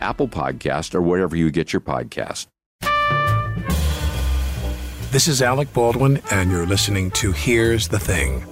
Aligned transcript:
Apple 0.00 0.28
Podcast, 0.28 0.94
or 0.94 1.02
wherever 1.02 1.36
you 1.36 1.50
get 1.50 1.72
your 1.72 1.80
podcast. 1.80 2.46
This 5.10 5.28
is 5.28 5.40
Alec 5.40 5.72
Baldwin, 5.72 6.20
and 6.30 6.50
you're 6.50 6.66
listening 6.66 7.10
to 7.12 7.32
Here's 7.32 7.88
the 7.88 7.98
Thing. 7.98 8.42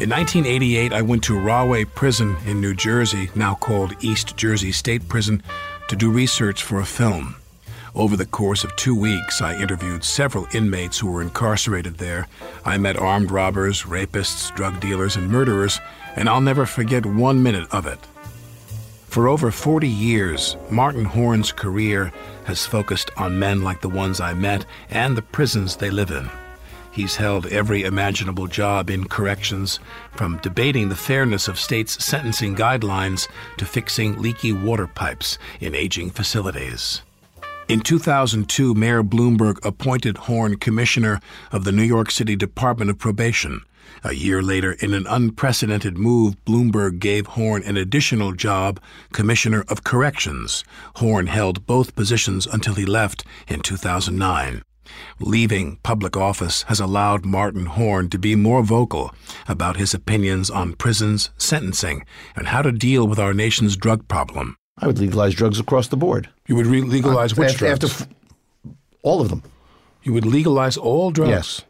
In 0.00 0.10
1988, 0.10 0.92
I 0.92 1.00
went 1.00 1.22
to 1.24 1.38
Rahway 1.38 1.84
Prison 1.84 2.36
in 2.44 2.60
New 2.60 2.74
Jersey, 2.74 3.30
now 3.36 3.54
called 3.54 3.94
East 4.00 4.36
Jersey 4.36 4.72
State 4.72 5.08
Prison, 5.08 5.42
to 5.88 5.94
do 5.94 6.10
research 6.10 6.64
for 6.64 6.80
a 6.80 6.84
film. 6.84 7.36
Over 7.94 8.16
the 8.16 8.26
course 8.26 8.64
of 8.64 8.74
two 8.74 8.98
weeks, 8.98 9.40
I 9.40 9.60
interviewed 9.60 10.02
several 10.02 10.48
inmates 10.52 10.98
who 10.98 11.10
were 11.10 11.22
incarcerated 11.22 11.98
there. 11.98 12.26
I 12.64 12.78
met 12.78 12.96
armed 12.96 13.30
robbers, 13.30 13.82
rapists, 13.82 14.52
drug 14.54 14.80
dealers, 14.80 15.14
and 15.14 15.30
murderers, 15.30 15.78
and 16.16 16.28
I'll 16.28 16.40
never 16.40 16.66
forget 16.66 17.06
one 17.06 17.42
minute 17.42 17.68
of 17.70 17.86
it. 17.86 18.00
For 19.12 19.28
over 19.28 19.50
40 19.50 19.86
years, 19.86 20.56
Martin 20.70 21.04
Horn's 21.04 21.52
career 21.52 22.10
has 22.44 22.64
focused 22.64 23.10
on 23.18 23.38
men 23.38 23.60
like 23.60 23.82
the 23.82 23.90
ones 23.90 24.22
I 24.22 24.32
met 24.32 24.64
and 24.88 25.14
the 25.14 25.20
prisons 25.20 25.76
they 25.76 25.90
live 25.90 26.10
in. 26.10 26.30
He's 26.92 27.16
held 27.16 27.44
every 27.48 27.82
imaginable 27.82 28.46
job 28.46 28.88
in 28.88 29.06
corrections, 29.06 29.80
from 30.12 30.38
debating 30.38 30.88
the 30.88 30.96
fairness 30.96 31.46
of 31.46 31.58
states' 31.58 32.02
sentencing 32.02 32.56
guidelines 32.56 33.28
to 33.58 33.66
fixing 33.66 34.18
leaky 34.22 34.54
water 34.54 34.86
pipes 34.86 35.36
in 35.60 35.74
aging 35.74 36.08
facilities. 36.08 37.02
In 37.68 37.80
2002, 37.80 38.72
Mayor 38.72 39.02
Bloomberg 39.02 39.62
appointed 39.62 40.16
Horn 40.16 40.56
commissioner 40.56 41.20
of 41.50 41.64
the 41.64 41.72
New 41.72 41.82
York 41.82 42.10
City 42.10 42.34
Department 42.34 42.90
of 42.90 42.96
Probation. 42.96 43.60
A 44.04 44.14
year 44.14 44.42
later, 44.42 44.72
in 44.72 44.94
an 44.94 45.06
unprecedented 45.06 45.96
move, 45.96 46.34
Bloomberg 46.44 46.98
gave 46.98 47.26
Horn 47.28 47.62
an 47.62 47.76
additional 47.76 48.32
job, 48.32 48.80
Commissioner 49.12 49.64
of 49.68 49.84
Corrections. 49.84 50.64
Horn 50.96 51.28
held 51.28 51.66
both 51.66 51.94
positions 51.94 52.46
until 52.46 52.74
he 52.74 52.84
left 52.84 53.24
in 53.46 53.60
2009. 53.60 54.62
Leaving 55.20 55.76
public 55.84 56.16
office 56.16 56.62
has 56.64 56.80
allowed 56.80 57.24
Martin 57.24 57.66
Horn 57.66 58.10
to 58.10 58.18
be 58.18 58.34
more 58.34 58.62
vocal 58.64 59.14
about 59.46 59.76
his 59.76 59.94
opinions 59.94 60.50
on 60.50 60.74
prisons, 60.74 61.30
sentencing, 61.38 62.04
and 62.34 62.48
how 62.48 62.60
to 62.62 62.72
deal 62.72 63.06
with 63.06 63.20
our 63.20 63.32
nation's 63.32 63.76
drug 63.76 64.08
problem. 64.08 64.56
I 64.78 64.88
would 64.88 64.98
legalize 64.98 65.34
drugs 65.34 65.60
across 65.60 65.88
the 65.88 65.96
board. 65.96 66.28
You 66.48 66.56
would 66.56 66.66
re- 66.66 66.82
legalize 66.82 67.32
Uh, 67.32 67.36
which 67.36 67.52
after, 67.52 67.58
drugs? 67.66 67.84
after 67.84 68.04
f- 68.04 68.08
all 69.02 69.20
of 69.20 69.28
them. 69.28 69.42
you 70.02 70.12
would 70.12 70.26
legalize 70.26 70.76
all 70.76 71.12
drugs? 71.12 71.30
Yes. 71.30 71.62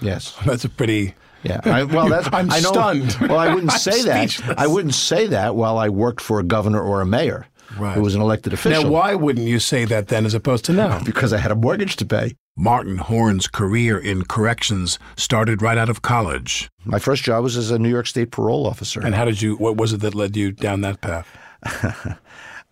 Yes. 0.00 0.36
That's 0.46 0.64
a 0.64 0.68
pretty. 0.70 1.14
Yeah. 1.42 1.60
I, 1.64 1.84
well, 1.84 2.08
that's 2.08 2.28
I'm 2.32 2.50
I 2.50 2.60
know, 2.60 2.72
stunned. 2.72 3.16
Well, 3.20 3.38
I 3.38 3.54
wouldn't 3.54 3.72
say 3.88 4.02
that. 4.02 4.30
speechless. 4.30 4.58
I 4.58 4.66
wouldn't 4.66 4.94
say 4.94 5.26
that 5.28 5.54
while 5.56 5.78
I 5.78 5.88
worked 5.88 6.20
for 6.20 6.40
a 6.40 6.42
governor 6.44 6.80
or 6.82 7.00
a 7.00 7.06
mayor 7.06 7.46
Right. 7.76 7.94
who 7.94 8.00
was 8.00 8.14
an 8.14 8.22
elected 8.22 8.54
official. 8.54 8.84
Now, 8.84 8.88
why 8.88 9.14
wouldn't 9.14 9.46
you 9.46 9.58
say 9.58 9.84
that 9.84 10.08
then 10.08 10.24
as 10.24 10.32
opposed 10.32 10.64
to 10.64 10.72
now? 10.72 11.00
Because 11.04 11.34
I 11.34 11.38
had 11.38 11.50
a 11.52 11.54
mortgage 11.54 11.96
to 11.96 12.06
pay. 12.06 12.34
Martin 12.56 12.96
Horn's 12.96 13.46
career 13.46 13.98
in 13.98 14.24
corrections 14.24 14.98
started 15.16 15.60
right 15.60 15.76
out 15.76 15.90
of 15.90 16.00
college. 16.00 16.70
My 16.86 16.98
first 16.98 17.22
job 17.24 17.44
was 17.44 17.58
as 17.58 17.70
a 17.70 17.78
New 17.78 17.90
York 17.90 18.06
State 18.06 18.30
parole 18.30 18.66
officer. 18.66 19.00
And 19.04 19.14
how 19.14 19.26
did 19.26 19.42
you, 19.42 19.54
what 19.56 19.76
was 19.76 19.92
it 19.92 19.98
that 20.00 20.14
led 20.14 20.34
you 20.34 20.50
down 20.50 20.80
that 20.80 21.00
path? 21.02 21.28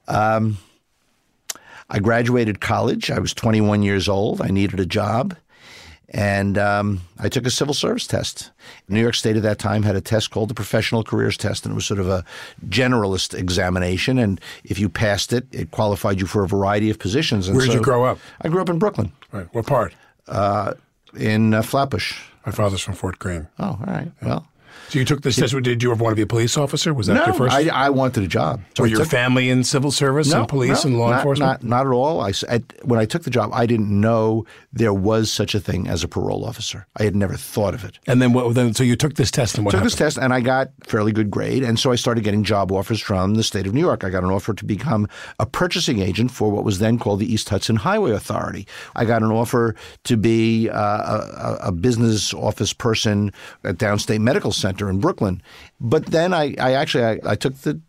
Um, 0.08 0.56
I 1.90 1.98
graduated 1.98 2.60
college. 2.60 3.10
I 3.10 3.18
was 3.18 3.34
21 3.34 3.82
years 3.82 4.08
old. 4.08 4.40
I 4.40 4.48
needed 4.48 4.80
a 4.80 4.86
job. 4.86 5.36
And 6.10 6.56
um, 6.56 7.00
I 7.18 7.28
took 7.28 7.46
a 7.46 7.50
civil 7.50 7.74
service 7.74 8.06
test. 8.06 8.52
New 8.88 9.00
York 9.00 9.14
State 9.16 9.36
at 9.36 9.42
that 9.42 9.58
time 9.58 9.82
had 9.82 9.96
a 9.96 10.00
test 10.00 10.30
called 10.30 10.48
the 10.48 10.54
Professional 10.54 11.02
Careers 11.02 11.36
Test, 11.36 11.64
and 11.66 11.72
it 11.72 11.74
was 11.74 11.84
sort 11.84 11.98
of 11.98 12.08
a 12.08 12.24
generalist 12.68 13.34
examination. 13.36 14.16
And 14.18 14.40
if 14.64 14.78
you 14.78 14.88
passed 14.88 15.32
it, 15.32 15.46
it 15.52 15.72
qualified 15.72 16.20
you 16.20 16.26
for 16.26 16.44
a 16.44 16.48
variety 16.48 16.90
of 16.90 16.98
positions. 17.00 17.48
And 17.48 17.56
Where 17.56 17.66
did 17.66 17.72
so 17.72 17.78
you 17.78 17.84
grow 17.84 18.04
up? 18.04 18.18
I 18.40 18.48
grew 18.48 18.60
up 18.62 18.68
in 18.68 18.78
Brooklyn, 18.78 19.12
Right. 19.32 19.48
What 19.52 19.66
part? 19.66 19.94
uh, 20.28 20.74
in 21.16 21.54
uh, 21.54 21.62
Flatbush. 21.62 22.18
My 22.44 22.52
father's 22.52 22.80
from 22.82 22.94
Fort 22.94 23.18
Greene. 23.18 23.48
Oh, 23.58 23.64
all 23.64 23.80
right. 23.86 24.10
Well, 24.22 24.46
So 24.88 24.98
you 24.98 25.04
took 25.04 25.22
this 25.22 25.36
test. 25.36 25.54
Did 25.62 25.82
you 25.82 25.90
ever 25.90 26.02
want 26.02 26.12
to 26.12 26.16
be 26.16 26.22
a 26.22 26.26
police 26.26 26.56
officer? 26.56 26.94
Was 26.94 27.06
that 27.08 27.14
no, 27.14 27.24
your 27.26 27.34
first? 27.34 27.54
I, 27.54 27.68
I 27.68 27.90
wanted 27.90 28.22
a 28.24 28.28
job. 28.28 28.60
So 28.76 28.82
Were 28.82 28.86
I 28.86 28.90
your 28.90 29.00
took- 29.00 29.08
family 29.08 29.50
in 29.50 29.64
civil 29.64 29.90
service 29.90 30.32
and 30.32 30.48
police 30.48 30.84
no, 30.84 30.90
and 30.90 30.98
law 30.98 31.10
not, 31.10 31.16
enforcement? 31.18 31.62
Not, 31.64 31.84
not 31.84 31.86
at 31.86 31.92
all. 31.92 32.20
I, 32.20 32.32
at- 32.48 32.72
when 32.84 33.00
I 33.00 33.04
took 33.04 33.24
the 33.24 33.30
job, 33.30 33.50
I 33.52 33.66
didn't 33.66 33.88
know 33.88 34.44
there 34.72 34.94
was 34.94 35.30
such 35.30 35.54
a 35.54 35.60
thing 35.60 35.88
as 35.88 36.04
a 36.04 36.08
parole 36.08 36.44
officer. 36.44 36.86
I 36.96 37.04
had 37.04 37.16
never 37.16 37.34
thought 37.36 37.74
of 37.74 37.84
it. 37.84 37.98
and 38.06 38.20
then 38.20 38.32
what? 38.32 38.54
Then 38.54 38.74
so 38.74 38.84
you 38.84 38.96
took 38.96 39.14
this 39.14 39.30
test 39.30 39.56
and 39.56 39.64
what 39.64 39.70
took 39.72 39.78
happened? 39.78 39.90
this 39.92 39.98
test 39.98 40.18
and 40.18 40.32
I 40.32 40.40
got 40.40 40.70
fairly 40.84 41.12
good 41.12 41.30
grade, 41.30 41.62
and 41.62 41.78
so 41.78 41.90
I 41.90 41.96
started 41.96 42.22
getting 42.24 42.44
job 42.44 42.70
offers 42.70 43.00
from 43.00 43.34
the 43.34 43.42
state 43.42 43.66
of 43.66 43.74
New 43.74 43.80
York. 43.80 44.04
I 44.04 44.10
got 44.10 44.22
an 44.24 44.30
offer 44.30 44.54
to 44.54 44.64
become 44.64 45.08
a 45.38 45.46
purchasing 45.46 46.00
agent 46.00 46.30
for 46.30 46.50
what 46.50 46.64
was 46.64 46.78
then 46.78 46.98
called 46.98 47.20
the 47.20 47.32
East 47.32 47.48
Hudson 47.48 47.76
Highway 47.76 48.12
Authority. 48.12 48.66
I 48.94 49.04
got 49.04 49.22
an 49.22 49.30
offer 49.30 49.74
to 50.04 50.16
be 50.16 50.68
uh, 50.68 50.76
a, 50.76 51.58
a 51.68 51.72
business 51.72 52.32
office 52.34 52.72
person 52.72 53.32
at 53.64 53.76
Downstate 53.78 54.20
Medical 54.20 54.52
Center 54.52 54.75
in 54.80 55.00
Brooklyn, 55.00 55.42
but 55.80 56.06
then 56.06 56.34
I, 56.34 56.54
I 56.58 56.72
actually 56.72 57.04
I, 57.04 57.20
I 57.32 57.34
took 57.34 57.54
the 57.58 57.80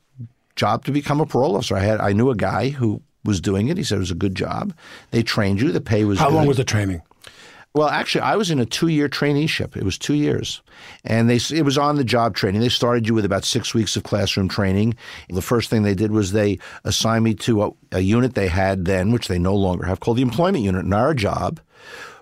job 0.56 0.86
to 0.86 0.92
become 0.92 1.22
a 1.22 1.26
parole 1.26 1.56
officer. 1.56 1.76
I 1.76 1.82
had 1.82 2.00
I 2.00 2.14
knew 2.14 2.30
a 2.30 2.36
guy 2.36 2.70
who 2.70 3.02
was 3.24 3.42
doing 3.42 3.68
it. 3.68 3.78
He 3.78 3.84
said 3.84 3.98
it 3.98 4.00
was 4.00 4.12
a 4.12 4.16
good 4.16 4.36
job. 4.36 4.74
They 5.12 5.22
trained 5.22 5.62
you. 5.62 5.72
The 5.72 5.82
pay 5.82 6.06
was 6.06 6.20
How 6.20 6.30
good. 6.30 6.36
long 6.36 6.48
was 6.48 6.58
the 6.58 6.64
training? 6.64 7.02
Well, 7.74 7.90
actually, 7.90 8.22
I 8.22 8.38
was 8.38 8.50
in 8.50 8.60
a 8.60 8.66
two-year 8.66 9.08
traineeship. 9.08 9.78
It 9.78 9.84
was 9.84 10.00
two 10.00 10.16
years, 10.16 10.64
and 11.04 11.30
they 11.30 11.40
it 11.56 11.64
was 11.64 11.78
on 11.78 11.96
the 11.96 12.04
job 12.04 12.34
training. 12.34 12.62
They 12.62 12.70
started 12.70 13.08
you 13.08 13.14
with 13.14 13.26
about 13.26 13.44
six 13.44 13.74
weeks 13.76 13.96
of 13.96 14.02
classroom 14.02 14.48
training. 14.48 14.96
The 15.30 15.44
first 15.44 15.70
thing 15.70 15.84
they 15.84 15.94
did 15.94 16.12
was 16.12 16.32
they 16.32 16.58
assigned 16.86 17.24
me 17.24 17.36
to 17.36 17.64
a, 17.64 17.72
a 17.92 18.00
unit 18.00 18.34
they 18.34 18.48
had 18.48 18.86
then, 18.86 19.12
which 19.12 19.28
they 19.28 19.38
no 19.38 19.56
longer 19.56 19.86
have, 19.86 20.00
called 20.00 20.18
the 20.18 20.24
employment 20.24 20.64
unit. 20.64 20.86
And 20.86 20.94
our 20.94 21.14
job, 21.14 21.60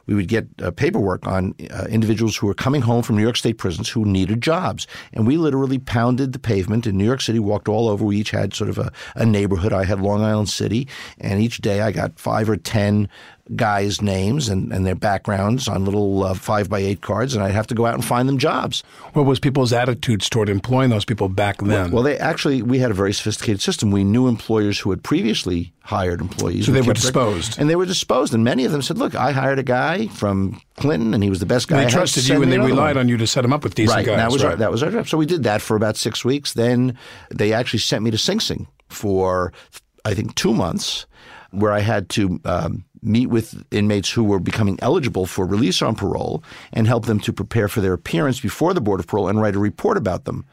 we 0.08 0.16
would 0.16 0.28
get 0.28 0.48
uh, 0.62 0.72
paperwork 0.72 1.26
on 1.28 1.56
uh, 1.72 1.86
individuals 1.90 2.38
who 2.38 2.48
were 2.48 2.54
coming 2.54 2.82
home 2.82 3.04
from 3.04 3.16
New 3.16 3.24
York 3.24 3.38
State 3.38 3.58
prisons 3.58 3.90
who 3.90 4.06
needed 4.06 4.42
jobs, 4.42 4.88
and 5.14 5.26
we 5.28 5.38
literally 5.38 5.80
pounded 5.80 6.34
the 6.34 6.40
pavement 6.40 6.88
in 6.88 6.98
New 6.98 7.06
York 7.06 7.22
City, 7.22 7.40
walked 7.40 7.68
all 7.68 7.88
over. 7.88 8.06
We 8.06 8.18
each 8.18 8.32
had 8.32 8.54
sort 8.54 8.70
of 8.70 8.78
a, 8.78 8.92
a 9.16 9.26
neighborhood. 9.26 9.74
I 9.74 9.86
had 9.86 10.00
Long 10.00 10.24
Island 10.24 10.50
City, 10.50 10.88
and 11.20 11.42
each 11.42 11.60
day 11.60 11.82
I 11.82 11.92
got 11.92 12.20
five 12.20 12.50
or 12.50 12.58
ten 12.58 13.10
guys' 13.56 14.02
names 14.02 14.50
and, 14.50 14.74
and 14.74 14.86
their 14.86 14.96
backgrounds 14.96 15.68
on 15.68 15.86
little 15.86 16.24
uh, 16.24 16.34
five 16.34 16.70
by 16.70 16.80
eight 16.80 17.02
cards, 17.02 17.36
and 17.36 17.44
I'd 17.44 17.52
have 17.52 17.68
to 17.68 17.76
go 17.76 17.86
out 17.86 17.94
and 17.94 18.04
find 18.04 18.28
them 18.28 18.38
jobs. 18.38 18.84
What 19.14 19.26
was 19.26 19.40
people's 19.40 19.72
attitudes 19.72 20.30
toward 20.30 20.50
employing 20.50 20.90
those 20.90 21.06
people 21.06 21.30
back 21.30 21.60
then? 21.62 21.92
Well, 21.92 22.02
they 22.02 22.18
actually 22.18 22.62
we 22.64 22.80
had 22.80 22.90
a 22.90 22.96
very 22.96 23.14
sophisticated 23.14 23.62
system. 23.62 23.92
We 23.92 24.04
knew 24.04 24.28
employers 24.28 24.80
who 24.80 24.90
had 24.90 25.04
previously 25.04 25.74
hired 25.84 26.22
employees, 26.22 26.66
So 26.66 26.74
and 26.74 26.82
they 26.82 26.88
were 26.88 26.94
disposed. 26.94 27.60
and 27.60 27.70
they 27.70 27.76
were 27.76 27.86
disposed. 27.86 28.34
And 28.34 28.44
many 28.44 28.66
of 28.66 28.72
them 28.72 28.82
said, 28.82 28.98
"Look, 28.98 29.14
I 29.14 29.32
hired 29.32 29.60
a 29.60 29.64
guy 29.64 30.08
from 30.08 30.60
Clinton, 30.78 31.14
and 31.14 31.24
he 31.24 31.30
was 31.30 31.40
the 31.40 31.46
best 31.46 31.68
guy." 31.68 31.82
I 31.82 31.86
they 31.86 31.92
trusted 31.92 32.28
you 32.28 32.42
and 32.42 32.52
they 32.52 32.58
relied 32.58 32.96
one." 32.96 33.06
on 33.06 33.10
you 33.10 33.18
to 33.18 33.28
set 33.28 33.42
them 33.42 33.54
up 33.54 33.64
with 33.64 33.76
decent 33.76 33.96
right. 33.96 34.06
guys. 34.06 34.18
That 34.18 34.32
was 34.32 34.44
right. 34.44 34.52
our, 34.52 34.58
that 34.58 34.72
was 34.72 34.82
our 34.82 34.92
job. 34.92 35.08
So 35.08 35.18
we 35.18 35.28
did 35.28 35.44
that 35.44 35.62
for 35.62 35.76
about 35.76 35.98
six 35.98 36.26
weeks. 36.26 36.54
Then 36.54 36.98
they 37.30 37.54
actually 37.54 37.80
sent 37.80 38.04
me 38.04 38.10
to 38.12 38.18
Sing 38.18 38.40
Sing 38.40 38.68
for 38.90 39.54
I 40.04 40.14
think 40.14 40.36
two 40.36 40.54
months, 40.54 41.06
where 41.52 41.72
I 41.72 41.80
had 41.80 42.10
to 42.10 42.40
um, 42.46 42.86
meet 43.06 43.28
with 43.28 43.64
inmates 43.72 44.12
who 44.12 44.24
were 44.24 44.40
becoming 44.40 44.80
eligible 44.82 45.26
for 45.26 45.46
release 45.46 45.82
on 45.82 45.96
parole 45.96 46.44
and 46.74 46.88
help 46.88 47.06
them 47.06 47.20
to 47.22 47.34
prepare 47.34 47.68
for 47.68 47.82
their 47.82 47.94
appearance 47.94 48.40
before 48.40 48.74
the 48.74 48.82
Board 48.82 49.00
of 49.00 49.08
Parole 49.08 49.28
and 49.28 49.42
write 49.42 49.56
a 49.56 49.60
report 49.60 49.98
about 49.98 50.26
them 50.26 50.46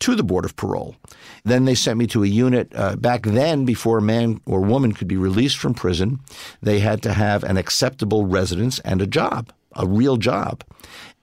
to 0.00 0.14
the 0.14 0.24
Board 0.24 0.44
of 0.44 0.56
Parole. 0.56 0.96
Then 1.44 1.64
they 1.64 1.74
sent 1.74 1.98
me 1.98 2.06
to 2.08 2.24
a 2.24 2.26
unit. 2.26 2.72
Uh, 2.74 2.96
back 2.96 3.22
then, 3.22 3.64
before 3.64 3.98
a 3.98 4.02
man 4.02 4.40
or 4.44 4.60
woman 4.60 4.92
could 4.92 5.08
be 5.08 5.16
released 5.16 5.56
from 5.56 5.74
prison, 5.74 6.20
they 6.62 6.80
had 6.80 7.02
to 7.02 7.12
have 7.12 7.44
an 7.44 7.56
acceptable 7.56 8.26
residence 8.26 8.80
and 8.80 9.00
a 9.00 9.06
job, 9.06 9.52
a 9.74 9.86
real 9.86 10.16
job. 10.16 10.64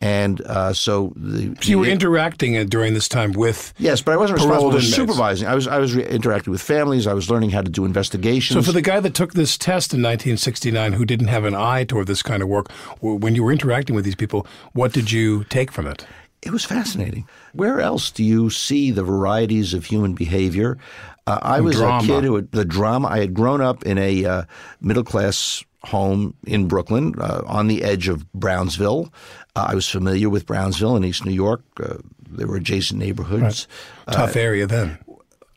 And 0.03 0.41
uh, 0.41 0.73
so 0.73 1.13
the 1.15 1.55
So 1.61 1.69
you 1.69 1.79
were 1.79 1.85
the- 1.85 1.91
interacting 1.91 2.57
uh, 2.57 2.63
during 2.63 2.95
this 2.95 3.07
time 3.07 3.33
with. 3.33 3.73
Yes, 3.77 4.01
but 4.01 4.13
I 4.13 4.17
wasn't 4.17 4.39
responsible 4.39 4.71
for 4.71 4.81
supervising. 4.81 5.47
I 5.47 5.53
was 5.53 5.67
I 5.67 5.77
was 5.77 5.93
re- 5.93 6.07
interacting 6.07 6.51
with 6.51 6.61
families. 6.61 7.05
I 7.05 7.13
was 7.13 7.29
learning 7.29 7.51
how 7.51 7.61
to 7.61 7.69
do 7.69 7.85
investigations. 7.85 8.57
So 8.57 8.63
for 8.63 8.71
the 8.73 8.81
guy 8.81 8.99
that 8.99 9.13
took 9.13 9.33
this 9.33 9.57
test 9.57 9.93
in 9.93 9.99
1969 10.01 10.93
who 10.93 11.05
didn't 11.05 11.27
have 11.27 11.45
an 11.45 11.55
eye 11.55 11.83
toward 11.83 12.07
this 12.07 12.23
kind 12.23 12.41
of 12.41 12.49
work, 12.49 12.71
when 12.99 13.35
you 13.35 13.43
were 13.43 13.51
interacting 13.51 13.95
with 13.95 14.03
these 14.03 14.15
people, 14.15 14.47
what 14.73 14.91
did 14.91 15.11
you 15.11 15.43
take 15.45 15.71
from 15.71 15.85
it? 15.87 16.05
it 16.41 16.51
was 16.51 16.65
fascinating. 16.65 17.27
Where 17.53 17.79
else 17.79 18.09
do 18.09 18.23
you 18.23 18.49
see 18.49 18.89
the 18.89 19.03
varieties 19.03 19.75
of 19.75 19.85
human 19.85 20.15
behavior? 20.15 20.79
Uh, 21.27 21.37
I 21.39 21.61
was 21.61 21.75
drama. 21.75 22.03
a 22.03 22.07
kid 22.07 22.23
who 22.23 22.35
had, 22.35 22.51
the 22.51 22.65
drama. 22.65 23.09
I 23.09 23.19
had 23.19 23.35
grown 23.35 23.61
up 23.61 23.85
in 23.85 23.99
a 23.99 24.25
uh, 24.25 24.43
middle 24.81 25.03
class 25.03 25.63
home 25.83 26.35
in 26.45 26.67
Brooklyn, 26.67 27.15
uh, 27.19 27.41
on 27.45 27.67
the 27.67 27.83
edge 27.83 28.07
of 28.07 28.31
Brownsville. 28.33 29.11
Uh, 29.55 29.67
I 29.69 29.75
was 29.75 29.87
familiar 29.89 30.29
with 30.29 30.45
Brownsville 30.45 30.95
in 30.95 31.03
East 31.03 31.25
New 31.25 31.31
York. 31.33 31.61
Uh, 31.81 31.95
there 32.29 32.47
were 32.47 32.55
adjacent 32.57 32.99
neighborhoods. 32.99 33.67
Tough 34.11 34.35
area 34.35 34.65
then. 34.67 34.97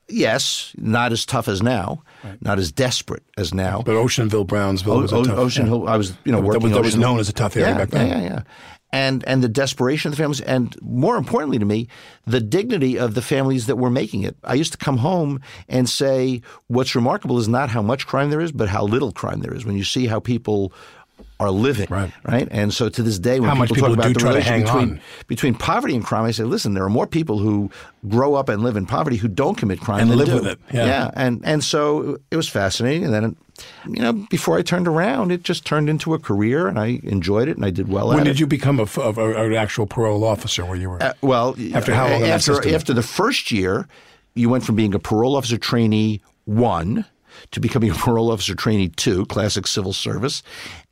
Yes, 0.09 0.73
not 0.76 1.12
as 1.12 1.25
tough 1.25 1.49
as 1.49 1.62
now, 1.62 2.03
not 2.43 2.59
as 2.59 2.71
desperate 2.71 3.23
as 3.38 3.55
now. 3.55 3.82
But 3.85 3.94
Oceanville, 3.94 4.47
Brownsville 4.47 5.00
was 5.00 5.12
a 5.12 5.17
O- 5.17 5.25
tough. 5.25 5.38
Ocean 5.38 5.65
yeah. 5.67 5.73
Hill. 5.73 5.88
I 5.88 5.97
was, 5.97 6.12
you 6.25 6.32
know, 6.32 6.38
That 6.43 6.47
working. 6.47 6.62
was- 6.65 6.73
that 6.73 6.82
was 6.82 6.97
known 6.97 7.20
as 7.20 7.29
a 7.29 7.32
tough 7.32 7.56
area 7.56 7.70
yeah, 7.70 7.79
back 7.79 7.88
then. 7.91 8.09
Yeah, 8.09 8.19
yeah, 8.20 8.25
yeah. 8.25 8.43
And 8.94 9.25
and 9.26 9.43
the 9.43 9.49
desperation 9.49 10.08
of 10.08 10.12
the 10.12 10.23
families, 10.23 10.41
and 10.41 10.76
more 10.81 11.17
importantly 11.17 11.58
to 11.58 11.64
me, 11.64 11.88
the 12.26 12.41
dignity 12.41 12.96
of 12.96 13.14
the 13.14 13.23
families 13.23 13.67
that 13.67 13.75
were 13.75 13.91
making 13.91 14.23
it. 14.23 14.37
I 14.44 14.55
used 14.55 14.70
to 14.70 14.79
come 14.79 14.99
home 14.99 15.41
and 15.69 15.88
say, 15.88 16.43
"What's 16.69 16.94
remarkable 16.94 17.37
is 17.38 17.49
not 17.49 17.70
how 17.70 17.82
much 17.82 18.06
crime 18.06 18.31
there 18.31 18.41
is, 18.41 18.52
but 18.52 18.69
how 18.69 18.85
little 18.85 19.11
crime 19.11 19.41
there 19.41 19.52
is." 19.52 19.64
When 19.67 19.76
you 19.76 19.82
see 19.82 20.06
how 20.06 20.20
people 20.20 20.73
are 21.40 21.50
living, 21.50 21.87
Right. 21.90 22.12
right? 22.25 22.46
And 22.52 22.72
so 22.72 22.88
to 22.88 23.02
this 23.02 23.19
day, 23.19 23.40
when 23.40 23.49
How 23.50 23.56
much 23.56 23.69
people, 23.72 23.88
people 23.88 23.96
talk 23.96 24.05
about 24.05 24.08
do 24.08 24.14
the 24.14 24.20
try 24.20 24.28
to 24.31 24.34
relation 24.37 24.52
hang 24.52 24.62
between 24.64 24.90
on. 24.90 25.00
between 25.26 25.55
poverty 25.55 25.94
and 25.96 26.05
crime, 26.05 26.25
I 26.25 26.31
say, 26.31 26.44
listen, 26.44 26.75
there 26.75 26.84
are 26.84 26.88
more 26.90 27.06
people 27.08 27.38
who 27.38 27.70
grow 28.08 28.34
up 28.34 28.49
and 28.49 28.62
live 28.62 28.76
in 28.76 28.87
poverty 28.87 29.16
who 29.16 29.26
don't 29.28 29.56
commit 29.56 29.81
crime 29.81 30.00
And 30.02 30.11
than 30.11 30.19
live 30.19 30.28
do. 30.28 30.34
with 30.37 30.46
it, 30.46 30.58
yeah. 30.72 31.11
and 31.14 31.40
and 31.44 31.62
so 31.64 32.19
it 32.31 32.37
was 32.37 32.49
fascinating. 32.49 33.05
And 33.05 33.12
then, 33.12 33.37
you 33.88 34.00
know, 34.00 34.12
before 34.31 34.56
I 34.58 34.62
turned 34.62 34.87
around, 34.87 35.32
it 35.32 35.43
just 35.43 35.64
turned 35.66 35.88
into 35.90 36.14
a 36.14 36.19
career, 36.20 36.69
and 36.69 36.78
I 36.78 37.00
enjoyed 37.02 37.49
it, 37.49 37.56
and 37.56 37.67
I 37.67 37.70
did 37.70 37.88
well 37.88 38.08
When 38.08 38.19
did 38.25 38.37
it. 38.37 38.40
you 38.40 38.46
become 38.46 38.78
a, 38.78 38.84
of 38.84 39.19
a- 39.19 39.44
an 39.44 39.55
actual 39.55 39.87
parole 39.87 40.22
officer? 40.25 40.64
Where 40.64 40.76
you 40.76 40.88
were? 40.90 41.02
Uh, 41.02 41.12
well, 41.20 41.56
After 41.75 41.93
how 41.94 42.08
long 42.08 42.22
After 42.22 42.67
after 42.75 42.94
the 42.94 43.02
first 43.02 43.50
year, 43.50 43.88
you 44.34 44.49
went 44.49 44.64
from 44.64 44.76
being 44.76 44.94
a 44.94 45.00
parole 45.00 45.34
officer 45.37 45.58
trainee 45.58 46.20
one 46.44 47.05
to 47.50 47.61
becoming 47.61 47.91
a 47.91 47.94
parole 47.94 48.31
officer 48.31 48.55
trainee 48.55 48.88
two, 48.88 49.26
classic 49.26 49.67
civil 49.67 49.93
service, 49.93 50.43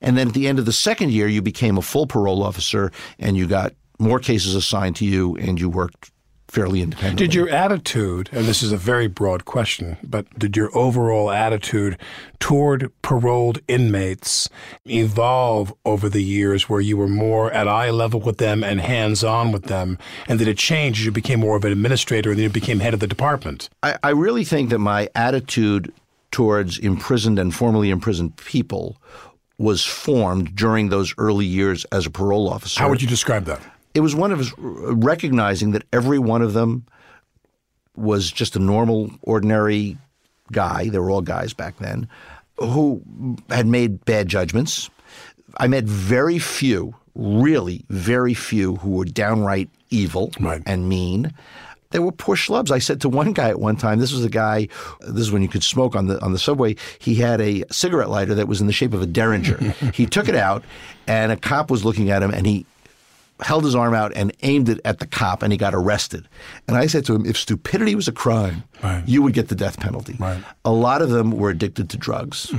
and 0.00 0.16
then 0.16 0.28
at 0.28 0.34
the 0.34 0.49
end 0.49 0.58
of 0.58 0.66
the 0.66 0.72
second 0.72 1.12
year, 1.12 1.28
you 1.28 1.43
became 1.43 1.78
a 1.78 1.82
full 1.82 2.06
parole 2.06 2.43
officer, 2.43 2.90
and 3.19 3.37
you 3.37 3.46
got 3.46 3.72
more 3.99 4.19
cases 4.19 4.54
assigned 4.54 4.96
to 4.96 5.04
you, 5.04 5.37
and 5.37 5.60
you 5.60 5.69
worked 5.69 6.10
fairly 6.52 6.82
independently. 6.82 7.26
Did 7.26 7.34
your 7.34 7.49
attitude, 7.49 8.28
and 8.31 8.44
this 8.44 8.62
is 8.62 8.72
a 8.72 8.76
very 8.76 9.06
broad 9.06 9.46
question, 9.46 9.96
but 10.02 10.26
did 10.38 10.54
your 10.54 10.69
overall 10.76 11.31
attitude 11.31 11.96
toward 12.40 12.93
paroled 13.00 13.60
inmates 13.69 14.50
evolve 14.84 15.72
over 15.87 16.10
the 16.10 16.22
years 16.22 16.69
where 16.69 16.82
you 16.82 16.99
were 16.99 17.08
more 17.08 17.50
at 17.52 17.66
eye 17.66 17.88
level 17.88 18.20
with 18.20 18.37
them 18.37 18.62
and 18.62 18.82
hands 18.82 19.25
on 19.25 19.50
with 19.50 19.64
them? 19.64 19.96
And 20.28 20.38
did 20.38 20.46
it 20.46 20.58
change 20.58 20.99
as 20.99 21.06
you 21.06 21.10
became 21.10 21.40
more 21.40 21.56
of 21.56 21.64
an 21.64 21.72
administrator 21.72 22.31
and 22.31 22.38
then 22.38 22.44
you 22.44 22.50
became 22.50 22.81
head 22.81 22.93
of 22.93 23.00
the 23.00 23.06
department? 23.06 23.70
I, 23.82 23.96
I 24.02 24.10
really 24.10 24.44
think 24.44 24.69
that 24.70 24.78
my 24.78 25.08
attitude 25.14 25.90
towards 26.32 26.79
imprisoned 26.79 27.38
and 27.38 27.55
formerly 27.55 27.90
imprisoned 27.90 28.37
people 28.37 28.96
was 29.58 29.84
formed 29.84 30.55
during 30.56 30.88
those 30.88 31.14
early 31.19 31.46
years 31.46 31.84
as 31.93 32.06
a 32.06 32.11
parole 32.11 32.49
officer. 32.49 32.81
How 32.81 32.88
would 32.90 33.00
you 33.02 33.06
describe 33.08 33.44
that? 33.44 33.61
It 33.94 34.00
was 34.00 34.14
one 34.14 34.32
of 34.32 34.52
recognizing 34.58 35.70
that 35.73 35.84
every 35.93 36.19
one 36.19 36.43
of 36.43 36.55
them 36.55 36.84
was 37.94 38.32
just 38.32 38.56
a 38.56 38.58
normal, 38.58 39.11
ordinary 39.23 39.99
guy. 40.50 40.88
They 40.88 40.99
were 40.99 41.11
all 41.11 41.20
guys 41.20 41.52
back 41.52 41.76
then 41.79 42.08
who 42.58 43.02
had 43.50 43.67
made 43.67 44.05
bad 44.05 44.28
judgments. 44.28 44.88
I 45.58 45.67
met 45.69 45.85
very 45.85 46.38
few, 46.38 46.94
really 47.14 47.85
very 47.90 48.35
few, 48.35 48.76
who 48.76 48.90
were 48.90 49.05
downright 49.05 49.69
evil 49.90 50.32
Right. 50.40 50.62
and 50.64 50.88
mean. 50.88 51.32
They 51.92 51.98
were 51.98 52.12
poor 52.12 52.36
schlubs. 52.36 52.70
I 52.70 52.78
said 52.78 53.00
to 53.02 53.08
one 53.08 53.32
guy 53.32 53.48
at 53.50 53.60
one 53.60 53.76
time, 53.76 53.98
this 53.98 54.12
was 54.12 54.24
a 54.24 54.28
guy, 54.30 54.68
this 55.00 55.20
is 55.20 55.30
when 55.32 55.42
you 55.42 55.48
could 55.48 55.62
smoke 55.64 55.94
on 55.94 56.06
the 56.06 56.20
on 56.22 56.32
the 56.32 56.38
subway. 56.38 56.76
He 56.98 57.14
had 57.16 57.40
a 57.40 57.64
cigarette 57.70 58.10
lighter 58.10 58.34
that 58.34 58.48
was 58.48 58.60
in 58.60 58.66
the 58.66 58.72
shape 58.72 58.92
of 58.94 59.02
a 59.02 59.06
derringer. 59.06 59.58
he 59.94 60.06
took 60.06 60.28
it 60.28 60.34
out, 60.34 60.64
and 61.06 61.30
a 61.32 61.36
cop 61.36 61.70
was 61.70 61.84
looking 61.84 62.10
at 62.10 62.22
him, 62.22 62.30
and 62.32 62.46
he 62.46 62.66
held 63.40 63.64
his 63.64 63.74
arm 63.74 63.92
out 63.92 64.12
and 64.14 64.32
aimed 64.42 64.68
it 64.68 64.80
at 64.84 65.00
the 65.00 65.06
cop, 65.06 65.42
and 65.42 65.52
he 65.52 65.56
got 65.58 65.74
arrested. 65.74 66.28
And 66.68 66.76
I 66.76 66.86
said 66.86 67.04
to 67.06 67.14
him, 67.14 67.26
if 67.26 67.36
stupidity 67.36 67.94
was 67.96 68.06
a 68.06 68.12
crime, 68.12 68.62
Right. 68.82 69.02
you 69.06 69.20
would 69.22 69.32
get 69.32 69.48
the 69.48 69.54
death 69.56 69.80
penalty. 69.80 70.16
Right. 70.18 70.36
Mm-hmm. 70.38 70.50
A 70.64 70.72
lot 70.72 71.02
of 71.02 71.10
them 71.10 71.32
were 71.32 71.50
addicted 71.50 71.90
to 71.90 71.96
drugs. 71.96 72.52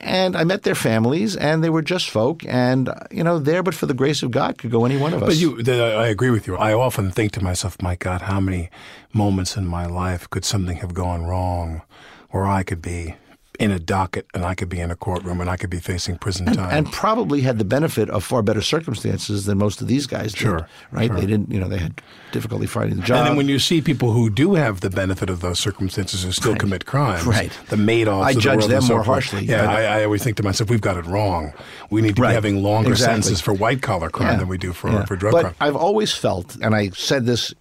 And 0.00 0.34
I 0.34 0.44
met 0.44 0.62
their 0.62 0.74
families, 0.74 1.36
and 1.36 1.62
they 1.62 1.68
were 1.68 1.82
just 1.82 2.08
folk, 2.08 2.42
and 2.48 2.88
you 3.10 3.22
know, 3.22 3.38
there 3.38 3.62
but 3.62 3.74
for 3.74 3.86
the 3.86 3.94
grace 3.94 4.22
of 4.22 4.30
God 4.30 4.56
could 4.56 4.70
go 4.70 4.84
any 4.86 4.96
one 4.96 5.12
of 5.12 5.22
us. 5.22 5.28
But 5.28 5.36
you, 5.36 5.60
I 5.60 6.06
agree 6.06 6.30
with 6.30 6.46
you. 6.46 6.56
I 6.56 6.72
often 6.72 7.10
think 7.10 7.32
to 7.32 7.44
myself, 7.44 7.80
my 7.82 7.96
God, 7.96 8.22
how 8.22 8.40
many 8.40 8.70
moments 9.12 9.56
in 9.56 9.66
my 9.66 9.84
life 9.86 10.28
could 10.30 10.44
something 10.44 10.78
have 10.78 10.94
gone 10.94 11.24
wrong 11.24 11.82
where 12.30 12.46
I 12.46 12.62
could 12.62 12.80
be 12.80 13.14
in 13.60 13.70
a 13.70 13.78
docket 13.78 14.26
and 14.32 14.44
I 14.44 14.54
could 14.54 14.70
be 14.70 14.80
in 14.80 14.90
a 14.90 14.96
courtroom 14.96 15.38
and 15.40 15.50
I 15.50 15.56
could 15.58 15.68
be 15.68 15.78
facing 15.80 16.16
prison 16.16 16.46
time? 16.46 16.70
and 16.74 16.90
probably 16.90 17.42
had 17.42 17.58
the 17.58 17.64
benefit 17.64 18.08
of 18.08 18.24
far 18.24 18.42
better 18.42 18.62
circumstances 18.62 19.44
than 19.44 19.58
most 19.58 19.82
of 19.82 19.86
these 19.86 20.06
guys 20.06 20.32
did. 20.32 20.38
Sure, 20.40 20.68
right? 20.90 21.08
sure. 21.10 21.20
They 21.20 21.26
didn't, 21.26 21.52
you 21.52 21.60
know, 21.60 21.68
they 21.68 21.76
had 21.78 22.00
difficulty 22.32 22.66
finding 22.66 22.96
the 22.98 23.02
job. 23.04 23.18
And 23.18 23.26
then 23.28 23.36
when 23.36 23.48
you 23.48 23.58
see 23.58 23.82
people 23.82 24.12
who 24.12 24.30
do 24.30 24.54
have 24.54 24.80
the 24.80 24.88
benefit 24.88 25.28
of 25.28 25.40
those 25.42 25.58
circumstances 25.58 26.24
who 26.24 26.32
still 26.32 26.56
commit 26.56 26.86
crimes, 26.86 27.26
Right. 27.26 27.52
the 27.68 27.76
Madoffs, 27.76 28.24
I 28.24 28.30
of 28.30 28.34
the 28.36 28.40
judge 28.40 28.58
world 28.60 28.70
them 28.70 28.82
so 28.82 28.94
more 28.94 29.04
forth. 29.04 29.24
harshly. 29.26 29.44
Yeah, 29.44 29.70
I, 29.70 29.82
I 30.00 30.04
always 30.04 30.24
think 30.24 30.38
to 30.38 30.42
myself, 30.42 30.70
we've 30.70 30.80
got 30.80 30.96
it 30.96 31.04
wrong. 31.04 31.52
We 31.90 32.00
need 32.00 32.16
to 32.16 32.22
Right. 32.22 32.30
be 32.30 32.34
having 32.34 32.62
longer 32.62 32.92
Exactly. 32.92 33.12
sentences 33.22 33.40
for 33.42 33.52
white 33.52 33.82
collar 33.82 34.08
crime 34.08 34.32
Yeah. 34.32 34.36
than 34.38 34.48
we 34.48 34.56
do 34.56 34.72
for 34.72 34.90
Yeah. 34.90 35.04
for 35.04 35.16
drug 35.16 35.32
but 35.32 35.42
crime. 35.42 35.54
I've 35.60 35.76
always 35.76 36.12
felt, 36.14 36.56
and 36.62 36.74
I 36.74 36.90
said 36.90 37.26
this 37.26 37.52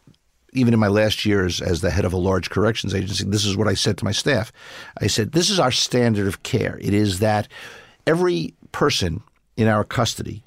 even 0.53 0.73
in 0.73 0.79
my 0.79 0.87
last 0.87 1.25
years 1.25 1.61
as 1.61 1.81
the 1.81 1.91
head 1.91 2.05
of 2.05 2.13
a 2.13 2.17
large 2.17 2.49
corrections 2.49 2.95
agency, 2.95 3.23
this 3.25 3.45
is 3.45 3.55
what 3.55 3.67
I 3.67 3.73
said 3.73 3.97
to 3.99 4.05
my 4.05 4.11
staff. 4.11 4.51
I 4.99 5.07
said, 5.07 5.31
This 5.31 5.49
is 5.49 5.59
our 5.59 5.71
standard 5.71 6.27
of 6.27 6.43
care. 6.43 6.77
It 6.81 6.93
is 6.93 7.19
that 7.19 7.47
every 8.07 8.53
person 8.71 9.21
in 9.57 9.67
our 9.67 9.83
custody 9.83 10.43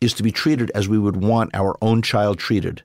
is 0.00 0.14
to 0.14 0.22
be 0.22 0.32
treated 0.32 0.70
as 0.74 0.88
we 0.88 0.98
would 0.98 1.16
want 1.16 1.54
our 1.54 1.76
own 1.82 2.02
child 2.02 2.38
treated 2.38 2.82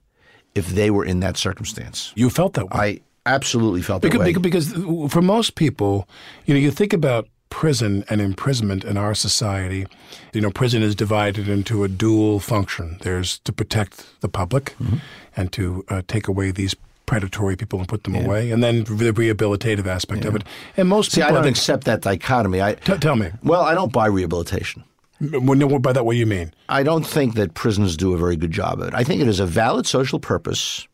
if 0.54 0.68
they 0.68 0.90
were 0.90 1.06
in 1.06 1.20
that 1.20 1.38
circumstance. 1.38 2.14
you 2.16 2.30
felt 2.30 2.54
that 2.54 2.66
way. 2.66 2.80
I 2.80 3.02
absolutely 3.26 3.82
felt 3.82 4.02
that 4.02 4.14
way. 4.14 4.34
because, 4.34 4.70
because 4.70 5.12
for 5.12 5.22
most 5.22 5.56
people, 5.56 6.08
you 6.46 6.54
know, 6.54 6.60
you 6.60 6.72
think 6.72 6.94
about 6.94 7.28
prison 7.50 8.04
and 8.10 8.20
imprisonment 8.22 8.84
in 8.84 8.98
our 8.98 9.14
society. 9.16 9.86
You 10.34 10.42
know, 10.42 10.52
prison 10.52 10.82
is 10.84 10.96
divided 10.96 11.48
into 11.48 11.84
a 11.84 11.88
dual 11.88 12.40
function. 12.40 12.98
There's 13.02 13.40
to 13.40 13.54
protect 13.54 14.20
the 14.22 14.30
public 14.30 14.76
Mm-hmm. 14.80 14.98
and 15.38 15.52
to 15.54 15.84
uh, 15.90 16.02
take 16.08 16.28
away 16.28 16.52
these 16.52 16.76
predatory 17.06 17.56
people 17.56 17.78
and 17.80 17.88
put 17.88 18.04
them 18.04 18.16
away, 18.16 18.50
and 18.52 18.64
then 18.64 18.84
the 18.86 19.12
rehabilitative 19.12 19.86
aspect 19.86 20.26
of 20.26 20.36
it. 20.36 20.44
And 20.76 20.90
most 20.90 21.12
See, 21.12 21.22
I 21.22 21.28
people, 21.28 21.42
don't 21.44 21.50
accept 21.50 21.84
that 21.84 22.02
dichotomy. 22.02 22.62
I, 22.64 22.74
T- 22.74 22.98
tell 22.98 23.16
me, 23.16 23.30
well, 23.44 23.62
I 23.62 23.76
don't 23.76 23.92
buy 23.94 24.08
rehabilitation. 24.08 24.84
by 25.22 25.94
that, 25.94 26.04
what 26.04 26.14
do 26.14 26.18
you 26.18 26.26
mean? 26.26 26.52
I 26.68 26.82
don't 26.82 27.06
think 27.06 27.36
that 27.36 27.54
prisons 27.54 27.96
do 27.96 28.14
a 28.14 28.18
very 28.18 28.36
good 28.36 28.52
job 28.52 28.82
of 28.82 28.88
it. 28.88 28.94
I 28.96 29.04
think 29.04 29.22
it 29.22 29.28
is 29.28 29.40
a 29.40 29.46
valid 29.46 29.86
social 29.86 30.20
purpose 30.20 30.88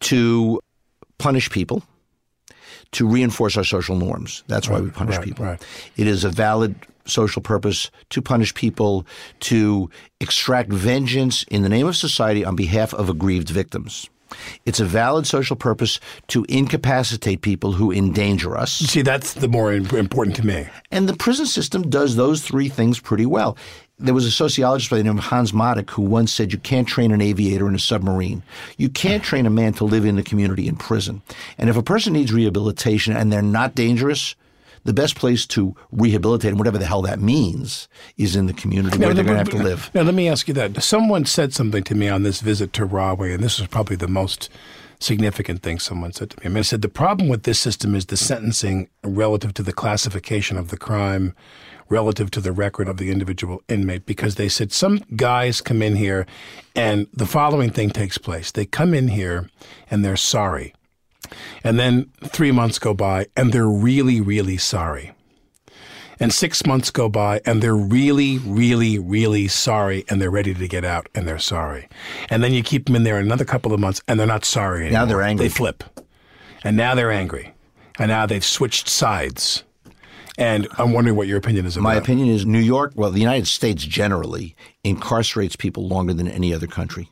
to 0.00 0.60
punish 1.18 1.48
people, 1.50 1.82
to 2.92 3.06
reinforce 3.06 3.56
our 3.56 3.64
social 3.64 3.96
norms. 3.96 4.42
That's 4.46 4.68
why 4.68 4.80
we 4.80 4.90
punish 4.90 5.16
right, 5.16 5.24
people. 5.24 5.44
right. 5.44 5.66
It 5.96 6.06
is 6.06 6.24
a 6.24 6.30
valid 6.30 6.74
social 7.06 7.42
purpose 7.42 7.90
to 8.10 8.22
punish 8.22 8.54
people, 8.54 9.06
to 9.40 9.90
extract 10.20 10.72
vengeance 10.72 11.42
in 11.44 11.62
the 11.62 11.68
name 11.68 11.86
of 11.86 11.96
society 11.96 12.44
on 12.44 12.56
behalf 12.56 12.94
of 12.94 13.08
aggrieved 13.08 13.48
victims. 13.48 14.08
It's 14.64 14.78
a 14.78 14.84
valid 14.84 15.26
social 15.26 15.56
purpose 15.56 15.98
to 16.28 16.44
incapacitate 16.48 17.42
people 17.42 17.72
who 17.72 17.90
endanger 17.90 18.56
us. 18.56 18.72
See, 18.72 19.02
that's 19.02 19.34
the 19.34 19.48
more 19.48 19.72
important 19.72 20.36
to 20.36 20.46
me. 20.46 20.68
And 20.92 21.08
the 21.08 21.16
prison 21.16 21.46
system 21.46 21.90
does 21.90 22.14
those 22.14 22.42
three 22.42 22.68
things 22.68 23.00
pretty 23.00 23.26
well. 23.26 23.56
There 24.00 24.14
was 24.14 24.24
a 24.24 24.30
sociologist 24.30 24.90
by 24.90 24.96
the 24.96 25.04
name 25.04 25.18
of 25.18 25.24
Hans 25.24 25.52
Mattick 25.52 25.90
who 25.90 26.02
once 26.02 26.32
said, 26.32 26.52
You 26.52 26.58
can't 26.58 26.88
train 26.88 27.12
an 27.12 27.20
aviator 27.20 27.68
in 27.68 27.74
a 27.74 27.78
submarine. 27.78 28.42
You 28.78 28.88
can't 28.88 29.22
train 29.22 29.46
a 29.46 29.50
man 29.50 29.74
to 29.74 29.84
live 29.84 30.04
in 30.04 30.16
the 30.16 30.22
community 30.22 30.66
in 30.66 30.76
prison. 30.76 31.22
And 31.58 31.68
if 31.68 31.76
a 31.76 31.82
person 31.82 32.14
needs 32.14 32.32
rehabilitation 32.32 33.14
and 33.14 33.30
they're 33.30 33.42
not 33.42 33.74
dangerous, 33.74 34.34
the 34.84 34.92
best 34.92 35.16
place 35.16 35.46
to 35.46 35.76
rehabilitate 35.92 36.50
them, 36.50 36.58
whatever 36.58 36.78
the 36.78 36.86
hell 36.86 37.02
that 37.02 37.20
means, 37.20 37.88
is 38.16 38.36
in 38.36 38.46
the 38.46 38.52
community 38.52 38.98
where 38.98 39.12
they're 39.12 39.24
going 39.24 39.34
to 39.34 39.38
have 39.38 39.50
to 39.50 39.58
uh, 39.58 39.62
live. 39.62 39.90
Now, 39.94 40.02
let 40.02 40.14
me 40.14 40.28
ask 40.28 40.48
you 40.48 40.54
that. 40.54 40.82
Someone 40.82 41.26
said 41.26 41.52
something 41.52 41.84
to 41.84 41.94
me 41.94 42.08
on 42.08 42.22
this 42.22 42.40
visit 42.40 42.72
to 42.74 42.84
Rahway, 42.84 43.34
and 43.34 43.42
this 43.42 43.58
was 43.58 43.68
probably 43.68 43.96
the 43.96 44.08
most 44.08 44.48
significant 45.00 45.62
thing 45.62 45.78
someone 45.78 46.12
said 46.12 46.30
to 46.30 46.40
me. 46.40 46.46
I 46.46 46.48
mean, 46.48 46.58
I 46.58 46.62
said, 46.62 46.82
the 46.82 46.88
problem 46.88 47.28
with 47.28 47.44
this 47.44 47.58
system 47.58 47.94
is 47.94 48.06
the 48.06 48.16
sentencing 48.16 48.88
relative 49.02 49.54
to 49.54 49.62
the 49.62 49.72
classification 49.72 50.56
of 50.56 50.68
the 50.68 50.76
crime, 50.76 51.34
relative 51.90 52.30
to 52.30 52.40
the 52.40 52.52
record 52.52 52.88
of 52.88 52.96
the 52.96 53.10
individual 53.10 53.62
inmate, 53.68 54.06
because 54.06 54.36
they 54.36 54.48
said 54.48 54.72
some 54.72 55.02
guys 55.16 55.60
come 55.60 55.82
in 55.82 55.96
here 55.96 56.26
and 56.74 57.06
the 57.12 57.26
following 57.26 57.70
thing 57.70 57.90
takes 57.90 58.16
place. 58.16 58.50
They 58.52 58.64
come 58.64 58.94
in 58.94 59.08
here 59.08 59.50
and 59.90 60.04
they're 60.04 60.16
sorry. 60.16 60.74
And 61.62 61.78
then 61.78 62.10
three 62.24 62.52
months 62.52 62.78
go 62.78 62.94
by 62.94 63.26
and 63.36 63.52
they're 63.52 63.66
really, 63.66 64.20
really 64.20 64.56
sorry. 64.56 65.12
And 66.18 66.34
six 66.34 66.66
months 66.66 66.90
go 66.90 67.08
by 67.08 67.40
and 67.46 67.62
they're 67.62 67.74
really, 67.74 68.38
really, 68.38 68.98
really 68.98 69.48
sorry 69.48 70.04
and 70.08 70.20
they're 70.20 70.30
ready 70.30 70.52
to 70.52 70.68
get 70.68 70.84
out 70.84 71.08
and 71.14 71.26
they're 71.26 71.38
sorry. 71.38 71.88
And 72.28 72.44
then 72.44 72.52
you 72.52 72.62
keep 72.62 72.86
them 72.86 72.96
in 72.96 73.04
there 73.04 73.18
another 73.18 73.44
couple 73.44 73.72
of 73.72 73.80
months 73.80 74.02
and 74.06 74.20
they're 74.20 74.26
not 74.26 74.44
sorry 74.44 74.82
anymore. 74.82 75.00
Now 75.00 75.06
they're 75.06 75.22
angry. 75.22 75.46
They 75.46 75.54
flip. 75.54 75.82
And 76.62 76.76
now 76.76 76.94
they're 76.94 77.10
angry. 77.10 77.54
And 77.98 78.10
now 78.10 78.26
they've 78.26 78.44
switched 78.44 78.88
sides. 78.88 79.64
And 80.40 80.66
I'm 80.78 80.92
wondering 80.92 81.16
what 81.16 81.28
your 81.28 81.36
opinion 81.38 81.66
is 81.66 81.76
about 81.76 81.82
My 81.84 81.94
opinion 81.96 82.28
is 82.28 82.46
New 82.46 82.58
York, 82.60 82.92
well, 82.96 83.10
the 83.10 83.20
United 83.20 83.46
States 83.46 83.84
generally 83.84 84.56
incarcerates 84.84 85.56
people 85.56 85.86
longer 85.86 86.14
than 86.14 86.26
any 86.26 86.54
other 86.54 86.66
country. 86.66 87.10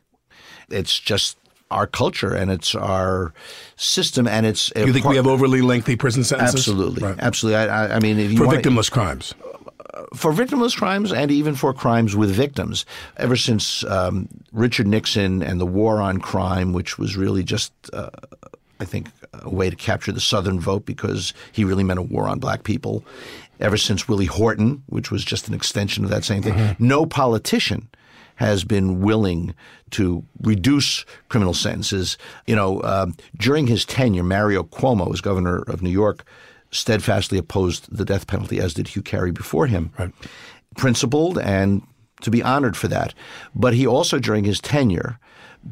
It's 0.71 0.99
just 0.99 1.37
our 1.71 1.87
culture 1.87 2.35
and 2.35 2.51
it's 2.51 2.75
our 2.75 3.35
system 3.77 4.27
and 4.27 4.47
it's 4.47 4.73
You 4.75 4.93
think 4.95 5.05
we 5.05 5.17
have 5.17 5.27
overly 5.27 5.61
lengthy 5.61 5.95
prison 5.97 6.25
sentences? 6.25 6.55
absolutely 6.67 7.03
Right. 7.05 7.17
absolutely 7.19 7.57
I, 7.59 7.97
I- 7.97 8.01
mean 8.01 8.19
if 8.19 8.31
you 8.33 8.39
For 8.39 8.47
wanna- 8.47 8.59
victimless 8.61 8.91
crimes. 8.91 9.35
for 10.15 10.33
victimless 10.33 10.75
crimes 10.75 11.13
and 11.13 11.31
even 11.31 11.55
for 11.55 11.75
crimes 11.75 12.17
with 12.17 12.31
victims. 12.31 12.87
Ever 13.19 13.37
since 13.37 13.85
um, 13.85 14.29
Richard 14.53 14.87
Nixon 14.87 15.43
and 15.43 15.61
the 15.61 15.67
war 15.67 16.01
on 16.01 16.19
crime, 16.19 16.73
which 16.73 16.99
was 16.99 17.17
really 17.19 17.43
just, 17.43 17.73
uh, 17.93 18.09
I 18.81 18.87
think, 18.87 19.09
a 19.33 19.51
way 19.51 19.71
to 19.71 19.77
capture 19.77 20.13
the 20.13 20.21
Southern 20.21 20.61
vote 20.61 20.85
because 20.85 21.33
he 21.53 21.65
really 21.65 21.85
meant 21.85 21.99
a 21.99 22.03
war 22.03 22.29
on 22.29 22.39
black 22.39 22.65
people. 22.65 23.05
Ever 23.61 23.77
since 23.77 24.09
Willie 24.09 24.27
Horton, 24.27 24.83
which 24.87 25.11
was 25.11 25.25
just 25.25 25.49
an 25.49 25.55
extension 25.55 26.05
of 26.05 26.11
that 26.11 26.25
same 26.25 26.43
thing, 26.43 26.77
no 26.79 27.07
politician 27.07 27.89
has 28.37 28.63
been 28.63 29.01
willing 29.01 29.53
to 29.91 30.25
reduce 30.43 31.05
criminal 31.29 31.55
sentences. 31.55 32.17
You 32.47 32.55
know, 32.55 32.81
um, 32.85 33.17
during 33.37 33.67
his 33.67 33.85
tenure, 33.85 34.23
Mario 34.23 34.63
Cuomo, 34.63 35.13
as 35.13 35.21
governor 35.21 35.59
of 35.63 35.83
New 35.83 35.91
York, 35.91 36.25
steadfastly 36.71 37.37
opposed 37.37 37.89
the 37.91 38.05
death 38.05 38.29
penalty, 38.29 38.61
as 38.61 38.75
did 38.75 38.89
Hugh 38.89 39.03
Carey 39.03 39.33
before 39.33 39.67
him. 39.67 39.91
Right. 39.99 40.13
Principled 40.77 41.39
and 41.39 41.83
to 42.21 42.31
be 42.31 42.43
honored 42.43 42.77
for 42.77 42.87
that. 42.89 43.13
But 43.57 43.75
he 43.75 43.87
also, 43.87 44.21
during 44.21 44.45
his 44.45 44.61
tenure, 44.61 45.19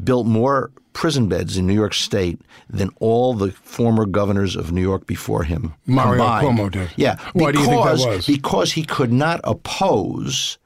built 0.05 0.27
more 0.27 0.71
prison 0.93 1.29
beds 1.29 1.57
in 1.59 1.67
New 1.67 1.75
York 1.75 1.93
State 1.95 2.41
than 2.71 2.89
all 3.01 3.35
the 3.35 3.51
former 3.53 4.07
governors 4.07 4.57
of 4.57 4.73
New 4.73 4.81
York 4.81 5.07
before 5.07 5.43
him. 5.45 5.75
Mario 5.87 6.23
combined. 6.25 6.59
Cuomo 6.59 6.71
did. 6.73 6.91
Yeah. 6.97 7.19
Why 7.35 7.53
do 7.53 7.59
you 7.59 7.67
think 7.67 7.77
that 7.85 7.93
because- 7.93 8.07
was? 8.07 8.27
Because 8.27 8.73
he 8.73 8.83
could 8.85 9.13
not 9.13 9.41
oppose 9.45 10.59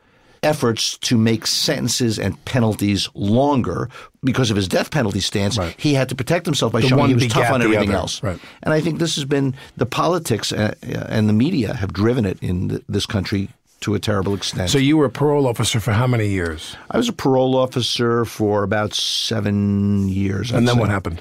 efforts 0.43 0.97
to 0.99 1.19
make 1.19 1.47
sentences 1.47 2.19
and 2.19 2.43
penalties 2.47 3.11
longer 3.15 3.91
because 4.25 4.51
of 4.51 4.57
his 4.57 4.69
death 4.69 4.91
penalty 4.91 5.21
stance. 5.21 5.59
Right. 5.59 5.75
He 5.79 5.93
had 5.93 6.09
to 6.09 6.15
protect 6.15 6.47
himself 6.47 6.73
by 6.73 6.81
The 6.81 6.89
showing 6.89 7.09
he 7.09 7.15
was 7.15 7.27
tough 7.27 7.51
on 7.51 7.61
everything 7.61 7.91
other. 7.91 7.99
else. 7.99 8.23
Right. 8.23 8.39
And 8.63 8.73
I 8.73 8.81
think 8.81 9.01
this 9.01 9.17
has 9.17 9.27
been 9.27 9.55
the 9.77 9.85
politics 9.85 10.51
uh, 10.51 10.75
uh, 10.83 11.07
and 11.11 11.29
the 11.29 11.35
media 11.35 11.75
have 11.75 11.93
driven 11.93 12.25
it 12.25 12.39
in 12.41 12.83
this 12.89 13.05
country 13.05 13.51
to 13.81 13.95
a 13.95 13.99
terrible 13.99 14.35
extent. 14.35 14.71
So 14.71 14.79
you 14.79 14.97
were 14.97 15.07
a 15.07 15.11
parole 15.11 15.47
officer 15.47 15.81
for 15.81 15.93
how 15.93 16.07
many 16.07 16.29
years? 16.29 16.77
I 16.91 16.97
was 16.97 17.09
a 17.09 17.13
parole 17.13 17.57
officer 17.57 18.25
for 18.25 18.63
about 18.63 18.95
seven 18.95 20.09
years. 20.09 20.51
And 20.51 20.59
I'd 20.59 20.69
then 20.69 20.75
say. 20.75 20.81
what 20.81 20.91
happened? 20.91 21.21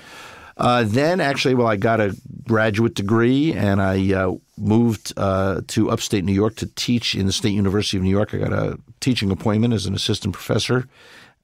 Uh, 0.58 0.84
then, 0.86 1.22
actually, 1.22 1.56
well, 1.56 1.68
I 1.68 1.78
got 1.78 2.02
a 2.02 2.16
graduate 2.46 2.94
degree 2.94 3.54
and 3.54 3.82
I 3.82 4.14
uh, 4.14 4.34
moved 4.58 5.14
uh, 5.16 5.62
to 5.68 5.90
upstate 5.90 6.26
New 6.26 6.34
York 6.34 6.56
to 6.58 6.66
teach 6.66 7.16
in 7.16 7.28
the 7.28 7.32
State 7.32 7.54
University 7.54 7.96
of 7.96 8.04
New 8.04 8.10
York. 8.10 8.34
I 8.34 8.38
got 8.40 8.52
a 8.52 8.78
teaching 9.00 9.32
appointment 9.32 9.74
as 9.74 9.86
an 9.86 9.96
assistant 9.96 10.34
professor. 10.34 10.90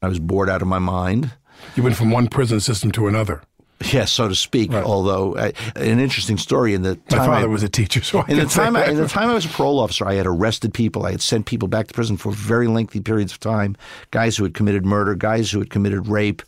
I 0.02 0.10
was 0.10 0.20
bored 0.20 0.50
out 0.50 0.62
of 0.62 0.68
my 0.68 0.80
mind. 0.80 1.32
You 1.78 1.84
went 1.84 1.96
from 1.96 2.12
one 2.12 2.28
prison 2.28 2.60
system 2.60 2.92
to 2.92 3.08
another. 3.08 3.42
Yes, 3.92 4.12
so 4.12 4.28
to 4.30 4.36
speak. 4.36 4.74
Although 4.74 5.36
uh, 5.36 5.52
an 5.76 6.00
interesting 6.00 6.38
story 6.38 6.74
in 6.74 6.84
the 6.84 6.98
My 7.12 7.18
time 7.18 7.28
father 7.28 7.48
I, 7.48 7.50
was 7.50 7.64
a 7.64 7.70
teacher, 7.70 8.02
so 8.04 8.20
I 8.20 8.26
in 8.30 8.38
the 8.38 8.46
time 8.46 8.76
I, 8.76 8.86
in 8.86 8.96
the 8.96 9.08
time 9.08 9.30
I 9.30 9.34
was 9.34 9.46
a 9.46 9.50
parole 9.50 9.80
officer, 9.80 10.08
I 10.08 10.14
had 10.14 10.26
arrested 10.26 10.74
people. 10.74 11.06
I 11.06 11.12
had 11.12 11.22
sent 11.22 11.46
people 11.46 11.68
back 11.68 11.88
to 11.88 11.94
prison 11.94 12.18
for 12.18 12.32
very 12.32 12.68
lengthy 12.68 13.02
periods 13.02 13.34
of 13.34 13.40
time. 13.40 13.76
Guys 14.12 14.38
who 14.38 14.44
had 14.44 14.54
committed 14.54 14.86
murder, 14.86 15.14
guys 15.14 15.52
who 15.52 15.60
had 15.60 15.70
committed 15.70 16.08
rape, 16.08 16.42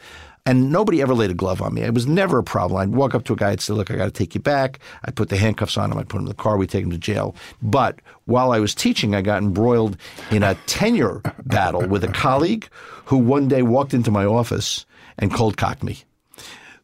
and 0.46 0.72
nobody 0.72 1.02
ever 1.02 1.14
laid 1.14 1.30
a 1.30 1.34
glove 1.34 1.62
on 1.62 1.74
me. 1.74 1.82
It 1.82 1.94
was 1.94 2.08
never 2.08 2.40
a 2.40 2.44
problem. 2.44 2.80
I'd 2.80 2.96
walk 2.96 3.14
up 3.14 3.26
to 3.26 3.34
a 3.34 3.36
guy 3.36 3.52
and 3.52 3.62
say, 3.62 3.74
"Look, 3.74 3.92
I 3.92 3.98
got 3.98 4.06
to 4.06 4.12
take 4.12 4.34
you 4.34 4.40
back." 4.40 4.80
I'd 5.04 5.18
put 5.18 5.28
the 5.28 5.38
handcuffs 5.38 5.78
on 5.78 5.92
him. 5.92 5.98
I'd 5.98 6.08
put 6.08 6.18
him 6.18 6.24
in 6.24 6.30
the 6.30 6.34
car. 6.34 6.56
We'd 6.56 6.70
take 6.70 6.86
him 6.86 6.92
to 6.92 6.98
jail. 6.98 7.36
But 7.62 8.00
while 8.26 8.54
I 8.54 8.60
was 8.60 8.74
teaching, 8.74 9.14
I 9.14 9.22
got 9.22 9.44
embroiled 9.44 9.98
in 10.32 10.44
a 10.44 10.56
tenure 10.66 11.22
battle 11.46 11.86
with 11.86 12.06
a 12.06 12.08
colleague 12.08 12.70
who 13.06 13.18
one 13.18 13.50
day 13.50 13.64
walked 13.64 13.94
into 13.94 14.12
my 14.12 14.24
office 14.24 14.86
and 15.20 15.34
cold 15.34 15.58
cocked 15.58 15.84
me. 15.84 16.04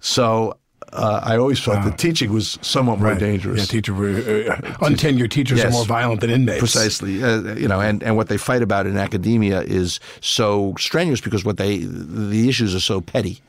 So. 0.03 0.57
Uh, 0.91 1.19
I 1.23 1.37
always 1.37 1.59
thought 1.59 1.83
that 1.85 1.97
teaching 1.97 2.31
was 2.31 2.59
somewhat 2.61 2.99
more 2.99 3.07
Right. 3.13 3.19
dangerous. 3.19 3.61
Yeah, 3.61 3.65
teacher, 3.65 3.93
uh, 3.95 4.55
untenured 4.85 5.31
teachers 5.31 5.63
are 5.63 5.71
more 5.71 5.85
violent 5.85 6.21
than 6.21 6.29
inmates. 6.29 6.59
Precisely, 6.59 7.23
uh, 7.23 7.55
you 7.55 7.67
know, 7.67 7.81
and, 7.81 8.03
and 8.03 8.15
what 8.15 8.27
they 8.29 8.37
fight 8.37 8.61
about 8.61 8.85
in 8.85 8.95
academia 8.95 9.61
is 9.61 9.99
so 10.21 10.75
strenuous 10.77 11.19
because 11.19 11.43
what 11.43 11.57
they 11.57 11.77
the 11.79 12.47
issues 12.47 12.75
are 12.75 12.79
so 12.79 13.01
petty. 13.01 13.41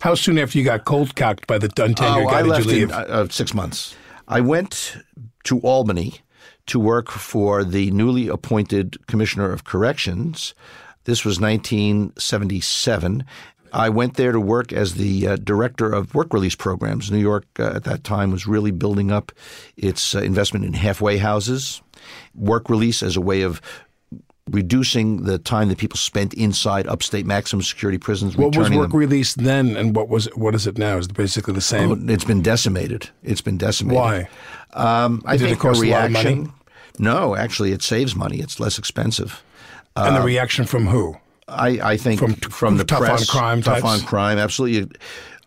How 0.00 0.14
soon 0.14 0.38
after 0.38 0.56
you 0.56 0.64
got 0.64 0.86
cold 0.86 1.14
cocked 1.14 1.46
by 1.46 1.58
the 1.58 1.68
untenured 1.68 2.24
Oh, 2.26 2.30
guy 2.30 2.38
I 2.38 2.42
did 2.42 2.48
left 2.48 2.64
you 2.64 2.70
leave? 2.72 2.82
in 2.88 2.92
uh, 2.94 3.00
uh, 3.00 3.28
six 3.28 3.52
months. 3.52 3.94
I 4.26 4.40
went 4.40 4.96
to 5.44 5.60
Albany 5.60 6.20
to 6.68 6.80
work 6.80 7.10
for 7.10 7.64
the 7.64 7.90
newly 7.90 8.28
appointed 8.28 8.96
Commissioner 9.08 9.52
of 9.52 9.64
Corrections. 9.64 10.54
This 11.04 11.22
was 11.24 11.38
1977. 11.40 13.24
I 13.72 13.88
went 13.88 14.14
there 14.14 14.32
to 14.32 14.40
work 14.40 14.72
as 14.72 14.94
the 14.94 15.26
uh, 15.28 15.36
director 15.36 15.90
of 15.90 16.14
work 16.14 16.32
release 16.34 16.54
programs. 16.54 17.10
New 17.10 17.18
York 17.18 17.46
uh, 17.58 17.72
at 17.74 17.84
that 17.84 18.04
time 18.04 18.30
was 18.30 18.46
really 18.46 18.70
building 18.70 19.10
up 19.10 19.32
its 19.76 20.14
uh, 20.14 20.20
investment 20.20 20.64
in 20.64 20.74
halfway 20.74 21.16
houses, 21.16 21.82
work 22.34 22.68
release 22.68 23.02
as 23.02 23.16
a 23.16 23.20
way 23.20 23.42
of 23.42 23.60
reducing 24.50 25.22
the 25.22 25.38
time 25.38 25.68
that 25.68 25.78
people 25.78 25.96
spent 25.96 26.34
inside 26.34 26.86
upstate 26.86 27.24
maximum 27.24 27.62
security 27.62 27.96
prisons. 27.98 28.36
what 28.36 28.56
was 28.56 28.70
work 28.70 28.90
them. 28.90 28.98
release 28.98 29.34
then, 29.34 29.76
and 29.76 29.94
what 29.96 30.08
was 30.08 30.26
what 30.34 30.54
is 30.54 30.66
it 30.66 30.76
now? 30.78 30.98
Is 30.98 31.06
it 31.06 31.14
basically 31.14 31.54
the 31.54 31.60
same? 31.60 31.90
Oh, 31.90 32.12
it's 32.12 32.24
been 32.24 32.42
decimated. 32.42 33.08
It's 33.22 33.40
been 33.40 33.56
decimated. 33.58 33.98
Why? 33.98 34.28
Um, 34.74 35.22
I 35.24 35.36
Did 35.36 35.44
it 35.44 35.48
think 35.50 35.60
cost 35.60 35.82
a 35.82 35.86
a 35.86 35.90
lot 35.90 36.04
of 36.04 36.10
reaction. 36.10 36.38
money? 36.38 36.52
No, 36.98 37.34
actually, 37.36 37.72
it 37.72 37.82
saves 37.82 38.14
money. 38.14 38.38
It's 38.38 38.60
less 38.60 38.78
expensive. 38.78 39.42
and 39.96 40.16
the 40.16 40.22
reaction 40.22 40.64
from 40.66 40.88
who? 40.88 41.16
I, 41.52 41.92
I 41.92 41.96
think 41.96 42.20
From- 42.20 42.34
from, 42.34 42.76
the 42.76 42.84
tough 42.84 43.02
on 43.02 43.18
crime 43.26 43.62
tough 43.62 43.80
types? 43.80 44.02
on 44.02 44.06
crime, 44.06 44.38
absolutely. 44.38 44.90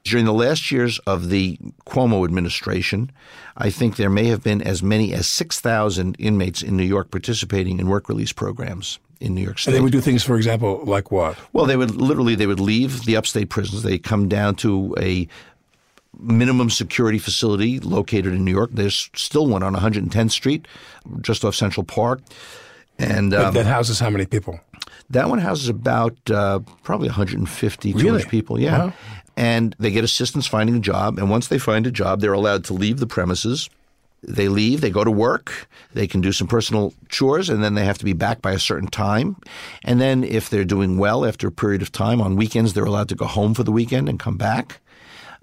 During 0.03 0.25
the 0.25 0.33
last 0.33 0.71
years 0.71 0.99
of 0.99 1.29
the 1.29 1.57
Cuomo 1.87 2.25
administration, 2.25 3.11
I 3.57 3.71
think 3.71 3.95
there 3.95 4.09
may 4.09 4.25
have 4.25 4.43
been 4.43 4.61
as 4.61 4.83
many 4.83 5.13
as 5.13 5.27
six 5.27 5.59
thousand 5.59 6.15
inmates 6.19 6.61
in 6.61 6.77
New 6.77 6.83
York 6.83 7.09
participating 7.09 7.79
in 7.79 7.87
work 7.87 8.07
release 8.07 8.31
programs 8.31 8.99
in 9.19 9.33
New 9.33 9.41
York 9.41 9.57
State. 9.57 9.71
And 9.71 9.77
they 9.77 9.81
would 9.81 9.91
do 9.91 10.01
things, 10.01 10.23
for 10.23 10.35
example, 10.35 10.81
like 10.85 11.11
what? 11.11 11.37
Well, 11.53 11.65
they 11.65 11.75
would 11.75 11.95
literally 11.95 12.35
they 12.35 12.45
would 12.45 12.59
leave 12.59 13.05
the 13.05 13.17
upstate 13.17 13.49
prisons. 13.49 13.81
They 13.81 13.97
come 13.97 14.27
down 14.27 14.55
to 14.57 14.95
a 14.99 15.27
minimum 16.19 16.69
security 16.69 17.17
facility 17.17 17.79
located 17.79 18.33
in 18.33 18.45
New 18.45 18.51
York. 18.51 18.69
There's 18.73 19.09
still 19.15 19.47
one 19.47 19.63
on 19.63 19.75
110th 19.75 20.31
Street, 20.31 20.67
just 21.21 21.43
off 21.43 21.55
Central 21.55 21.83
Park. 21.83 22.21
And 22.97 23.33
um, 23.33 23.53
that 23.53 23.65
houses 23.65 23.99
how 23.99 24.09
many 24.09 24.25
people? 24.25 24.59
that 25.09 25.29
one 25.29 25.39
houses 25.39 25.69
about 25.69 26.17
uh, 26.29 26.59
probably 26.83 27.07
150, 27.07 27.93
200 27.93 28.29
people. 28.29 28.59
Yeah. 28.59 28.85
Wow. 28.85 28.93
And 29.37 29.75
they 29.79 29.91
get 29.91 30.03
assistance 30.03 30.47
finding 30.47 30.75
a 30.75 30.79
job. 30.79 31.17
And 31.17 31.29
once 31.29 31.47
they 31.47 31.59
find 31.59 31.85
a 31.85 31.91
job, 31.91 32.21
they're 32.21 32.33
allowed 32.33 32.63
to 32.65 32.73
leave 32.73 32.99
the 32.99 33.07
premises. 33.07 33.69
They 34.27 34.47
leave, 34.47 34.81
they 34.81 34.89
go 34.89 35.03
to 35.03 35.11
work, 35.11 35.69
they 35.93 36.07
can 36.07 36.19
do 36.19 36.31
some 36.31 36.47
personal 36.47 36.95
chores, 37.09 37.47
and 37.47 37.63
then 37.63 37.75
they 37.75 37.85
have 37.85 37.99
to 37.99 38.05
be 38.05 38.13
back 38.13 38.41
by 38.41 38.53
a 38.53 38.59
certain 38.59 38.87
time. 38.87 39.35
And 39.83 40.01
then, 40.01 40.23
if 40.23 40.49
they're 40.49 40.65
doing 40.65 40.97
well 40.97 41.25
after 41.25 41.47
a 41.47 41.51
period 41.51 41.83
of 41.83 41.91
time, 41.91 42.19
on 42.21 42.35
weekends, 42.35 42.73
they're 42.73 42.85
allowed 42.85 43.09
to 43.09 43.15
go 43.15 43.25
home 43.25 43.53
for 43.53 43.61
the 43.61 43.71
weekend 43.71 44.09
and 44.09 44.19
come 44.19 44.35
back. 44.35 44.81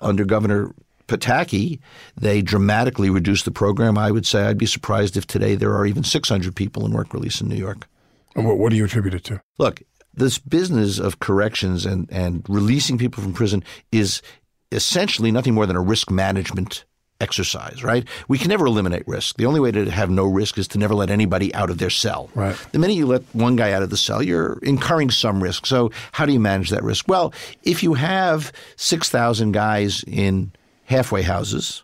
Under 0.01 0.25
Governor 0.25 0.75
Pataki, 1.13 1.79
they 2.17 2.41
dramatically 2.41 3.11
reduced 3.11 3.45
the 3.45 3.51
program. 3.51 3.99
I 3.99 4.11
would 4.11 4.27
say 4.27 4.45
I'd 4.45 4.59
be 4.59 4.67
surprised 4.67 5.17
if 5.17 5.27
today 5.27 5.55
there 5.55 5.75
are 5.77 5.85
even 5.85 6.05
600 6.05 6.57
people 6.57 6.87
in 6.87 6.93
work 6.93 7.13
release 7.13 7.41
in 7.41 7.49
New 7.49 7.57
York. 7.57 7.87
And 8.35 8.47
what, 8.47 8.59
what 8.59 8.71
do 8.71 8.77
you 8.77 8.85
attribute 8.85 9.15
it 9.15 9.25
to? 9.25 9.43
Look, 9.59 9.83
this 10.15 10.39
business 10.39 10.99
of 10.99 11.19
corrections 11.21 11.85
and, 11.85 12.11
and 12.11 12.45
releasing 12.49 12.97
people 12.97 13.23
from 13.23 13.35
prison 13.35 13.63
is 13.91 14.23
essentially 14.71 15.31
nothing 15.31 15.53
more 15.53 15.67
than 15.67 15.77
a 15.77 15.81
risk 15.81 16.11
management 16.11 16.85
exercise, 17.21 17.85
right? 17.85 18.07
We 18.27 18.37
can 18.37 18.49
never 18.49 18.67
eliminate 18.67 19.07
risk. 19.07 19.37
The 19.37 19.47
only 19.47 19.61
way 19.61 19.71
to 19.71 19.91
have 19.91 20.11
no 20.11 20.25
risk 20.25 20.59
is 20.59 20.67
to 20.69 20.79
never 20.79 20.95
let 20.95 21.09
anybody 21.09 21.55
out 21.55 21.71
of 21.71 21.79
their 21.79 21.91
cell. 21.91 22.31
Right. 22.35 22.57
The 22.73 22.79
minute 22.79 22.95
you 22.95 23.07
let 23.07 23.23
one 23.33 23.55
guy 23.55 23.73
out 23.73 23.83
of 23.83 23.91
the 23.91 23.97
cell, 23.97 24.23
you're 24.23 24.59
incurring 24.63 25.11
some 25.11 25.43
risk. 25.43 25.67
So 25.67 25.93
how 26.11 26.27
do 26.27 26.33
you 26.33 26.41
manage 26.41 26.71
that 26.71 26.83
risk? 26.83 27.07
Well, 27.07 27.33
if 27.63 27.83
you 27.83 27.95
have 27.95 28.53
6,000 28.77 29.53
guys 29.53 30.03
in 30.07 30.53
halfway 30.85 31.23
houses, 31.23 31.83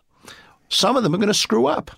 some 0.69 0.95
of 0.95 1.03
them 1.03 1.13
are 1.13 1.17
going 1.17 1.27
to 1.27 1.33
screw 1.33 1.67
up. 1.67 1.91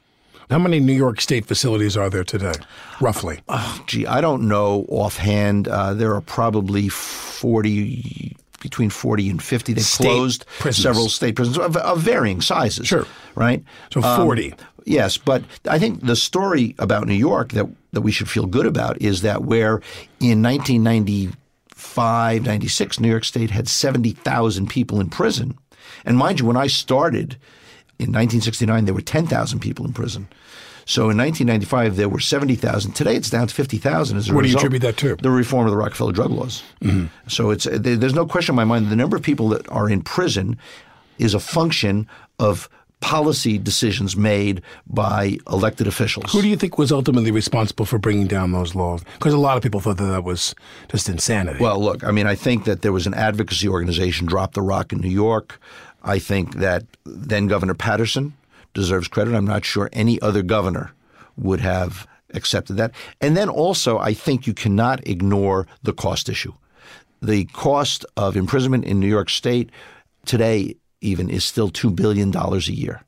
How 0.49 0.59
many 0.59 0.81
New 0.81 0.93
York 0.93 1.21
State 1.21 1.45
facilities 1.45 1.95
are 1.95 2.09
there 2.09 2.25
today, 2.25 2.53
roughly? 2.99 3.39
Gee, 3.87 4.05
I 4.05 4.19
don't 4.19 4.49
know 4.49 4.85
offhand. 4.89 5.69
Uh, 5.69 5.93
there 5.93 6.13
are 6.13 6.19
probably 6.19 6.89
40, 6.89 8.35
between 8.59 8.89
40 8.89 9.29
and 9.29 9.41
50. 9.41 9.71
They've 9.73 9.83
State 9.83 10.03
closed 10.03 10.45
prisons. 10.59 10.83
several 10.83 11.07
state 11.07 11.37
prisons 11.37 11.57
of, 11.57 11.77
of 11.77 12.01
varying 12.01 12.41
sizes. 12.41 12.87
Sure. 12.87 13.07
Right? 13.33 13.63
So 13.93 14.01
40. 14.01 14.53
Yes, 14.85 15.17
but 15.17 15.41
I 15.69 15.79
think 15.79 16.05
the 16.05 16.17
story 16.17 16.75
about 16.79 17.07
New 17.07 17.13
York 17.13 17.53
that, 17.53 17.67
that 17.93 18.01
we 18.01 18.11
should 18.11 18.29
feel 18.29 18.45
good 18.45 18.65
about 18.65 19.01
is 19.01 19.21
that 19.21 19.43
where 19.43 19.77
in 20.19 20.41
1995, 20.41 22.45
96, 22.45 22.99
New 22.99 23.07
York 23.09 23.23
State 23.23 23.51
had 23.51 23.69
70,000 23.69 24.67
people 24.67 24.99
in 24.99 25.09
prison. 25.09 25.57
And 26.05 26.17
mind 26.17 26.39
you, 26.39 26.45
when 26.45 26.57
I 26.57 26.67
started 26.67 27.37
in 27.99 28.07
1969, 28.07 28.85
there 28.85 28.93
were 28.93 29.01
10,000 29.01 29.59
people 29.59 29.85
in 29.85 29.93
prison. 29.93 30.27
So 30.85 31.09
in 31.09 31.17
1995, 31.17 31.95
there 31.95 32.09
were 32.09 32.19
70,000. 32.19 32.93
Today, 32.93 33.15
it's 33.15 33.29
down 33.29 33.47
to 33.47 33.53
50,000 33.53 34.17
as 34.17 34.29
a 34.29 34.33
What 34.33 34.43
do 34.43 34.49
you 34.49 34.57
attribute 34.57 34.81
that 34.81 34.97
to? 34.97 35.15
The 35.15 35.29
reform 35.29 35.67
of 35.67 35.71
the 35.71 35.77
Rockefeller 35.77 36.11
drug 36.11 36.31
laws. 36.31 36.63
Mm-hmm. 36.81 37.05
So 37.27 37.51
it's 37.51 37.67
there's 37.71 38.15
no 38.15 38.25
question 38.25 38.53
in 38.53 38.57
my 38.57 38.65
mind 38.65 38.89
the 38.89 38.95
number 38.95 39.15
of 39.15 39.23
people 39.23 39.49
that 39.49 39.69
are 39.69 39.89
in 39.89 40.01
prison 40.01 40.57
is 41.19 41.33
a 41.33 41.39
function 41.39 42.07
of 42.39 42.67
policy 42.99 43.57
decisions 43.57 44.15
made 44.15 44.61
by 44.87 45.37
elected 45.49 45.87
officials. 45.87 46.31
Who 46.31 46.41
do 46.41 46.47
you 46.47 46.55
think 46.55 46.77
was 46.77 46.91
ultimately 46.91 47.31
responsible 47.31 47.85
for 47.85 47.97
bringing 47.97 48.27
down 48.27 48.51
those 48.51 48.75
laws? 48.75 49.03
Because 49.17 49.33
a 49.33 49.39
lot 49.39 49.57
of 49.57 49.63
people 49.63 49.79
thought 49.79 49.97
that 49.97 50.05
that 50.05 50.23
was 50.23 50.55
just 50.89 51.09
insanity. 51.09 51.59
Well, 51.59 51.83
look, 51.83 52.03
I 52.03 52.11
mean, 52.11 52.27
I 52.27 52.35
think 52.35 52.65
that 52.65 52.83
there 52.83 52.93
was 52.93 53.07
an 53.07 53.13
advocacy 53.13 53.67
organization, 53.67 54.27
Drop 54.27 54.53
the 54.53 54.61
Rock 54.61 54.93
in 54.93 54.99
New 54.99 55.09
York. 55.09 55.59
I 56.03 56.19
think 56.19 56.55
that 56.55 56.85
then 57.05 57.47
Governor 57.47 57.73
Paterson 57.73 58.33
deserves 58.73 59.07
credit. 59.07 59.35
I'm 59.35 59.45
not 59.45 59.65
sure 59.65 59.89
any 59.93 60.21
other 60.21 60.41
governor 60.41 60.93
would 61.37 61.59
have 61.61 62.07
accepted 62.33 62.77
that. 62.77 62.93
And 63.19 63.35
then 63.35 63.49
also, 63.49 63.99
I 63.99 64.13
think 64.13 64.47
you 64.47 64.53
cannot 64.53 65.05
ignore 65.07 65.67
the 65.83 65.93
cost 65.93 66.29
issue. 66.29 66.53
The 67.21 67.45
cost 67.45 68.05
of 68.17 68.35
imprisonment 68.35 68.85
in 68.85 68.99
New 68.99 69.07
York 69.07 69.29
State 69.29 69.69
today, 70.25 70.75
even, 71.01 71.29
is 71.29 71.43
still 71.43 71.69
$2 71.69 71.95
billion 71.95 72.35
a 72.35 72.57
year. 72.59 73.03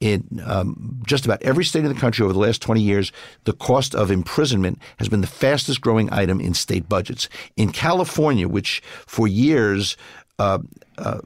In 0.00 0.42
um, 0.46 1.02
just 1.06 1.26
about 1.26 1.42
every 1.42 1.64
state 1.64 1.84
in 1.84 1.92
the 1.92 2.00
country 2.00 2.24
over 2.24 2.32
the 2.32 2.38
last 2.38 2.62
20 2.62 2.80
years, 2.80 3.12
the 3.44 3.52
cost 3.52 3.94
of 3.94 4.10
imprisonment 4.10 4.78
has 4.98 5.10
been 5.10 5.20
the 5.20 5.26
fastest 5.26 5.82
growing 5.82 6.10
item 6.10 6.40
in 6.40 6.54
state 6.54 6.88
budgets. 6.88 7.28
In 7.56 7.70
California, 7.70 8.48
which 8.48 8.80
for 9.06 9.28
years 9.28 9.98
uh, 10.38 10.60
uh, 10.96 11.20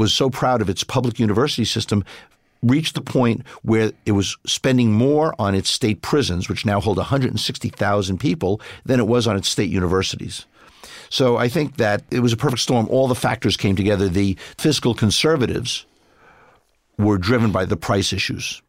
was 0.00 0.14
so 0.14 0.30
proud 0.30 0.62
of 0.62 0.70
its 0.70 0.82
public 0.82 1.20
university 1.20 1.66
system, 1.66 2.02
reached 2.62 2.94
the 2.94 3.02
point 3.02 3.46
where 3.60 3.92
it 4.06 4.12
was 4.12 4.38
spending 4.46 4.90
more 4.92 5.34
on 5.38 5.54
its 5.54 5.68
state 5.68 6.00
prisons, 6.00 6.48
which 6.48 6.64
now 6.64 6.80
hold 6.80 6.96
160,000 6.96 8.18
people, 8.18 8.62
than 8.86 8.98
it 8.98 9.06
was 9.06 9.26
on 9.26 9.36
its 9.36 9.50
state 9.50 9.68
universities. 9.70 10.46
So 11.10 11.36
I 11.36 11.48
think 11.48 11.76
that 11.76 12.02
it 12.10 12.20
was 12.20 12.32
a 12.32 12.36
perfect 12.38 12.62
storm. 12.62 12.88
All 12.88 13.08
the 13.08 13.14
factors 13.14 13.58
came 13.58 13.76
together. 13.76 14.08
The 14.08 14.38
fiscal 14.56 14.94
conservatives 14.94 15.84
were 16.96 17.18
driven 17.18 17.52
by 17.52 17.66
the 17.66 17.76
price 17.76 18.10
issues. 18.14 18.62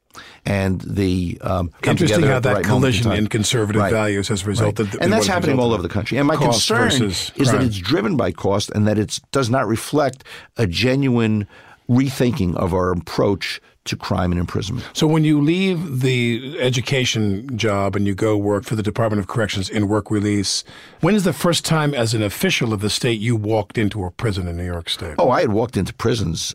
And 0.45 0.81
the 0.81 1.37
um, 1.41 1.71
Interesting 1.83 2.07
together 2.21 2.33
how 2.33 2.39
that 2.41 2.53
right 2.55 2.63
collision 2.65 3.11
in 3.11 3.27
conservative 3.27 3.81
Right. 3.81 3.91
values 3.91 4.27
has 4.29 4.45
resulted. 4.45 4.87
Right. 4.93 5.03
and 5.03 5.13
that's 5.13 5.27
happening 5.27 5.59
all 5.59 5.73
over 5.73 5.81
the 5.83 5.89
country. 5.89 6.17
And 6.17 6.27
my 6.27 6.35
concern 6.35 6.89
versus 6.89 7.31
is 7.35 7.51
that 7.51 7.61
it's 7.63 7.77
driven 7.77 8.17
by 8.17 8.31
cost 8.31 8.69
and 8.71 8.87
that 8.87 8.97
it 8.97 9.19
does 9.31 9.49
not 9.49 9.67
reflect 9.67 10.23
a 10.57 10.65
genuine 10.67 11.47
rethinking 11.89 12.55
of 12.55 12.73
our 12.73 12.91
approach 12.91 13.61
to 13.83 13.95
crime 13.95 14.31
and 14.31 14.39
imprisonment. 14.39 14.85
So 14.93 15.07
when 15.07 15.23
you 15.23 15.41
leave 15.41 16.01
the 16.01 16.55
education 16.59 17.57
job 17.57 17.95
and 17.95 18.05
you 18.05 18.13
go 18.13 18.37
work 18.37 18.63
for 18.63 18.75
the 18.75 18.83
Department 18.83 19.19
of 19.19 19.27
Corrections 19.27 19.69
in 19.69 19.87
work 19.87 20.11
release, 20.11 20.63
when 20.99 21.15
is 21.15 21.23
the 21.23 21.33
first 21.33 21.65
time 21.65 21.93
as 21.93 22.13
an 22.13 22.21
official 22.21 22.73
of 22.73 22.81
the 22.81 22.91
state 22.91 23.19
you 23.19 23.35
walked 23.35 23.77
into 23.79 24.03
a 24.05 24.11
prison 24.11 24.47
in 24.47 24.55
New 24.57 24.65
York 24.65 24.87
State? 24.87 25.15
Oh, 25.17 25.31
I 25.31 25.41
had 25.41 25.51
walked 25.51 25.77
into 25.77 25.93
prisons 25.95 26.53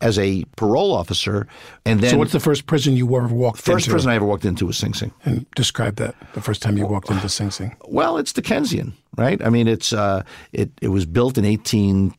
as 0.00 0.18
a 0.18 0.44
parole 0.56 0.92
officer, 0.94 1.46
and 1.84 2.00
then 2.00 2.10
so 2.10 2.18
what's 2.18 2.32
the 2.32 2.40
first 2.40 2.66
prison 2.66 2.96
you 2.96 3.04
ever 3.16 3.34
walked 3.34 3.60
first 3.60 3.86
into? 3.86 3.94
prison 3.94 4.10
I 4.10 4.14
ever 4.14 4.24
walked 4.24 4.44
into 4.44 4.66
was 4.66 4.76
Sing 4.78 4.94
Sing. 4.94 5.12
and 5.24 5.44
describe 5.56 5.96
that. 5.96 6.14
The 6.34 6.40
first 6.40 6.62
time 6.62 6.78
you 6.78 6.86
walked 6.86 7.10
into 7.10 7.28
Sing 7.28 7.50
Sing. 7.50 7.74
Well, 7.86 8.16
it's 8.18 8.32
Dickensian, 8.32 8.94
right? 9.16 9.44
I 9.44 9.50
mean, 9.50 9.66
it's 9.66 9.92
uh, 9.92 10.22
it 10.52 10.70
it 10.80 10.88
was 10.88 11.04
built 11.04 11.36
in 11.36 11.44
eighteen 11.44 12.14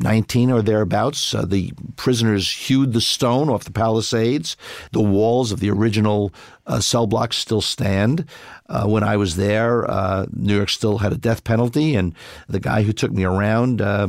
nineteen 0.00 0.50
or 0.50 0.62
thereabouts. 0.62 1.32
Uh, 1.34 1.44
the 1.44 1.72
prisoners 1.96 2.50
hewed 2.50 2.92
the 2.92 3.00
stone 3.00 3.48
off 3.48 3.64
the 3.64 3.70
palisades. 3.70 4.56
The 4.90 5.00
walls 5.00 5.52
of 5.52 5.60
the 5.60 5.70
original 5.70 6.32
uh, 6.66 6.80
cell 6.80 7.06
blocks 7.06 7.36
still 7.36 7.60
stand. 7.60 8.24
Uh, 8.68 8.86
when 8.86 9.04
I 9.04 9.16
was 9.16 9.36
there, 9.36 9.88
uh, 9.88 10.26
New 10.32 10.56
York 10.56 10.70
still 10.70 10.98
had 10.98 11.12
a 11.12 11.18
death 11.18 11.44
penalty, 11.44 11.94
and 11.94 12.14
the 12.48 12.60
guy 12.60 12.82
who 12.82 12.92
took 12.92 13.12
me 13.12 13.22
around 13.22 13.80
uh, 13.80 14.08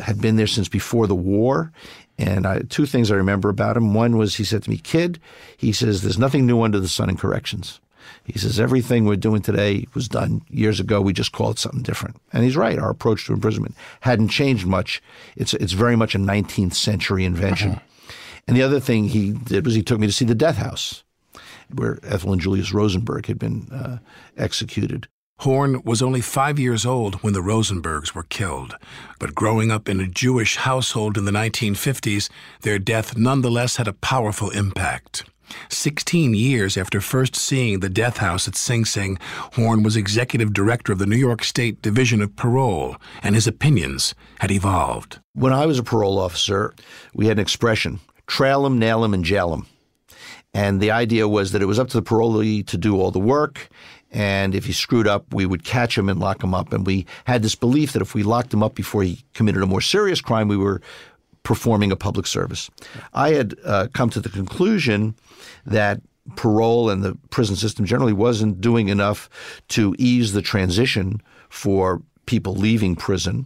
had 0.00 0.20
been 0.20 0.36
there 0.36 0.46
since 0.46 0.68
before 0.68 1.06
the 1.06 1.14
war. 1.14 1.72
And 2.18 2.46
I, 2.46 2.60
two 2.60 2.86
things 2.86 3.10
I 3.10 3.16
remember 3.16 3.48
about 3.48 3.76
him. 3.76 3.92
One 3.92 4.16
was 4.16 4.36
he 4.36 4.44
said 4.44 4.62
to 4.62 4.70
me, 4.70 4.78
"Kid," 4.78 5.20
he 5.56 5.72
says, 5.72 6.02
"There's 6.02 6.18
nothing 6.18 6.46
new 6.46 6.62
under 6.62 6.80
the 6.80 6.88
sun 6.88 7.10
in 7.10 7.16
corrections." 7.16 7.80
He 8.24 8.38
says 8.38 8.58
everything 8.58 9.04
we're 9.04 9.16
doing 9.16 9.42
today 9.42 9.86
was 9.94 10.08
done 10.08 10.42
years 10.48 10.80
ago. 10.80 11.00
We 11.00 11.12
just 11.12 11.32
call 11.32 11.50
it 11.50 11.58
something 11.58 11.82
different. 11.82 12.16
And 12.32 12.44
he's 12.44 12.56
right. 12.56 12.78
Our 12.78 12.90
approach 12.90 13.26
to 13.26 13.32
imprisonment 13.32 13.74
hadn't 14.00 14.28
changed 14.28 14.66
much. 14.66 15.02
It's 15.36 15.54
it's 15.54 15.72
very 15.72 15.96
much 15.96 16.14
a 16.14 16.18
19th 16.18 16.74
century 16.74 17.24
invention. 17.24 17.80
And 18.48 18.56
the 18.56 18.62
other 18.62 18.80
thing 18.80 19.08
he 19.08 19.32
did 19.32 19.64
was 19.64 19.74
he 19.74 19.82
took 19.82 19.98
me 19.98 20.06
to 20.06 20.12
see 20.12 20.24
the 20.24 20.34
death 20.34 20.56
house, 20.56 21.02
where 21.74 21.98
Ethel 22.04 22.32
and 22.32 22.40
Julius 22.40 22.72
Rosenberg 22.72 23.26
had 23.26 23.38
been 23.38 23.68
uh, 23.72 23.98
executed. 24.36 25.08
Horn 25.40 25.82
was 25.84 26.00
only 26.00 26.22
five 26.22 26.58
years 26.58 26.86
old 26.86 27.16
when 27.16 27.34
the 27.34 27.42
Rosenbergs 27.42 28.14
were 28.14 28.22
killed, 28.22 28.74
but 29.18 29.34
growing 29.34 29.70
up 29.70 29.86
in 29.86 30.00
a 30.00 30.08
Jewish 30.08 30.56
household 30.56 31.18
in 31.18 31.26
the 31.26 31.30
1950s, 31.30 32.30
their 32.62 32.78
death 32.78 33.18
nonetheless 33.18 33.76
had 33.76 33.86
a 33.86 33.92
powerful 33.92 34.48
impact. 34.50 35.24
Sixteen 35.68 36.34
years 36.34 36.76
after 36.76 37.00
first 37.00 37.36
seeing 37.36 37.78
the 37.78 37.88
death 37.88 38.16
house 38.16 38.48
at 38.48 38.56
Sing 38.56 38.84
Sing, 38.84 39.18
Horn 39.52 39.82
was 39.82 39.94
executive 39.94 40.52
director 40.52 40.92
of 40.92 40.98
the 40.98 41.06
New 41.06 41.16
York 41.16 41.44
State 41.44 41.82
Division 41.82 42.22
of 42.22 42.34
Parole, 42.34 42.96
and 43.22 43.34
his 43.34 43.46
opinions 43.46 44.14
had 44.40 44.50
evolved. 44.50 45.20
When 45.34 45.52
I 45.52 45.66
was 45.66 45.78
a 45.78 45.84
parole 45.84 46.18
officer, 46.18 46.74
we 47.14 47.26
had 47.26 47.36
an 47.36 47.42
expression: 47.42 48.00
trail 48.26 48.64
them, 48.64 48.78
nail 48.78 49.02
them, 49.02 49.14
and 49.14 49.24
jail 49.24 49.50
them. 49.50 49.66
And 50.52 50.80
the 50.80 50.90
idea 50.90 51.28
was 51.28 51.52
that 51.52 51.60
it 51.60 51.66
was 51.66 51.78
up 51.78 51.88
to 51.88 51.98
the 51.98 52.02
parolee 52.02 52.66
to 52.68 52.78
do 52.78 52.98
all 52.98 53.10
the 53.10 53.18
work. 53.18 53.68
And 54.16 54.54
if 54.54 54.64
he 54.64 54.72
screwed 54.72 55.06
up, 55.06 55.34
we 55.34 55.44
would 55.44 55.62
catch 55.62 55.96
him 55.96 56.08
and 56.08 56.18
lock 56.18 56.42
him 56.42 56.54
up. 56.54 56.72
And 56.72 56.86
we 56.86 57.04
had 57.26 57.42
this 57.42 57.54
belief 57.54 57.92
that 57.92 58.00
if 58.00 58.14
we 58.14 58.22
locked 58.22 58.52
him 58.52 58.62
up 58.62 58.74
before 58.74 59.02
he 59.02 59.22
committed 59.34 59.62
a 59.62 59.66
more 59.66 59.82
serious 59.82 60.22
crime, 60.22 60.48
we 60.48 60.56
were 60.56 60.80
performing 61.42 61.92
a 61.92 61.96
public 61.96 62.26
service. 62.26 62.70
I 63.12 63.34
had 63.34 63.54
uh, 63.62 63.88
come 63.92 64.08
to 64.10 64.20
the 64.20 64.30
conclusion 64.30 65.16
that 65.66 66.00
parole 66.34 66.88
and 66.88 67.04
the 67.04 67.18
prison 67.28 67.56
system 67.56 67.84
generally 67.84 68.14
wasn't 68.14 68.58
doing 68.58 68.88
enough 68.88 69.28
to 69.68 69.94
ease 69.98 70.32
the 70.32 70.40
transition 70.40 71.20
for 71.50 72.00
people 72.24 72.54
leaving 72.54 72.96
prison. 72.96 73.44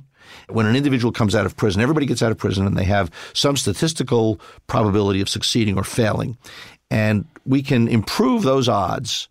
When 0.49 0.67
an 0.67 0.77
individual 0.77 1.11
comes 1.11 1.35
out 1.35 1.47
of 1.47 1.57
prison, 1.57 1.83
everybody 1.83 2.07
gets 2.07 2.23
out 2.23 2.31
of 2.31 2.39
prison 2.39 2.65
and 2.65 2.77
they 2.77 2.85
have 2.85 3.11
some 3.33 3.57
statistical 3.57 4.41
probability 4.69 5.21
of 5.21 5.29
succeeding 5.29 5.77
or 5.77 5.83
failing. 5.83 6.39
And 6.93 7.27
we 7.45 7.61
can 7.61 7.89
improve 7.89 8.45
those 8.45 8.69
odds 8.69 9.29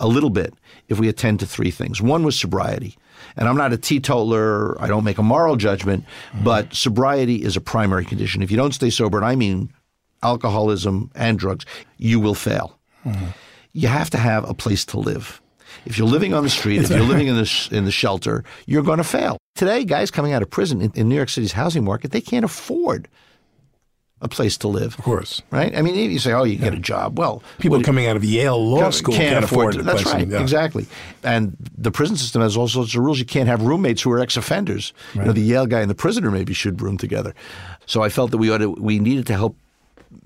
a 0.00 0.08
little 0.08 0.30
bit 0.30 0.54
if 0.88 0.98
we 0.98 1.08
attend 1.08 1.38
to 1.40 1.46
three 1.46 1.70
things. 1.70 2.02
One 2.02 2.24
was 2.24 2.38
sobriety. 2.38 2.96
And 3.36 3.48
I'm 3.48 3.56
not 3.56 3.72
a 3.72 3.76
teetotaler, 3.76 4.80
I 4.82 4.88
don't 4.88 5.04
make 5.04 5.18
a 5.18 5.22
moral 5.22 5.56
judgment, 5.56 6.04
mm-hmm. 6.04 6.44
but 6.44 6.74
sobriety 6.74 7.44
is 7.44 7.56
a 7.56 7.60
primary 7.60 8.04
condition. 8.04 8.42
If 8.42 8.50
you 8.50 8.56
don't 8.56 8.72
stay 8.72 8.90
sober, 8.90 9.18
and 9.18 9.26
I 9.26 9.36
mean 9.36 9.72
alcoholism 10.22 11.10
and 11.14 11.38
drugs, 11.38 11.64
you 11.98 12.18
will 12.18 12.34
fail. 12.34 12.78
Mm-hmm. 13.04 13.26
You 13.72 13.88
have 13.88 14.10
to 14.10 14.18
have 14.18 14.48
a 14.48 14.54
place 14.54 14.84
to 14.86 14.98
live. 14.98 15.40
If 15.86 15.96
you're 15.96 16.08
living 16.08 16.34
on 16.34 16.42
the 16.42 16.50
street, 16.50 16.82
if 16.82 16.90
you're 16.90 17.00
living 17.00 17.28
in 17.28 17.36
the 17.36 17.68
in 17.70 17.84
the 17.84 17.92
shelter, 17.92 18.42
you're 18.66 18.82
going 18.82 18.98
to 18.98 19.04
fail. 19.04 19.38
Today, 19.54 19.84
guys 19.84 20.10
coming 20.10 20.32
out 20.32 20.42
of 20.42 20.50
prison 20.50 20.82
in, 20.82 20.90
in 20.94 21.08
New 21.08 21.14
York 21.14 21.28
City's 21.28 21.52
housing 21.52 21.84
market, 21.84 22.10
they 22.10 22.20
can't 22.20 22.44
afford 22.44 23.08
a 24.22 24.28
place 24.28 24.58
to 24.58 24.68
live. 24.68 24.98
Of 24.98 25.04
course. 25.04 25.42
Right? 25.50 25.74
I 25.76 25.82
mean, 25.82 25.94
you 25.94 26.18
say, 26.18 26.32
oh, 26.32 26.44
you 26.44 26.54
yeah. 26.54 26.64
get 26.64 26.74
a 26.74 26.78
job. 26.78 27.18
Well, 27.18 27.42
people 27.58 27.82
coming 27.82 28.06
out 28.06 28.16
of 28.16 28.24
Yale 28.24 28.62
Law 28.62 28.90
School 28.90 29.14
can't, 29.14 29.32
can't 29.32 29.44
afford, 29.44 29.76
afford 29.76 29.86
That's 29.86 30.04
right. 30.06 30.28
Yeah. 30.28 30.40
Exactly. 30.40 30.86
And 31.22 31.56
the 31.76 31.90
prison 31.90 32.16
system 32.16 32.42
has 32.42 32.56
all 32.56 32.68
sorts 32.68 32.94
of 32.94 33.02
rules. 33.02 33.18
You 33.18 33.24
can't 33.24 33.48
have 33.48 33.62
roommates 33.62 34.02
who 34.02 34.10
are 34.12 34.20
ex 34.20 34.36
offenders. 34.36 34.92
Right. 35.14 35.22
You 35.22 35.26
know, 35.26 35.32
the 35.32 35.42
Yale 35.42 35.66
guy 35.66 35.80
and 35.80 35.90
the 35.90 35.94
prisoner 35.94 36.30
maybe 36.30 36.52
should 36.52 36.80
room 36.82 36.98
together. 36.98 37.34
So 37.86 38.02
I 38.02 38.08
felt 38.08 38.30
that 38.32 38.38
we 38.38 38.50
ought 38.50 38.58
to, 38.58 38.70
we 38.70 38.98
needed 38.98 39.26
to 39.28 39.34
help 39.34 39.56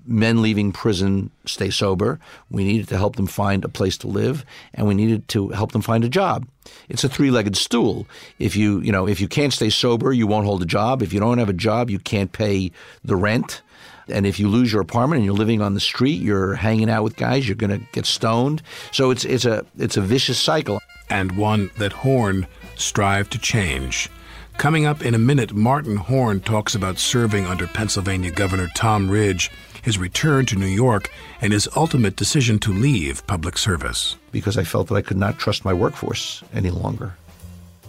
men 0.05 0.41
leaving 0.41 0.71
prison 0.71 1.31
stay 1.45 1.69
sober. 1.69 2.19
We 2.49 2.63
needed 2.63 2.87
to 2.89 2.97
help 2.97 3.15
them 3.15 3.27
find 3.27 3.63
a 3.63 3.69
place 3.69 3.97
to 3.99 4.07
live, 4.07 4.45
and 4.73 4.87
we 4.87 4.93
needed 4.93 5.27
to 5.29 5.49
help 5.49 5.71
them 5.71 5.81
find 5.81 6.03
a 6.03 6.09
job. 6.09 6.47
It's 6.89 7.03
a 7.03 7.09
three-legged 7.09 7.55
stool. 7.55 8.07
If 8.39 8.55
you, 8.55 8.79
you 8.81 8.91
know, 8.91 9.07
if 9.07 9.21
you 9.21 9.27
can't 9.27 9.53
stay 9.53 9.69
sober, 9.69 10.11
you 10.11 10.27
won't 10.27 10.45
hold 10.45 10.61
a 10.61 10.65
job. 10.65 11.01
If 11.01 11.13
you 11.13 11.19
don't 11.19 11.37
have 11.37 11.49
a 11.49 11.53
job, 11.53 11.89
you 11.89 11.99
can't 11.99 12.31
pay 12.31 12.71
the 13.03 13.15
rent. 13.15 13.61
And 14.07 14.25
if 14.25 14.39
you 14.39 14.47
lose 14.47 14.71
your 14.71 14.81
apartment 14.81 15.17
and 15.17 15.25
you're 15.25 15.35
living 15.35 15.61
on 15.61 15.73
the 15.73 15.79
street, 15.79 16.21
you're 16.21 16.55
hanging 16.55 16.89
out 16.89 17.03
with 17.03 17.15
guys, 17.15 17.47
you're 17.47 17.55
going 17.55 17.79
to 17.79 17.85
get 17.91 18.05
stoned. 18.05 18.61
So 18.91 19.11
it's 19.11 19.25
it's 19.25 19.45
a 19.45 19.65
it's 19.77 19.97
a 19.97 20.01
vicious 20.01 20.39
cycle. 20.39 20.79
And 21.09 21.37
one 21.37 21.69
that 21.77 21.93
Horn 21.93 22.47
strived 22.75 23.31
to 23.33 23.39
change. 23.39 24.09
Coming 24.57 24.85
up 24.85 25.03
in 25.03 25.13
a 25.13 25.19
minute, 25.19 25.53
Martin 25.53 25.97
Horn 25.97 26.39
talks 26.39 26.75
about 26.75 26.97
serving 26.97 27.45
under 27.45 27.67
Pennsylvania 27.67 28.31
Governor 28.31 28.69
Tom 28.73 29.09
Ridge, 29.09 29.51
his 29.83 29.97
return 29.97 30.45
to 30.47 30.55
New 30.55 30.65
York, 30.65 31.11
and 31.41 31.51
his 31.51 31.67
ultimate 31.75 32.15
decision 32.15 32.57
to 32.59 32.71
leave 32.71 33.25
public 33.27 33.57
service. 33.57 34.15
Because 34.31 34.57
I 34.57 34.63
felt 34.63 34.87
that 34.87 34.95
I 34.95 35.01
could 35.01 35.17
not 35.17 35.37
trust 35.37 35.65
my 35.65 35.73
workforce 35.73 36.41
any 36.53 36.69
longer. 36.69 37.15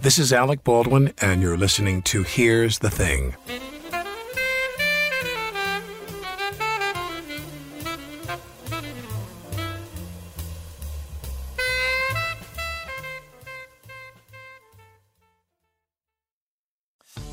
This 0.02 0.18
is 0.18 0.32
Alec 0.32 0.62
Baldwin, 0.64 1.14
and 1.22 1.40
you're 1.40 1.56
listening 1.56 2.02
to 2.02 2.22
Here's 2.22 2.80
the 2.80 2.90
Thing. 2.90 3.34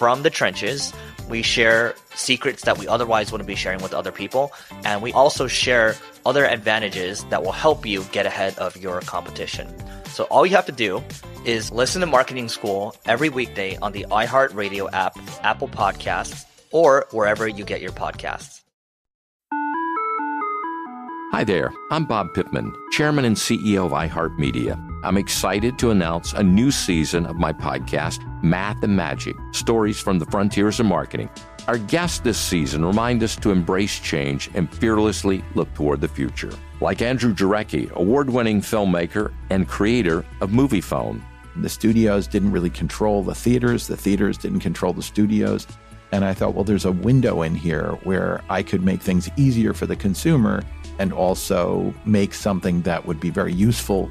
from 0.00 0.22
the 0.22 0.30
trenches. 0.30 0.94
We 1.28 1.42
share 1.42 1.94
secrets 2.14 2.62
that 2.62 2.78
we 2.78 2.88
otherwise 2.88 3.30
wouldn't 3.30 3.46
be 3.46 3.54
sharing 3.54 3.82
with 3.82 3.92
other 3.92 4.10
people. 4.10 4.50
And 4.82 5.02
we 5.02 5.12
also 5.12 5.46
share 5.46 5.94
other 6.24 6.46
advantages 6.46 7.22
that 7.24 7.42
will 7.42 7.52
help 7.52 7.84
you 7.84 8.04
get 8.04 8.24
ahead 8.24 8.58
of 8.58 8.78
your 8.78 9.02
competition. 9.02 9.68
So 10.06 10.24
all 10.24 10.46
you 10.46 10.56
have 10.56 10.64
to 10.64 10.72
do 10.72 11.04
is 11.44 11.70
listen 11.70 12.00
to 12.00 12.06
Marketing 12.06 12.48
School 12.48 12.96
every 13.04 13.28
weekday 13.28 13.76
on 13.82 13.92
the 13.92 14.06
iHeartRadio 14.10 14.88
app, 14.94 15.18
Apple 15.42 15.68
Podcasts, 15.68 16.46
or 16.72 17.06
wherever 17.10 17.46
you 17.46 17.64
get 17.66 17.82
your 17.82 17.92
podcasts. 17.92 18.62
Hi 21.32 21.44
there, 21.44 21.70
I'm 21.90 22.06
Bob 22.06 22.32
Pittman, 22.34 22.72
Chairman 22.90 23.26
and 23.26 23.36
CEO 23.36 23.84
of 23.84 23.92
iHeartMedia. 23.92 24.89
I'm 25.02 25.16
excited 25.16 25.78
to 25.78 25.90
announce 25.90 26.34
a 26.34 26.42
new 26.42 26.70
season 26.70 27.24
of 27.24 27.36
my 27.36 27.54
podcast, 27.54 28.20
Math 28.42 28.82
and 28.82 28.94
Magic 28.94 29.34
Stories 29.52 29.98
from 29.98 30.18
the 30.18 30.26
Frontiers 30.26 30.78
of 30.78 30.84
Marketing. 30.84 31.30
Our 31.68 31.78
guests 31.78 32.18
this 32.18 32.38
season 32.38 32.84
remind 32.84 33.22
us 33.22 33.34
to 33.36 33.50
embrace 33.50 33.98
change 33.98 34.50
and 34.52 34.70
fearlessly 34.74 35.42
look 35.54 35.72
toward 35.72 36.02
the 36.02 36.08
future. 36.08 36.52
Like 36.82 37.00
Andrew 37.00 37.32
Jarecki, 37.32 37.90
award 37.92 38.28
winning 38.28 38.60
filmmaker 38.60 39.32
and 39.48 39.66
creator 39.66 40.18
of 40.42 40.50
Moviefone. 40.50 41.22
The 41.56 41.70
studios 41.70 42.26
didn't 42.26 42.52
really 42.52 42.68
control 42.68 43.22
the 43.22 43.34
theaters, 43.34 43.86
the 43.86 43.96
theaters 43.96 44.36
didn't 44.36 44.60
control 44.60 44.92
the 44.92 45.02
studios. 45.02 45.66
And 46.12 46.26
I 46.26 46.34
thought, 46.34 46.54
well, 46.54 46.64
there's 46.64 46.84
a 46.84 46.92
window 46.92 47.40
in 47.40 47.54
here 47.54 47.92
where 48.04 48.42
I 48.50 48.62
could 48.62 48.82
make 48.82 49.00
things 49.00 49.30
easier 49.38 49.72
for 49.72 49.86
the 49.86 49.96
consumer 49.96 50.62
and 50.98 51.10
also 51.10 51.94
make 52.04 52.34
something 52.34 52.82
that 52.82 53.06
would 53.06 53.18
be 53.18 53.30
very 53.30 53.54
useful 53.54 54.10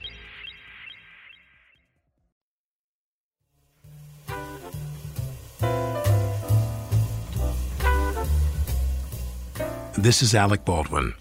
This 9.97 10.23
is 10.23 10.33
Alec 10.33 10.63
Baldwin. 10.63 11.13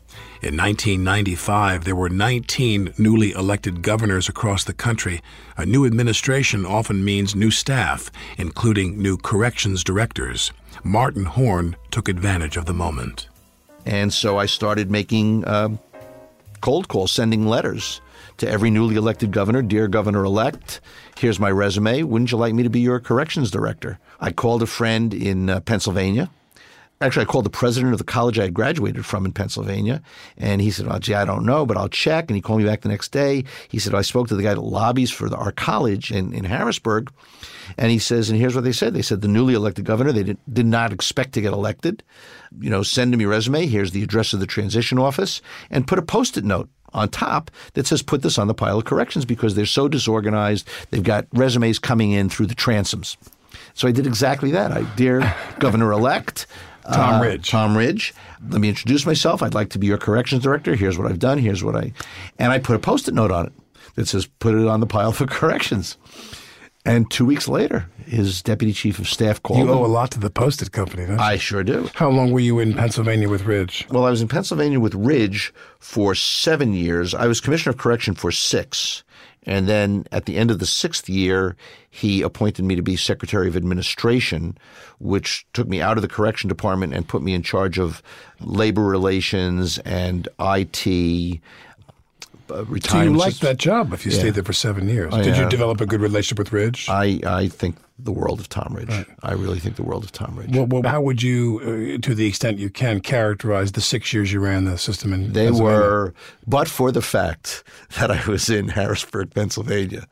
In 0.43 0.57
1995, 0.57 1.85
there 1.85 1.97
were 1.97 2.09
19 2.09 2.95
newly 2.99 3.33
elected 3.33 3.83
governors 3.83 4.29
across 4.29 4.63
the 4.63 4.73
country. 4.73 5.21
A 5.57 5.67
new 5.67 5.85
administration 5.85 6.65
often 6.65 7.05
means 7.05 7.35
new 7.35 7.51
staff, 7.51 8.13
including 8.39 8.97
new 9.03 9.17
corrections 9.17 9.83
directors. 9.83 10.53
Martin 10.85 11.25
Horn 11.25 11.75
took 11.91 12.09
advantage 12.09 12.57
of 12.57 12.67
the 12.67 12.73
moment. 12.73 13.29
And 13.87 14.13
so 14.13 14.39
I 14.39 14.47
started 14.47 14.89
making 14.89 15.45
uh, 15.47 15.71
cold 16.61 16.87
calls, 16.87 17.11
sending 17.11 17.49
letters 17.49 18.01
to 18.37 18.49
every 18.49 18.71
newly 18.71 18.95
elected 18.95 19.33
governor. 19.33 19.63
Dear 19.63 19.89
Governor 19.89 20.25
elect, 20.25 20.81
here's 21.19 21.41
my 21.41 21.51
resume. 21.51 22.05
Wouldn't 22.05 22.31
you 22.31 22.39
like 22.39 22.55
me 22.55 22.63
to 22.63 22.71
be 22.71 22.81
your 22.81 23.01
corrections 23.01 23.51
director? 23.51 23.99
I 24.21 24.31
called 24.31 24.63
a 24.63 24.67
friend 24.67 25.13
in 25.13 25.51
uh, 25.51 25.59
Pennsylvania. 25.59 26.31
Actually, 27.03 27.23
I 27.23 27.27
called 27.27 27.47
the 27.47 27.51
president 27.51 27.93
of 27.95 27.99
the 27.99 28.05
college 28.05 28.39
I 28.39 28.43
had 28.43 28.53
graduated 28.53 29.07
from 29.07 29.25
in 29.25 29.33
Pennsylvania, 29.33 30.03
and 30.37 30.61
he 30.61 30.71
said, 30.71 30.87
"Well, 30.87 30.99
gee, 30.99 31.15
I 31.15 31.25
don't 31.25 31.47
know, 31.47 31.65
but 31.65 31.79
I'll 31.79 31.89
check." 31.89 32.29
And 32.29 32.37
he 32.37 32.43
called 32.43 32.59
me 32.59 32.67
back 32.67 32.83
the 32.83 32.91
next 32.91 33.11
day. 33.11 33.45
He 33.69 33.79
said, 33.79 33.95
"I 33.95 34.03
spoke 34.03 34.29
to 34.29 34.37
the 34.37 34.43
guy 34.43 34.53
that 34.53 34.61
lobbies 34.61 35.11
for 35.11 35.31
the, 35.31 35.37
our 35.37 35.51
college 35.51 36.13
in, 36.13 36.35
in 36.35 36.45
Harrisburg, 36.45 37.11
and 37.79 37.91
he 37.91 37.99
says, 37.99 38.29
and 38.29 38.39
here's 38.39 38.55
what 38.55 38.65
they 38.65 38.73
said: 38.73 38.93
They 38.93 39.01
said 39.01 39.23
the 39.23 39.29
newly 39.29 39.55
elected 39.55 39.87
governor 39.87 40.13
they 40.13 40.25
did, 40.25 40.37
did 40.53 40.67
not 40.67 40.93
expect 40.93 41.33
to 41.33 41.41
get 41.41 41.55
elected. 41.55 42.03
You 42.61 42.69
know, 42.69 42.83
send 42.83 43.15
him 43.15 43.21
your 43.23 43.31
resume. 43.31 43.65
Here's 43.65 43.93
the 43.93 44.03
address 44.03 44.35
of 44.35 44.41
the 44.41 44.47
transition 44.47 44.99
office, 44.99 45.41
and 45.71 45.87
put 45.87 45.99
a 45.99 46.03
post-it 46.03 46.45
note 46.45 46.69
on 46.93 47.09
top 47.09 47.51
that 47.75 47.87
says 47.87 48.03
put 48.03 48.21
this 48.21 48.37
on 48.37 48.47
the 48.47 48.53
pile 48.53 48.79
of 48.79 48.85
corrections 48.85 49.25
because 49.25 49.55
they're 49.55 49.65
so 49.65 49.89
disorganized. 49.89 50.69
They've 50.91 51.03
got 51.03 51.27
resumes 51.33 51.79
coming 51.79 52.11
in 52.11 52.29
through 52.29 52.47
the 52.47 52.55
transoms. 52.55 53.17
So 53.75 53.89
I 53.89 53.93
did 53.93 54.07
exactly 54.07 54.51
that. 54.51 54.73
I, 54.73 54.83
dear 54.97 55.35
Governor 55.59 55.93
elect. 55.93 56.47
Tom 56.93 57.21
uh, 57.21 57.25
Ridge. 57.25 57.51
Tom 57.51 57.77
Ridge. 57.77 58.15
Let 58.49 58.61
me 58.61 58.69
introduce 58.69 59.07
myself. 59.07 59.43
I'd 59.43 59.55
like 59.55 59.71
to 59.71 59.79
be 59.79 59.87
your 59.87 59.99
corrections 59.99 60.43
director. 60.43 60.75
Here's 60.75 60.99
what 60.99 61.11
I've 61.11 61.19
done. 61.19 61.39
Here's 61.39 61.63
what 61.63 61.77
I, 61.77 61.93
and 62.39 62.53
I 62.53 62.59
put 62.59 62.77
a 62.77 62.79
post-it 62.79 63.15
note 63.15 63.31
on 63.31 63.47
it 63.47 63.53
that 63.95 64.09
says 64.09 64.27
put 64.27 64.55
it 64.55 64.67
on 64.67 64.81
the 64.81 64.87
pile 64.87 65.13
for 65.13 65.27
corrections. 65.27 65.97
And 66.87 67.11
two 67.11 67.27
weeks 67.27 67.47
later, 67.47 67.91
his 68.07 68.43
deputy 68.43 68.73
chief 68.73 68.99
of 68.99 69.07
staff 69.07 69.43
called. 69.43 69.59
You 69.59 69.67
him. 69.67 69.79
owe 69.79 69.85
a 69.85 69.87
lot 69.87 70.11
to 70.13 70.19
the 70.19 70.31
Post-it 70.31 70.73
Company, 70.73 71.05
don't 71.05 71.19
you? 71.19 71.23
I 71.23 71.37
sure 71.37 71.63
do. 71.63 71.91
How 71.95 72.09
long 72.09 72.33
were 72.33 72.41
you 72.41 72.59
in 72.59 72.73
Pennsylvania 72.73 73.29
with 73.29 73.45
Ridge? 73.45 73.87
Well, 73.91 74.07
I 74.07 74.11
was 74.11 74.23
in 74.23 74.29
Pennsylvania 74.29 74.81
with 74.81 74.95
Ridge 74.95 75.53
for 75.79 76.15
seven 76.15 76.73
years. 76.73 77.15
I 77.15 77.27
was 77.27 77.41
commissioner 77.41 77.73
of 77.73 77.79
correction 77.79 78.15
for 78.15 78.33
six. 78.33 79.05
And 79.45 79.67
then 79.69 80.07
at 80.13 80.27
the 80.27 80.37
end 80.37 80.51
of 80.51 80.59
the 80.59 80.67
sixth 80.67 81.09
year, 81.09 81.57
he 81.89 82.21
appointed 82.23 82.65
me 82.65 82.75
to 82.77 82.83
be 82.83 82.95
secretary 82.97 83.49
of 83.49 83.57
administration, 83.57 84.57
which 84.99 85.47
took 85.55 85.67
me 85.67 85.81
out 85.81 85.97
of 85.97 86.03
the 86.03 86.09
correction 86.09 86.49
department 86.49 86.93
and 86.95 87.09
put 87.09 87.23
me 87.23 87.33
in 87.33 87.43
charge 87.43 87.79
of 87.79 88.03
labor 88.41 88.85
relations 88.85 89.79
and 89.79 90.29
IT. 90.39 91.41
Uh, 92.51 92.65
So 92.83 93.01
you 93.03 93.15
liked 93.15 93.41
that 93.41 93.57
job 93.59 93.93
if 93.95 94.05
you 94.05 94.13
Yeah. 94.13 94.19
stayed 94.19 94.35
there 94.35 94.45
for 94.45 94.53
seven 94.53 94.89
years. 94.89 95.13
Oh, 95.15 95.23
Did 95.23 95.37
you 95.37 95.49
develop 95.49 95.81
a 95.81 95.87
good 95.87 96.01
relationship 96.01 96.39
with 96.39 96.53
Ridge? 96.53 96.87
I, 96.89 97.21
I 97.25 97.49
think 97.49 97.77
the 98.05 98.13
world 98.13 98.41
of 98.41 98.49
Tom 98.49 98.75
Ridge. 98.75 99.07
I 99.23 99.33
really 99.33 99.59
think 99.59 99.77
the 99.77 99.83
world 99.83 100.05
of 100.05 100.13
Tom 100.13 100.37
Ridge. 100.39 100.55
well, 100.55 100.67
well, 100.67 100.83
how 100.85 101.01
would 101.01 101.23
you, 101.23 101.97
uh, 101.99 102.07
to 102.07 102.15
the 102.15 102.27
extent 102.27 102.59
you 102.59 102.71
can, 102.71 103.01
characterize 103.01 103.73
the 103.73 103.81
six 103.81 104.13
years 104.13 104.33
you 104.33 104.41
ran 104.41 104.65
the 104.65 104.79
system 104.79 105.13
in 105.13 105.33
They 105.33 105.51
were, 105.51 106.13
but 106.47 106.69
for 106.69 106.91
the 106.93 107.03
fact 107.03 107.63
that 107.99 108.11
I 108.11 108.25
was 108.27 108.49
in 108.51 108.69
Harrisburg, 108.69 109.33
Pennsylvania, 109.35 110.07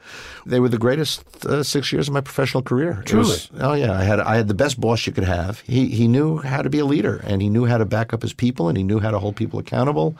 they 0.46 0.60
were 0.60 0.68
the 0.68 0.78
greatest 0.78 1.24
uh, 1.46 1.62
six 1.62 1.92
years 1.92 2.08
of 2.08 2.14
my 2.14 2.20
professional 2.20 2.62
career. 2.62 3.02
It 3.06 3.14
was- 3.14 3.50
oh 3.60 3.74
yeah, 3.74 3.92
I 3.92 4.04
had 4.04 4.20
I 4.20 4.36
had 4.36 4.48
the 4.48 4.54
best 4.54 4.80
boss 4.80 5.06
you 5.06 5.12
could 5.12 5.24
have. 5.24 5.60
He 5.60 5.88
he 5.88 6.08
knew 6.08 6.38
how 6.38 6.62
to 6.62 6.70
be 6.70 6.78
a 6.78 6.84
leader, 6.84 7.16
and 7.24 7.40
he 7.42 7.48
knew 7.48 7.64
how 7.66 7.78
to 7.78 7.84
back 7.84 8.12
up 8.12 8.22
his 8.22 8.32
people, 8.32 8.68
and 8.68 8.76
he 8.78 8.84
knew 8.84 9.00
how 9.00 9.10
to 9.10 9.18
hold 9.18 9.36
people 9.36 9.58
accountable. 9.58 10.16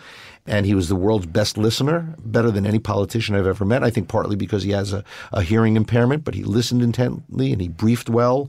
And 0.49 0.65
he 0.65 0.75
was 0.75 0.89
the 0.89 0.97
world's 0.97 1.27
best 1.27 1.59
listener, 1.59 2.15
better 2.19 2.51
than 2.51 2.67
any 2.67 2.79
politician 2.79 3.37
I've 3.37 3.47
ever 3.47 3.67
met. 3.67 3.85
I 3.85 3.91
think 3.91 4.09
partly 4.09 4.35
because 4.35 4.63
he 4.63 4.71
has 4.71 4.95
a, 4.95 5.05
a 5.31 5.43
hearing 5.43 5.77
impairment, 5.77 6.25
but 6.25 6.35
he 6.35 6.43
listened 6.43 6.83
intently 6.83 7.53
and 7.53 7.61
he 7.61 7.69
briefed 7.69 8.09
well. 8.09 8.49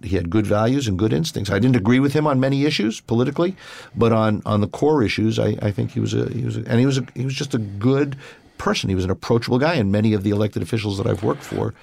He 0.00 0.14
had 0.14 0.30
good 0.30 0.46
values 0.46 0.86
and 0.86 0.96
good 0.96 1.12
instincts. 1.12 1.50
I 1.50 1.58
didn't 1.58 1.76
agree 1.76 1.98
with 1.98 2.12
him 2.12 2.26
on 2.26 2.38
many 2.38 2.64
issues 2.64 3.00
politically, 3.00 3.56
but 3.96 4.12
on, 4.12 4.42
on 4.46 4.60
the 4.60 4.68
core 4.68 5.02
issues, 5.02 5.38
I, 5.38 5.58
I 5.60 5.72
think 5.72 5.90
he 5.90 6.00
was 6.00 6.14
a 6.14 6.30
he 6.30 6.44
was 6.44 6.56
a, 6.56 6.60
and 6.66 6.78
he 6.78 6.86
was 6.86 6.98
a, 6.98 7.06
he 7.14 7.24
was 7.24 7.34
just 7.34 7.52
a 7.52 7.58
good 7.58 8.16
person. 8.56 8.88
He 8.88 8.94
was 8.94 9.04
an 9.04 9.10
approachable 9.10 9.58
guy, 9.58 9.74
and 9.74 9.90
many 9.90 10.14
of 10.14 10.22
the 10.22 10.30
elected 10.30 10.62
officials 10.62 10.98
that 10.98 11.06
I've 11.06 11.22
worked 11.22 11.42
for 11.42 11.74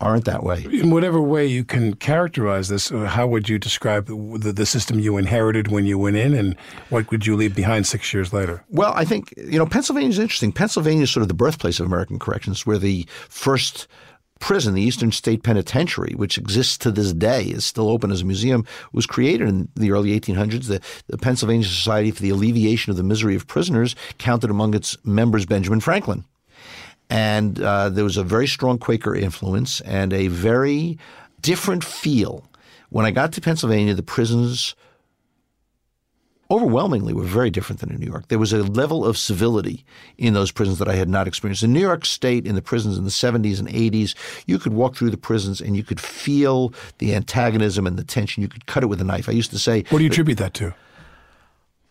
aren't 0.00 0.24
that 0.24 0.42
way. 0.42 0.64
In 0.64 0.90
whatever 0.90 1.20
way 1.20 1.46
you 1.46 1.64
can 1.64 1.94
characterize 1.94 2.68
this, 2.68 2.90
uh, 2.90 3.04
how 3.04 3.26
would 3.26 3.48
you 3.48 3.58
describe 3.58 4.06
the, 4.06 4.38
the, 4.38 4.52
the 4.52 4.66
system 4.66 4.98
you 4.98 5.16
inherited 5.16 5.68
when 5.68 5.86
you 5.86 5.98
went 5.98 6.16
in, 6.16 6.34
and 6.34 6.56
what 6.90 7.10
would 7.10 7.26
you 7.26 7.36
leave 7.36 7.54
behind 7.54 7.86
six 7.86 8.12
years 8.12 8.32
later? 8.32 8.64
Well, 8.68 8.92
I 8.94 9.04
think 9.04 9.32
you 9.36 9.58
know 9.58 9.66
Pennsylvania 9.66 10.10
is 10.10 10.18
interesting. 10.18 10.52
Pennsylvania 10.52 11.04
is 11.04 11.10
sort 11.10 11.22
of 11.22 11.28
the 11.28 11.34
birthplace 11.34 11.80
of 11.80 11.86
American 11.86 12.18
corrections, 12.18 12.66
where 12.66 12.78
the 12.78 13.06
first 13.28 13.86
prison, 14.40 14.74
the 14.74 14.82
Eastern 14.82 15.12
State 15.12 15.42
Penitentiary, 15.42 16.14
which 16.16 16.36
exists 16.36 16.76
to 16.78 16.90
this 16.90 17.12
day, 17.12 17.44
is 17.44 17.64
still 17.64 17.88
open 17.88 18.10
as 18.10 18.20
a 18.20 18.24
museum, 18.26 18.66
was 18.92 19.06
created 19.06 19.48
in 19.48 19.68
the 19.74 19.92
early 19.92 20.18
1800s. 20.18 20.66
The, 20.66 20.80
the 21.06 21.16
Pennsylvania 21.16 21.66
Society 21.66 22.10
for 22.10 22.20
the 22.20 22.30
Alleviation 22.30 22.90
of 22.90 22.96
the 22.96 23.02
Misery 23.02 23.36
of 23.36 23.46
Prisoners 23.46 23.96
counted 24.18 24.50
among 24.50 24.74
its 24.74 24.98
members 25.04 25.46
Benjamin 25.46 25.80
Franklin. 25.80 26.24
And 27.10 27.60
uh, 27.60 27.90
there 27.90 28.04
was 28.04 28.16
a 28.16 28.24
very 28.24 28.46
strong 28.46 28.78
Quaker 28.78 29.14
influence 29.14 29.80
and 29.82 30.12
a 30.12 30.28
very 30.28 30.98
different 31.40 31.84
feel. 31.84 32.44
When 32.90 33.04
I 33.04 33.10
got 33.10 33.32
to 33.34 33.40
Pennsylvania, 33.40 33.94
the 33.94 34.02
prisons 34.02 34.74
overwhelmingly 36.50 37.14
were 37.14 37.24
very 37.24 37.50
different 37.50 37.80
than 37.80 37.90
in 37.90 37.98
New 37.98 38.06
York. 38.06 38.28
There 38.28 38.38
was 38.38 38.52
a 38.52 38.62
level 38.62 39.04
of 39.04 39.16
civility 39.16 39.84
in 40.18 40.34
those 40.34 40.50
prisons 40.50 40.78
that 40.78 40.88
I 40.88 40.94
had 40.94 41.08
not 41.08 41.26
experienced. 41.26 41.62
In 41.62 41.72
New 41.72 41.80
York 41.80 42.04
State, 42.04 42.46
in 42.46 42.54
the 42.54 42.62
prisons 42.62 42.98
in 42.98 43.04
the 43.04 43.10
70s 43.10 43.58
and 43.58 43.68
80s, 43.68 44.14
you 44.46 44.58
could 44.58 44.72
walk 44.72 44.96
through 44.96 45.10
the 45.10 45.16
prisons 45.16 45.60
and 45.60 45.76
you 45.76 45.82
could 45.82 46.00
feel 46.00 46.72
the 46.98 47.14
antagonism 47.14 47.86
and 47.86 47.96
the 47.96 48.04
tension. 48.04 48.42
You 48.42 48.48
could 48.48 48.66
cut 48.66 48.82
it 48.82 48.86
with 48.86 49.00
a 49.00 49.04
knife. 49.04 49.28
I 49.28 49.32
used 49.32 49.50
to 49.52 49.58
say, 49.58 49.84
What 49.88 49.98
do 49.98 50.04
you 50.04 50.10
attribute 50.10 50.38
that 50.38 50.54
to? 50.54 50.74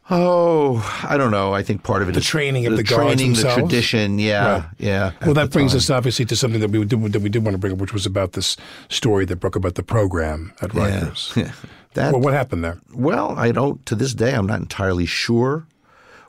Oh, 0.09 0.83
I 1.07 1.15
don't 1.17 1.31
know. 1.31 1.53
I 1.53 1.63
think 1.63 1.83
part 1.83 2.01
of 2.01 2.09
it 2.09 2.11
The 2.11 2.19
is 2.19 2.25
training 2.25 2.65
of 2.65 2.71
the 2.71 2.77
the 2.77 2.83
guards 2.83 3.15
training, 3.21 3.33
the 3.35 3.53
tradition. 3.53 4.19
Yeah, 4.19 4.53
Right. 4.53 4.63
yeah. 4.77 5.11
Well, 5.25 5.33
that 5.35 5.49
brings 5.51 5.71
time. 5.71 5.77
us 5.77 5.89
obviously 5.89 6.25
to 6.25 6.35
something 6.35 6.59
that 6.59 6.71
we 6.71 6.83
did, 6.83 6.99
that 7.13 7.21
we 7.21 7.29
did 7.29 7.43
want 7.43 7.53
to 7.55 7.57
bring 7.57 7.73
up, 7.73 7.79
which 7.79 7.93
was 7.93 8.05
about 8.05 8.33
this 8.33 8.57
story 8.89 9.23
that 9.25 9.37
broke 9.37 9.55
about 9.55 9.75
the 9.75 9.83
program 9.83 10.53
at 10.61 10.71
Rikers. 10.71 11.35
Yeah. 11.35 11.51
That, 11.95 12.11
well, 12.13 12.21
what 12.21 12.33
happened 12.33 12.63
there? 12.63 12.79
Well, 12.91 13.37
I 13.37 13.51
don't. 13.51 13.85
To 13.85 13.93
this 13.93 14.15
day, 14.15 14.33
I'm 14.33 14.47
not 14.47 14.59
entirely 14.59 15.05
sure 15.05 15.67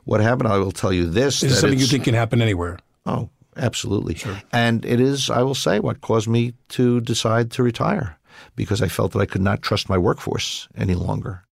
what 0.05 0.21
happened. 0.21 0.47
I 0.47 0.59
will 0.59 0.73
tell 0.73 0.93
you 0.93 1.07
this: 1.09 1.43
Is 1.43 1.59
something 1.59 1.79
you 1.79 1.87
think 1.87 2.05
can 2.05 2.13
happen 2.13 2.43
anywhere? 2.43 2.79
Oh, 3.07 3.31
absolutely. 3.57 4.15
Sure. 4.15 4.39
And 4.53 4.85
it 4.85 5.01
is, 5.01 5.31
I 5.31 5.41
will 5.41 5.55
say, 5.55 5.81
what 5.81 6.03
caused 6.03 6.29
me 6.29 6.53
to 6.77 7.01
decide 7.01 7.51
to 7.53 7.63
retire 7.63 8.19
because 8.57 8.83
I 8.83 8.89
felt 8.89 9.13
that 9.13 9.21
I 9.21 9.25
could 9.25 9.41
not 9.41 9.63
trust 9.63 9.89
my 9.89 9.97
workforce 9.97 10.69
any 10.77 10.93
longer. 10.95 11.44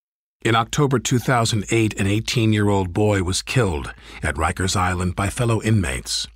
In 0.44 0.57
October 0.57 0.98
2008, 0.98 2.00
an 2.00 2.07
18 2.09 2.52
year 2.52 2.68
old 2.68 2.92
boy 2.92 3.22
was 3.22 3.42
killed 3.42 3.94
at 4.24 4.35
Rikers 4.35 4.74
Island 4.74 5.14
by 5.14 5.28
fellow 5.28 5.62
inmates. 5.62 6.26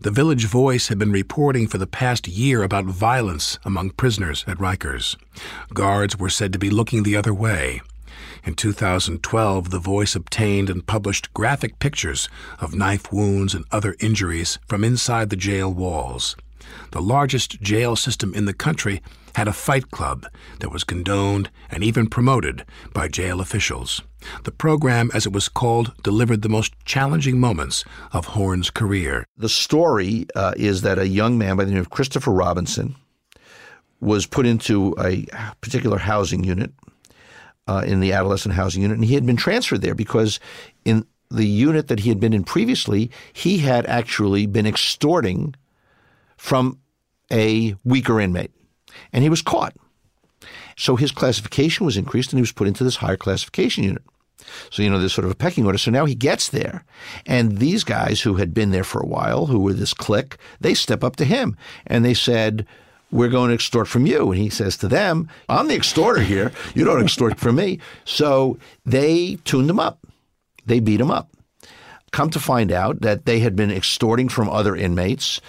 The 0.00 0.10
Village 0.10 0.46
Voice 0.46 0.88
had 0.88 0.98
been 0.98 1.12
reporting 1.12 1.68
for 1.68 1.78
the 1.78 1.86
past 1.86 2.26
year 2.26 2.64
about 2.64 2.86
violence 2.86 3.60
among 3.64 3.90
prisoners 3.90 4.44
at 4.48 4.58
Rikers. 4.58 5.14
Guards 5.72 6.18
were 6.18 6.28
said 6.28 6.52
to 6.52 6.58
be 6.58 6.70
looking 6.70 7.04
the 7.04 7.14
other 7.14 7.32
way. 7.32 7.80
In 8.42 8.54
2012, 8.54 9.70
The 9.70 9.78
Voice 9.78 10.16
obtained 10.16 10.68
and 10.68 10.84
published 10.84 11.32
graphic 11.32 11.78
pictures 11.78 12.28
of 12.58 12.74
knife 12.74 13.12
wounds 13.12 13.54
and 13.54 13.64
other 13.70 13.94
injuries 14.00 14.58
from 14.66 14.82
inside 14.82 15.30
the 15.30 15.36
jail 15.36 15.72
walls. 15.72 16.34
The 16.90 17.00
largest 17.00 17.62
jail 17.62 17.94
system 17.94 18.34
in 18.34 18.46
the 18.46 18.54
country 18.54 19.00
had 19.34 19.48
a 19.48 19.52
fight 19.52 19.90
club 19.90 20.26
that 20.60 20.70
was 20.70 20.84
condoned 20.84 21.50
and 21.70 21.82
even 21.82 22.08
promoted 22.08 22.64
by 22.92 23.08
jail 23.08 23.40
officials. 23.40 24.02
The 24.44 24.52
program, 24.52 25.10
as 25.14 25.26
it 25.26 25.32
was 25.32 25.48
called, 25.48 25.94
delivered 26.02 26.42
the 26.42 26.48
most 26.48 26.74
challenging 26.84 27.40
moments 27.40 27.84
of 28.12 28.26
Horn's 28.26 28.70
career. 28.70 29.26
The 29.36 29.48
story 29.48 30.26
uh, 30.36 30.54
is 30.56 30.82
that 30.82 30.98
a 30.98 31.08
young 31.08 31.38
man 31.38 31.56
by 31.56 31.64
the 31.64 31.72
name 31.72 31.80
of 31.80 31.90
Christopher 31.90 32.30
Robinson 32.30 32.94
was 34.00 34.26
put 34.26 34.46
into 34.46 34.94
a 34.98 35.26
particular 35.60 35.98
housing 35.98 36.44
unit 36.44 36.72
uh, 37.68 37.84
in 37.86 38.00
the 38.00 38.12
adolescent 38.12 38.54
housing 38.54 38.82
unit, 38.82 38.96
and 38.96 39.04
he 39.04 39.14
had 39.14 39.24
been 39.24 39.36
transferred 39.36 39.80
there 39.80 39.94
because 39.94 40.40
in 40.84 41.06
the 41.30 41.46
unit 41.46 41.88
that 41.88 42.00
he 42.00 42.08
had 42.08 42.20
been 42.20 42.32
in 42.32 42.44
previously, 42.44 43.10
he 43.32 43.58
had 43.58 43.86
actually 43.86 44.46
been 44.46 44.66
extorting 44.66 45.54
from 46.36 46.78
a 47.30 47.74
weaker 47.84 48.20
inmate, 48.20 48.50
and 49.12 49.22
he 49.22 49.30
was 49.30 49.42
caught. 49.42 49.74
So 50.76 50.96
his 50.96 51.12
classification 51.12 51.86
was 51.86 51.96
increased, 51.96 52.32
and 52.32 52.38
he 52.38 52.42
was 52.42 52.52
put 52.52 52.68
into 52.68 52.84
this 52.84 52.96
higher 52.96 53.16
classification 53.16 53.84
unit. 53.84 54.02
So, 54.70 54.82
you 54.82 54.90
know, 54.90 54.98
there's 54.98 55.12
sort 55.12 55.24
of 55.24 55.30
a 55.30 55.36
pecking 55.36 55.66
order. 55.66 55.78
So 55.78 55.90
now 55.90 56.04
he 56.04 56.14
gets 56.14 56.48
there, 56.48 56.84
and 57.26 57.58
these 57.58 57.84
guys 57.84 58.22
who 58.22 58.34
had 58.34 58.54
been 58.54 58.70
there 58.70 58.84
for 58.84 59.00
a 59.00 59.06
while, 59.06 59.46
who 59.46 59.60
were 59.60 59.72
this 59.72 59.94
clique, 59.94 60.36
they 60.60 60.74
step 60.74 61.04
up 61.04 61.16
to 61.16 61.24
him 61.24 61.56
and 61.86 62.04
they 62.04 62.14
said, 62.14 62.66
We're 63.10 63.28
going 63.28 63.48
to 63.48 63.54
extort 63.54 63.88
from 63.88 64.06
you. 64.06 64.32
And 64.32 64.40
he 64.40 64.50
says 64.50 64.76
to 64.78 64.88
them, 64.88 65.28
I'm 65.48 65.68
the 65.68 65.76
extorter 65.76 66.22
here. 66.22 66.52
You 66.74 66.84
don't 66.84 67.02
extort 67.02 67.38
from 67.38 67.56
me. 67.56 67.78
So 68.04 68.58
they 68.84 69.38
tuned 69.44 69.70
him 69.70 69.80
up, 69.80 70.04
they 70.66 70.80
beat 70.80 71.00
him 71.00 71.10
up. 71.10 71.28
Come 72.12 72.30
to 72.30 72.38
find 72.38 72.70
out 72.70 73.00
that 73.00 73.24
they 73.24 73.40
had 73.40 73.56
been 73.56 73.70
extorting 73.70 74.28
from 74.28 74.48
other 74.48 74.76
inmates 74.76 75.40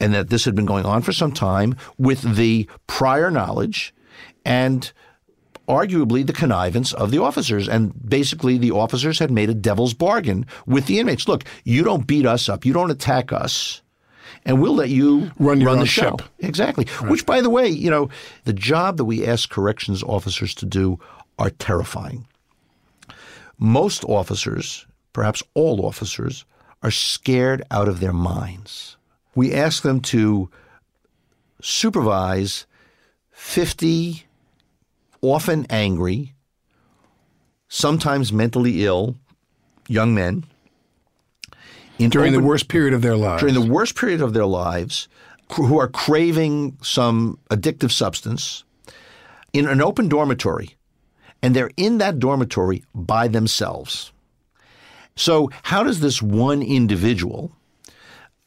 and 0.00 0.14
that 0.14 0.30
this 0.30 0.44
had 0.44 0.54
been 0.54 0.66
going 0.66 0.86
on 0.86 1.02
for 1.02 1.12
some 1.12 1.32
time 1.32 1.76
with 1.98 2.36
the 2.36 2.68
prior 2.86 3.30
knowledge 3.30 3.92
and 4.44 4.92
arguably 5.68 6.26
the 6.26 6.32
connivance 6.32 6.92
of 6.92 7.10
the 7.10 7.18
officers. 7.18 7.68
And 7.68 7.92
basically, 8.08 8.58
the 8.58 8.70
officers 8.72 9.18
had 9.18 9.30
made 9.30 9.50
a 9.50 9.54
devil's 9.54 9.94
bargain 9.94 10.46
with 10.66 10.86
the 10.86 10.98
inmates. 10.98 11.28
Look, 11.28 11.44
you 11.64 11.82
don't 11.82 12.06
beat 12.06 12.26
us 12.26 12.48
up, 12.48 12.64
you 12.64 12.72
don't 12.72 12.90
attack 12.90 13.32
us. 13.32 13.82
And 14.44 14.60
we'll 14.60 14.74
let 14.74 14.88
you 14.88 15.30
Run 15.38 15.60
your 15.60 15.76
the 15.76 15.86
show. 15.86 16.16
ship. 16.18 16.22
Exactly. 16.40 16.86
Which, 17.02 17.24
by 17.26 17.40
the 17.40 17.50
way, 17.50 17.68
you 17.68 17.90
know, 17.90 18.08
the 18.44 18.52
job 18.52 18.96
that 18.96 19.04
we 19.04 19.24
ask 19.24 19.48
corrections 19.50 20.02
officers 20.02 20.54
to 20.56 20.66
do 20.66 20.98
are 21.38 21.50
terrifying. 21.50 22.26
Most 23.58 24.04
officers, 24.04 24.86
perhaps 25.12 25.42
all 25.54 25.84
officers, 25.84 26.44
are 26.82 26.90
scared 26.90 27.62
out 27.70 27.88
of 27.88 28.00
their 28.00 28.12
minds. 28.12 28.96
We 29.34 29.54
ask 29.54 29.82
them 29.82 30.00
to 30.00 30.50
supervise 31.60 32.66
50 33.30 34.24
often 35.22 35.66
angry, 35.70 36.34
sometimes 37.68 38.32
mentally 38.32 38.84
ill 38.84 39.16
young 39.88 40.14
men 40.14 40.44
in 41.98 42.10
During 42.10 42.32
the 42.32 42.40
worst 42.40 42.68
period 42.68 42.94
of 42.94 43.02
their 43.02 43.16
lives. 43.16 43.40
during 43.40 43.54
the 43.54 43.72
worst 43.72 43.96
period 43.96 44.20
of 44.20 44.32
their 44.32 44.46
lives 44.46 45.08
who 45.54 45.78
are 45.78 45.88
craving 45.88 46.78
some 46.82 47.38
addictive 47.50 47.90
substance 47.90 48.64
in 49.52 49.68
an 49.68 49.80
open 49.80 50.08
dormitory 50.08 50.76
and 51.42 51.54
they're 51.54 51.70
in 51.76 51.98
that 51.98 52.18
dormitory 52.18 52.84
by 52.94 53.28
themselves. 53.28 54.11
So, 55.16 55.50
how 55.62 55.82
does 55.82 56.00
this 56.00 56.22
one 56.22 56.62
individual 56.62 57.52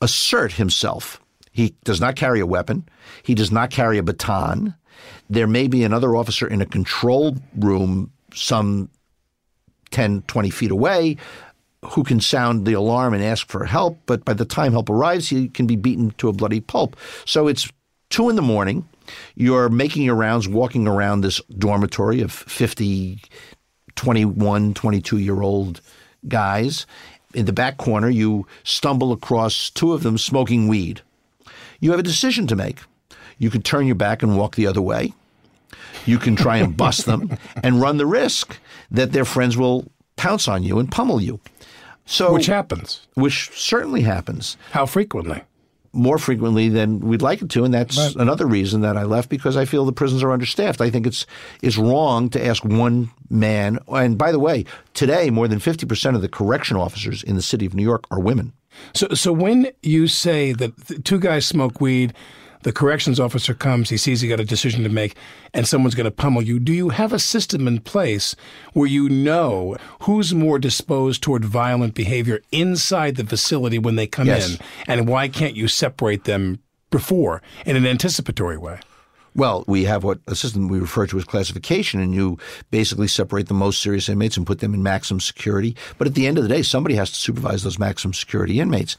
assert 0.01 0.53
himself? 0.53 1.21
He 1.51 1.75
does 1.83 2.01
not 2.01 2.15
carry 2.15 2.39
a 2.39 2.45
weapon. 2.45 2.87
He 3.23 3.35
does 3.35 3.51
not 3.51 3.69
carry 3.69 3.97
a 3.97 4.03
baton. 4.03 4.75
There 5.29 5.47
may 5.47 5.67
be 5.67 5.83
another 5.83 6.15
officer 6.15 6.47
in 6.47 6.61
a 6.61 6.65
control 6.65 7.37
room 7.57 8.11
some 8.33 8.89
10, 9.91 10.23
20 10.23 10.49
feet 10.49 10.71
away 10.71 11.17
who 11.85 12.03
can 12.03 12.19
sound 12.19 12.65
the 12.65 12.73
alarm 12.73 13.13
and 13.13 13.23
ask 13.23 13.47
for 13.47 13.65
help, 13.65 13.99
but 14.05 14.25
by 14.25 14.33
the 14.33 14.45
time 14.45 14.71
help 14.71 14.89
arrives, 14.89 15.29
he 15.29 15.47
can 15.47 15.67
be 15.67 15.75
beaten 15.75 16.11
to 16.17 16.27
a 16.27 16.33
bloody 16.33 16.59
pulp. 16.59 16.97
So 17.25 17.47
it's 17.47 17.69
two 18.09 18.29
in 18.29 18.35
the 18.35 18.41
morning. 18.41 18.87
You're 19.35 19.69
making 19.69 20.03
your 20.03 20.15
rounds, 20.15 20.47
walking 20.47 20.87
around 20.87 21.21
this 21.21 21.39
dormitory 21.57 22.21
of 22.21 22.31
50, 22.31 23.21
21, 23.95 24.73
22 24.73 25.17
year 25.19 25.41
old 25.41 25.81
guys. 26.27 26.85
In 27.33 27.45
the 27.45 27.53
back 27.53 27.77
corner, 27.77 28.09
you 28.09 28.47
stumble 28.63 29.11
across 29.11 29.69
two 29.69 29.93
of 29.93 30.03
them 30.03 30.17
smoking 30.17 30.67
weed. 30.67 31.01
You 31.79 31.91
have 31.91 31.99
a 31.99 32.03
decision 32.03 32.47
to 32.47 32.55
make. 32.55 32.79
You 33.37 33.49
can 33.49 33.61
turn 33.61 33.85
your 33.85 33.95
back 33.95 34.23
and 34.23 34.37
walk 34.37 34.55
the 34.55 34.67
other 34.67 34.81
way. 34.81 35.13
You 36.05 36.17
can 36.17 36.35
try 36.35 36.57
and 36.57 36.77
bust 36.77 37.05
them 37.05 37.37
and 37.63 37.81
run 37.81 37.97
the 37.97 38.05
risk 38.05 38.57
that 38.91 39.11
their 39.11 39.25
friends 39.25 39.57
will 39.57 39.91
pounce 40.15 40.47
on 40.47 40.63
you 40.63 40.79
and 40.79 40.89
pummel 40.89 41.19
you. 41.21 41.39
So, 42.05 42.33
Which 42.33 42.45
happens. 42.45 43.05
which 43.15 43.49
certainly 43.59 44.01
happens 44.01 44.57
How 44.71 44.85
frequently? 44.85 45.41
More 45.95 46.17
frequently 46.17 46.69
than 46.69 46.99
we'd 46.99 47.21
like 47.21 47.41
it 47.41 47.49
to, 47.51 47.63
and 47.63 47.73
that's 47.73 47.97
Right. 47.97 48.15
another 48.17 48.45
reason 48.45 48.81
that 48.81 48.97
I 48.97 49.03
left 49.03 49.29
because 49.29 49.55
I 49.57 49.65
feel 49.65 49.85
the 49.85 49.91
prisons 49.93 50.21
are 50.21 50.31
understaffed. 50.31 50.81
I 50.81 50.89
think 50.89 51.07
it's 51.07 51.25
it's 51.61 51.77
wrong 51.77 52.29
to 52.29 52.45
ask 52.45 52.63
one 52.65 53.09
man. 53.29 53.79
And 53.87 54.17
by 54.17 54.31
the 54.31 54.39
way, 54.39 54.65
today 54.93 55.29
more 55.29 55.47
than 55.47 55.59
fifty 55.59 55.85
percent 55.85 56.15
of 56.15 56.21
the 56.21 56.29
correction 56.29 56.77
officers 56.77 57.23
in 57.23 57.35
the 57.35 57.41
city 57.41 57.65
of 57.65 57.73
New 57.73 57.83
York 57.83 58.03
are 58.11 58.19
women. 58.19 58.53
So, 58.93 59.07
so 59.13 59.31
when 59.31 59.69
you 59.81 60.07
say 60.07 60.51
that 60.51 60.87
th- 60.87 61.03
two 61.05 61.17
guys 61.19 61.45
smoke 61.45 61.79
weed, 61.79 62.13
the 62.65 62.73
corrections 62.73 63.19
officer 63.19 63.53
comes, 63.53 63.89
he 63.91 63.95
sees 63.97 64.21
he 64.21 64.27
got 64.27 64.39
a 64.39 64.43
decision 64.43 64.81
to 64.83 64.89
make, 64.89 65.15
and 65.53 65.67
someone's 65.67 65.93
going 65.93 66.05
to 66.05 66.11
pummel 66.11 66.41
you. 66.41 66.59
Do 66.59 66.73
you 66.73 66.89
have 66.89 67.13
a 67.13 67.19
system 67.19 67.67
in 67.67 67.79
place 67.79 68.35
where 68.73 68.87
you 68.87 69.07
know 69.07 69.77
who's 70.01 70.33
more 70.33 70.57
disposed 70.57 71.21
toward 71.21 71.45
violent 71.45 71.93
behavior 71.93 72.41
inside 72.51 73.17
the 73.17 73.23
facility 73.23 73.77
when 73.77 73.97
they 73.97 74.07
come 74.07 74.25
Yes. 74.25 74.55
in, 74.55 74.59
and 74.87 75.07
why 75.07 75.27
can't 75.27 75.55
you 75.55 75.67
separate 75.67 76.23
them 76.23 76.57
before 76.89 77.43
in 77.67 77.75
an 77.75 77.85
anticipatory 77.85 78.57
way? 78.57 78.79
Well, 79.35 79.63
we 79.67 79.83
have 79.83 80.03
what 80.03 80.19
a 80.27 80.33
system 80.35 80.67
we 80.69 80.79
refer 80.79 81.05
to 81.07 81.17
as 81.17 81.25
classification, 81.25 81.99
and 81.99 82.15
you 82.15 82.39
basically 82.71 83.07
separate 83.09 83.47
the 83.47 83.53
most 83.53 83.79
serious 83.79 84.09
inmates 84.09 84.37
and 84.37 84.47
put 84.47 84.59
them 84.59 84.73
in 84.73 84.81
maximum 84.81 85.19
security. 85.19 85.75
But 85.99 86.07
at 86.07 86.15
the 86.15 86.25
end 86.25 86.37
of 86.39 86.43
the 86.43 86.49
day, 86.49 86.63
somebody 86.63 86.95
has 86.95 87.11
to 87.11 87.15
supervise 87.19 87.61
those 87.61 87.77
maximum 87.77 88.13
security 88.13 88.59
inmates. 88.59 88.95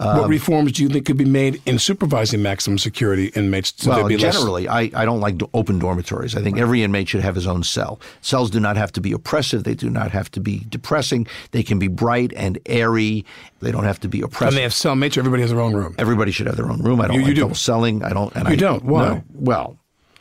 What 0.00 0.24
um, 0.24 0.30
reforms 0.30 0.72
do 0.72 0.82
you 0.82 0.88
think 0.88 1.04
could 1.04 1.18
be 1.18 1.26
made 1.26 1.60
in 1.66 1.78
supervising 1.78 2.40
maximum 2.42 2.78
security 2.78 3.26
inmates? 3.34 3.74
So 3.76 3.90
well, 3.90 4.08
there'd 4.08 4.20
less- 4.20 4.34
generally, 4.34 4.66
I, 4.66 4.90
I 4.94 5.04
don't 5.04 5.20
like 5.20 5.38
open 5.52 5.78
dormitories. 5.78 6.34
I 6.34 6.42
think 6.42 6.58
every 6.58 6.82
inmate 6.82 7.08
should 7.10 7.20
have 7.20 7.34
his 7.34 7.46
own 7.46 7.62
cell. 7.62 8.00
Cells 8.22 8.50
do 8.50 8.60
not 8.60 8.76
have 8.78 8.92
to 8.92 9.00
be 9.02 9.12
oppressive. 9.12 9.64
They 9.64 9.74
do 9.74 9.90
not 9.90 10.10
have 10.10 10.30
to 10.30 10.40
be 10.40 10.64
depressing. 10.70 11.26
They 11.50 11.62
can 11.62 11.78
be 11.78 11.88
bright 11.88 12.32
and 12.34 12.58
airy. 12.64 13.26
They 13.60 13.72
don't 13.72 13.84
have 13.84 14.00
to 14.00 14.08
be 14.08 14.22
oppressive. 14.22 14.48
and 14.48 14.56
they 14.56 14.62
have 14.62 14.72
cellmates. 14.72 15.18
Everybody 15.18 15.42
has 15.42 15.50
their 15.50 15.60
own 15.60 15.74
room. 15.74 15.94
Everybody 15.98 16.30
should 16.32 16.46
have 16.46 16.56
their 16.56 16.70
own 16.70 16.82
room. 16.82 17.00
I 17.02 17.06
don't 17.08 17.16
You- 17.16 17.20
you 17.20 17.26
like 17.26 17.34
do. 17.34 17.40
double 17.42 17.54
celling. 17.54 18.02
I 18.02 18.10
don't. 18.14 18.34
And 18.34 18.48
You 18.48 18.54
I, 18.54 18.56
don't? 18.56 18.84
Why? 18.84 19.06
No. 19.08 19.24
Well, 19.34 19.76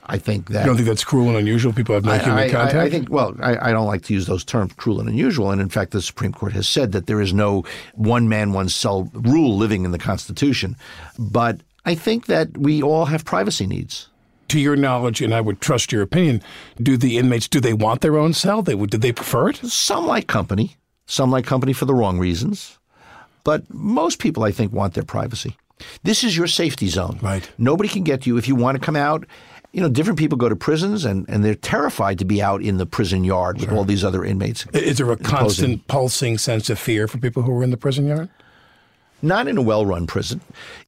I 0.10 0.17
think 0.17 0.50
that 0.50 0.62
You 0.62 0.65
don't 0.65 0.76
think 0.76 0.88
that's 0.88 1.04
cruel 1.04 1.28
and 1.30 1.38
unusual? 1.38 1.72
People 1.72 1.95
have 1.95 2.04
no 2.04 2.12
I, 2.12 2.17
human 2.17 2.50
contact. 2.50 2.76
I, 2.76 2.84
I 2.84 2.89
think, 2.89 3.10
well, 3.10 3.36
I, 3.41 3.69
I 3.69 3.72
don't 3.72 3.88
like 3.88 4.04
to 4.04 4.13
use 4.13 4.26
those 4.26 4.43
terms, 4.43 4.74
cruel 4.74 5.00
and 5.00 5.08
unusual. 5.08 5.52
And 5.52 5.62
in 5.62 5.69
fact, 5.69 5.91
the 5.91 6.02
Supreme 6.02 6.34
Court 6.34 6.52
has 6.54 6.67
said 6.67 6.91
that 6.91 7.08
there 7.08 7.22
is 7.22 7.34
no 7.34 7.63
one 7.93 8.28
man, 8.28 8.52
one 8.52 8.69
cell 8.69 9.10
rule 9.13 9.56
living 9.56 9.86
in 9.86 9.91
the 9.91 10.00
Constitution. 10.00 10.76
But 11.17 11.62
I 11.86 11.95
think 11.95 12.26
that 12.26 12.58
we 12.58 12.82
all 12.82 13.06
have 13.06 13.24
privacy 13.24 13.65
needs. 13.67 14.10
to 14.50 14.60
your 14.60 14.76
knowledge, 14.76 15.22
and 15.22 15.34
I 15.34 15.41
would 15.41 15.62
trust 15.62 15.91
your 15.91 16.02
opinion, 16.02 16.41
do 16.82 16.98
the 16.98 17.17
inmates 17.17 17.48
do 17.48 17.60
they 17.60 17.74
want 17.74 18.02
their 18.02 18.17
own 18.17 18.34
cell? 18.34 18.62
They 18.62 18.76
would. 18.76 18.89
Do 18.89 18.98
they 18.98 19.12
prefer 19.13 19.50
it? 19.50 19.58
Some 19.58 20.06
like 20.08 20.28
company, 20.28 20.76
some 21.06 21.32
like 21.32 21.45
company 21.45 21.74
for 21.74 21.86
the 21.86 21.93
wrong 21.93 22.19
reasons. 22.19 22.78
But 23.43 23.63
most 23.72 24.19
people, 24.19 24.43
I 24.43 24.52
think, 24.52 24.74
want 24.74 24.93
their 24.95 25.04
privacy. 25.04 25.56
This 26.04 26.24
is 26.24 26.36
your 26.36 26.48
safety 26.48 26.88
zone. 26.89 27.19
Right. 27.22 27.50
Nobody 27.58 27.88
can 27.89 28.04
get 28.04 28.24
to 28.24 28.30
you 28.30 28.38
if 28.38 28.48
you 28.48 28.56
want 28.56 28.76
to 28.78 28.84
come 28.84 28.98
out. 28.98 29.26
You 29.72 29.82
know, 29.82 29.90
different 29.90 30.18
people 30.18 30.38
go 30.38 30.50
to 30.50 30.56
prisons 30.56 31.06
and, 31.06 31.30
and 31.30 31.46
they're 31.46 31.54
terrified 31.54 32.18
to 32.20 32.26
be 32.26 32.42
out 32.42 32.64
in 32.64 32.78
the 32.78 32.88
prison 32.88 33.24
yard 33.24 33.60
with 33.60 33.72
all 33.72 33.84
these 33.84 34.04
other 34.04 34.26
inmates. 34.26 34.66
Is 34.74 34.98
there 34.98 35.08
a 35.08 35.12
imposing- 35.12 35.38
constant 35.38 35.88
pulsing 35.88 36.38
sense 36.40 36.70
of 36.72 36.80
fear 36.80 37.08
for 37.08 37.20
people 37.20 37.44
who 37.44 37.52
are 37.52 37.64
in 37.64 37.70
the 37.70 37.78
prison 37.78 38.08
yard? 38.08 38.30
Not 39.22 39.48
in 39.48 39.58
a 39.58 39.62
well 39.62 39.86
run 39.86 40.08
prison. 40.08 40.42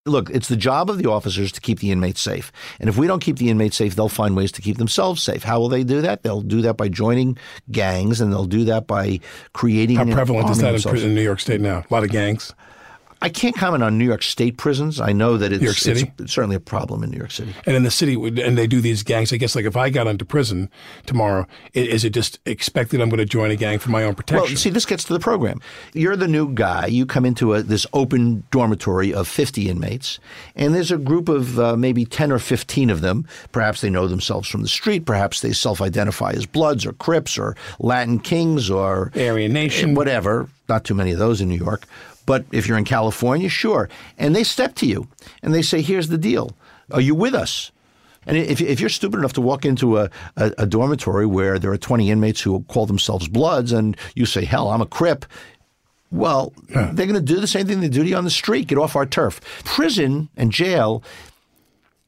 Look, 0.05 0.29
it's 0.29 0.47
the 0.47 0.55
job 0.55 0.89
of 0.89 0.97
the 0.97 1.09
officers 1.09 1.51
to 1.51 1.61
keep 1.61 1.79
the 1.79 1.91
inmates 1.91 2.21
safe. 2.21 2.51
And 2.79 2.89
if 2.89 2.97
we 2.97 3.05
don't 3.05 3.21
keep 3.21 3.37
the 3.37 3.49
inmates 3.49 3.75
safe, 3.75 3.95
they'll 3.95 4.09
find 4.09 4.35
ways 4.35 4.51
to 4.53 4.61
keep 4.61 4.77
themselves 4.77 5.21
safe. 5.21 5.43
How 5.43 5.59
will 5.59 5.69
they 5.69 5.83
do 5.83 6.01
that? 6.01 6.23
They'll 6.23 6.41
do 6.41 6.61
that 6.61 6.77
by 6.77 6.87
joining 6.87 7.37
gangs 7.71 8.21
and 8.21 8.31
they'll 8.31 8.45
do 8.45 8.63
that 8.65 8.87
by 8.87 9.19
creating. 9.53 9.97
How 9.97 10.05
prevalent 10.05 10.49
is 10.49 10.59
that 10.59 10.75
in, 10.75 10.81
prison 10.81 11.09
in 11.09 11.15
New 11.15 11.21
York 11.21 11.39
State 11.41 11.61
now? 11.61 11.79
A 11.79 11.93
lot 11.93 12.03
of 12.03 12.09
gangs. 12.09 12.53
I 13.23 13.29
can't 13.29 13.55
comment 13.55 13.83
on 13.83 13.99
New 13.99 14.05
York 14.05 14.23
State 14.23 14.57
prisons. 14.57 14.99
I 14.99 15.11
know 15.11 15.37
that 15.37 15.51
it's, 15.51 15.61
New 15.61 15.67
York 15.67 15.77
City? 15.77 16.11
it's 16.17 16.33
certainly 16.33 16.55
a 16.55 16.59
problem 16.59 17.03
in 17.03 17.11
New 17.11 17.17
York 17.17 17.29
City. 17.29 17.53
And 17.67 17.75
in 17.75 17.83
the 17.83 17.91
city, 17.91 18.15
and 18.15 18.57
they 18.57 18.65
do 18.65 18.81
these 18.81 19.03
gangs. 19.03 19.31
I 19.31 19.37
guess, 19.37 19.55
like 19.55 19.65
if 19.65 19.77
I 19.77 19.91
got 19.91 20.07
into 20.07 20.25
prison 20.25 20.69
tomorrow, 21.05 21.45
is 21.73 22.03
it 22.03 22.11
just 22.11 22.39
expected 22.47 22.99
I'm 22.99 23.09
going 23.09 23.19
to 23.19 23.25
join 23.25 23.51
a 23.51 23.55
gang 23.55 23.77
for 23.77 23.91
my 23.91 24.03
own 24.03 24.15
protection? 24.15 24.43
Well, 24.43 24.55
see, 24.57 24.71
this 24.71 24.85
gets 24.85 25.03
to 25.03 25.13
the 25.13 25.19
program. 25.19 25.61
You're 25.93 26.15
the 26.15 26.27
new 26.27 26.51
guy. 26.51 26.87
You 26.87 27.05
come 27.05 27.25
into 27.25 27.53
a, 27.53 27.61
this 27.61 27.85
open 27.93 28.43
dormitory 28.49 29.13
of 29.13 29.27
50 29.27 29.69
inmates, 29.69 30.19
and 30.55 30.73
there's 30.73 30.91
a 30.91 30.97
group 30.97 31.29
of 31.29 31.59
uh, 31.59 31.77
maybe 31.77 32.05
10 32.05 32.31
or 32.31 32.39
15 32.39 32.89
of 32.89 33.01
them. 33.01 33.27
Perhaps 33.51 33.81
they 33.81 33.91
know 33.91 34.07
themselves 34.07 34.49
from 34.49 34.63
the 34.63 34.67
street. 34.67 35.05
Perhaps 35.05 35.41
they 35.41 35.53
self 35.53 35.79
identify 35.79 36.31
as 36.31 36.47
Bloods 36.47 36.87
or 36.87 36.93
Crips 36.93 37.37
or 37.37 37.55
Latin 37.79 38.19
Kings 38.19 38.69
or 38.71 39.11
Aryan 39.15 39.53
Nation. 39.53 39.93
whatever. 39.93 40.49
Not 40.67 40.85
too 40.85 40.93
many 40.93 41.11
of 41.11 41.19
those 41.19 41.41
in 41.41 41.49
New 41.49 41.57
York. 41.57 41.85
But 42.31 42.45
if 42.53 42.65
you're 42.65 42.77
in 42.77 42.85
California, 42.85 43.49
sure. 43.49 43.89
And 44.17 44.33
they 44.33 44.45
step 44.45 44.73
to 44.75 44.85
you 44.85 45.09
and 45.43 45.53
they 45.53 45.61
say, 45.61 45.81
here's 45.81 46.07
the 46.07 46.17
deal. 46.17 46.55
Are 46.89 47.01
you 47.01 47.13
with 47.13 47.35
us? 47.35 47.73
And 48.25 48.37
if, 48.37 48.61
if 48.61 48.79
you're 48.79 48.89
stupid 48.89 49.17
enough 49.17 49.33
to 49.33 49.41
walk 49.41 49.65
into 49.65 49.97
a, 49.97 50.09
a, 50.37 50.53
a 50.59 50.65
dormitory 50.65 51.25
where 51.25 51.59
there 51.59 51.73
are 51.73 51.77
20 51.77 52.09
inmates 52.09 52.39
who 52.39 52.61
call 52.69 52.85
themselves 52.85 53.27
Bloods 53.27 53.73
and 53.73 53.97
you 54.15 54.25
say, 54.25 54.45
hell, 54.45 54.69
I'm 54.69 54.79
a 54.79 54.85
Crip, 54.85 55.25
well, 56.09 56.53
they're 56.69 57.05
going 57.05 57.15
to 57.15 57.19
do 57.19 57.41
the 57.41 57.47
same 57.47 57.67
thing 57.67 57.81
they 57.81 57.89
do 57.89 58.01
to 58.01 58.09
you 58.09 58.15
on 58.15 58.23
the 58.23 58.29
street. 58.29 58.67
Get 58.67 58.77
off 58.77 58.95
our 58.95 59.05
turf. 59.05 59.41
Prison 59.65 60.29
and 60.37 60.53
jail 60.53 61.03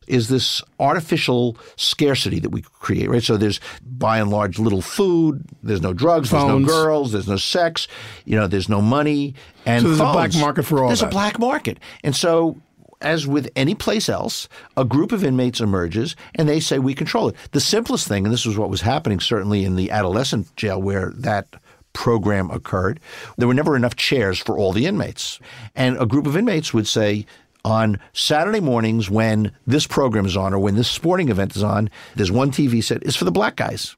is 0.08 0.30
this 0.30 0.62
artificial 0.80 1.58
scarcity 1.76 2.40
that 2.40 2.50
we 2.50 2.62
create, 2.62 3.10
right? 3.10 3.24
So 3.24 3.38
there's 3.38 3.60
by 3.86 4.20
and 4.20 4.30
large 4.30 4.60
little 4.60 4.82
food, 4.82 5.44
there's 5.62 5.82
no 5.82 5.94
drugs, 5.94 6.30
Phones. 6.30 6.48
there's 6.48 6.62
no 6.62 6.84
girls, 6.84 7.12
there's 7.12 7.28
no 7.28 7.38
sex, 7.38 7.88
you 8.26 8.36
know, 8.36 8.48
there's 8.48 8.70
no 8.70 8.82
money, 8.82 9.36
and 9.66 9.82
So 9.82 9.88
there's 9.90 10.00
a 10.00 10.12
black 10.12 10.36
market 10.36 10.64
for 10.64 10.82
all 10.82 10.88
There's 10.90 11.00
that. 11.02 11.08
a 11.08 11.10
black 11.12 11.40
market, 11.40 11.80
and 12.04 12.16
so. 12.16 12.58
As 13.02 13.28
with 13.28 13.50
any 13.58 13.76
place 13.76 14.08
else, 14.08 14.48
a 14.78 14.86
group 14.86 15.12
of 15.12 15.26
inmates 15.26 15.60
emerges 15.60 16.16
and 16.36 16.48
they 16.48 16.62
say, 16.62 16.80
We 16.80 16.94
control 16.94 17.28
it. 17.28 17.36
The 17.52 17.60
simplest 17.60 18.08
thing, 18.08 18.24
and 18.24 18.32
this 18.32 18.46
was 18.46 18.58
what 18.58 18.70
was 18.70 18.80
happening 18.80 19.20
certainly 19.20 19.66
in 19.66 19.76
the 19.76 19.92
adolescent 19.92 20.56
jail 20.56 20.82
where 20.82 21.12
that 21.18 21.48
program 21.92 22.50
occurred, 22.50 23.02
there 23.38 23.46
were 23.50 23.54
never 23.54 23.76
enough 23.76 23.98
chairs 23.98 24.40
for 24.40 24.58
all 24.58 24.72
the 24.72 24.86
inmates. 24.86 25.42
And 25.76 25.98
a 25.98 26.06
group 26.06 26.26
of 26.26 26.38
inmates 26.38 26.74
would 26.74 26.88
say, 26.88 27.26
on 27.66 28.00
Saturday 28.14 28.60
mornings 28.60 29.10
when 29.10 29.52
this 29.66 29.88
program 29.88 30.26
is 30.26 30.36
on 30.36 30.54
or 30.54 30.60
when 30.60 30.76
this 30.76 30.90
sporting 30.90 31.30
event 31.30 31.56
is 31.56 31.64
on, 31.64 31.90
there's 32.16 32.32
one 32.32 32.52
TV 32.52 32.84
set, 32.84 33.02
it's 33.04 33.16
for 33.16 33.26
the 33.26 33.32
black 33.32 33.56
guys. 33.56 33.96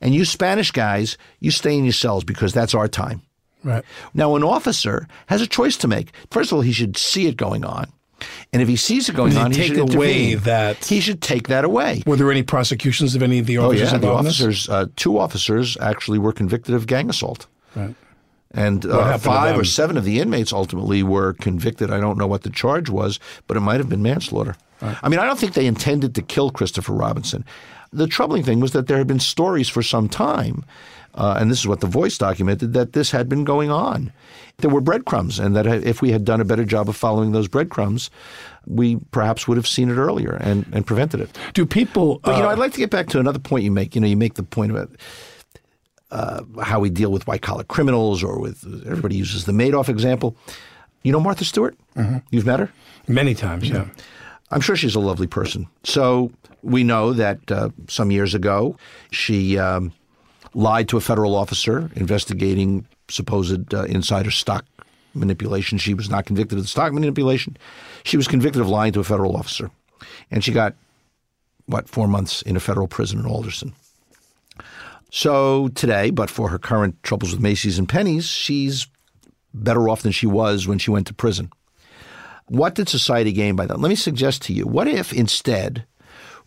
And 0.00 0.14
you 0.14 0.24
Spanish 0.24 0.70
guys, 0.70 1.16
you 1.40 1.50
stay 1.50 1.76
in 1.76 1.84
your 1.84 1.92
cells 1.92 2.24
because 2.24 2.52
that's 2.52 2.74
our 2.74 2.88
time. 2.88 3.22
Right. 3.64 3.84
Now, 4.14 4.34
an 4.36 4.42
officer 4.44 5.06
has 5.26 5.40
a 5.40 5.46
choice 5.46 5.76
to 5.78 5.88
make. 5.88 6.12
First 6.30 6.50
of 6.52 6.56
all, 6.56 6.62
he 6.62 6.72
should 6.72 6.96
see 6.96 7.26
it 7.26 7.36
going 7.36 7.64
on. 7.64 7.86
And 8.52 8.62
if 8.62 8.68
he 8.68 8.76
sees 8.76 9.08
it 9.08 9.16
going 9.16 9.32
he 9.32 9.38
on, 9.38 9.50
he 9.50 9.56
take 9.56 9.68
should 9.74 9.78
away 9.94 10.30
intervene. 10.32 10.38
that- 10.44 10.84
He 10.84 11.00
should 11.00 11.20
take 11.20 11.48
that 11.48 11.64
away. 11.64 12.02
Were 12.06 12.16
there 12.16 12.30
any 12.30 12.42
prosecutions 12.44 13.14
of 13.16 13.22
any 13.22 13.38
of 13.40 13.46
the 13.46 13.58
officers? 13.58 13.80
Oh 13.80 13.84
yeah, 13.84 13.90
the 13.90 13.96
involved 13.96 14.18
in 14.20 14.24
this? 14.26 14.40
officers, 14.40 14.68
uh, 14.68 14.86
two 14.94 15.18
officers 15.18 15.76
actually 15.80 16.18
were 16.18 16.32
convicted 16.32 16.74
of 16.74 16.86
gang 16.86 17.10
assault. 17.10 17.46
Right. 17.74 17.94
And 18.54 18.84
uh, 18.84 19.16
five 19.18 19.58
or 19.58 19.64
seven 19.64 19.96
of 19.96 20.04
the 20.04 20.20
inmates 20.20 20.52
ultimately 20.52 21.02
were 21.02 21.32
convicted. 21.34 21.90
I 21.90 22.00
don't 22.00 22.18
know 22.18 22.26
what 22.26 22.42
the 22.42 22.50
charge 22.50 22.90
was, 22.90 23.18
but 23.46 23.56
it 23.56 23.60
might 23.60 23.80
have 23.80 23.88
been 23.88 24.02
manslaughter. 24.02 24.56
I 24.82 25.08
mean, 25.08 25.20
I 25.20 25.24
don't 25.24 25.38
think 25.38 25.54
they 25.54 25.66
intended 25.66 26.14
to 26.16 26.22
kill 26.22 26.50
Christopher 26.50 26.92
Robinson. 26.92 27.44
The 27.92 28.06
troubling 28.06 28.42
thing 28.42 28.60
was 28.60 28.72
that 28.72 28.88
there 28.88 28.98
had 28.98 29.06
been 29.06 29.20
stories 29.20 29.68
for 29.68 29.82
some 29.82 30.08
time, 30.08 30.64
uh, 31.14 31.36
and 31.38 31.50
this 31.50 31.60
is 31.60 31.68
what 31.68 31.80
The 31.80 31.86
Voice 31.86 32.18
documented, 32.18 32.72
that 32.72 32.92
this 32.94 33.10
had 33.10 33.28
been 33.28 33.44
going 33.44 33.70
on. 33.70 34.12
There 34.58 34.70
were 34.70 34.80
breadcrumbs, 34.80 35.38
and 35.38 35.54
that 35.54 35.66
if 35.66 36.02
we 36.02 36.10
had 36.10 36.24
done 36.24 36.40
a 36.40 36.44
better 36.44 36.64
job 36.64 36.88
of 36.88 36.96
following 36.96 37.32
those 37.32 37.48
breadcrumbs, 37.48 38.10
we 38.66 38.96
perhaps 39.10 39.46
would 39.46 39.56
have 39.56 39.66
seen 39.66 39.90
it 39.90 39.96
earlier 39.96 40.32
and, 40.40 40.66
and 40.72 40.86
prevented 40.86 41.20
it. 41.20 41.38
Do 41.52 41.66
people? 41.66 42.20
But 42.22 42.36
you 42.36 42.42
know, 42.42 42.48
uh, 42.48 42.52
I'd 42.52 42.58
like 42.58 42.72
to 42.72 42.78
get 42.78 42.90
back 42.90 43.08
to 43.08 43.20
another 43.20 43.38
point 43.38 43.64
you 43.64 43.70
make. 43.70 43.94
You 43.94 44.00
know, 44.00 44.06
you 44.06 44.16
make 44.16 44.34
the 44.34 44.42
point 44.42 44.72
about 44.72 44.90
uh, 46.12 46.42
how 46.62 46.78
we 46.78 46.90
deal 46.90 47.10
with 47.10 47.26
white 47.26 47.42
collar 47.42 47.64
criminals, 47.64 48.22
or 48.22 48.38
with 48.38 48.64
everybody 48.86 49.16
uses 49.16 49.44
the 49.44 49.52
Madoff 49.52 49.88
example. 49.88 50.36
You 51.02 51.10
know 51.10 51.20
Martha 51.20 51.44
Stewart? 51.44 51.76
Mm-hmm. 51.96 52.18
You've 52.30 52.46
met 52.46 52.60
her 52.60 52.70
many 53.08 53.34
times, 53.34 53.68
yeah. 53.68 53.86
I'm 54.50 54.60
sure 54.60 54.76
she's 54.76 54.94
a 54.94 55.00
lovely 55.00 55.26
person. 55.26 55.66
So 55.82 56.30
we 56.62 56.84
know 56.84 57.14
that 57.14 57.50
uh, 57.50 57.70
some 57.88 58.10
years 58.10 58.34
ago 58.34 58.76
she 59.10 59.58
um, 59.58 59.92
lied 60.54 60.88
to 60.90 60.96
a 60.96 61.00
federal 61.00 61.34
officer 61.34 61.90
investigating 61.96 62.86
supposed 63.08 63.74
uh, 63.74 63.84
insider 63.84 64.30
stock 64.30 64.64
manipulation. 65.14 65.78
She 65.78 65.94
was 65.94 66.08
not 66.10 66.26
convicted 66.26 66.58
of 66.58 66.64
the 66.64 66.68
stock 66.68 66.92
manipulation. 66.92 67.56
She 68.04 68.16
was 68.16 68.28
convicted 68.28 68.60
of 68.60 68.68
lying 68.68 68.92
to 68.92 69.00
a 69.00 69.04
federal 69.04 69.36
officer, 69.36 69.70
and 70.30 70.44
she 70.44 70.52
got 70.52 70.74
what 71.66 71.88
four 71.88 72.06
months 72.06 72.42
in 72.42 72.56
a 72.56 72.60
federal 72.60 72.88
prison 72.88 73.20
in 73.20 73.26
Alderson. 73.26 73.74
So 75.14 75.68
today, 75.68 76.08
but 76.08 76.30
for 76.30 76.48
her 76.48 76.58
current 76.58 77.00
troubles 77.02 77.32
with 77.32 77.42
Macy's 77.42 77.78
and 77.78 77.86
Penney's, 77.86 78.24
she's 78.24 78.86
better 79.52 79.90
off 79.90 80.00
than 80.00 80.10
she 80.10 80.26
was 80.26 80.66
when 80.66 80.78
she 80.78 80.90
went 80.90 81.06
to 81.08 81.14
prison. 81.14 81.52
What 82.46 82.74
did 82.74 82.88
society 82.88 83.30
gain 83.30 83.54
by 83.54 83.66
that? 83.66 83.78
Let 83.78 83.90
me 83.90 83.94
suggest 83.94 84.40
to 84.44 84.54
you 84.54 84.66
what 84.66 84.88
if 84.88 85.12
instead 85.12 85.84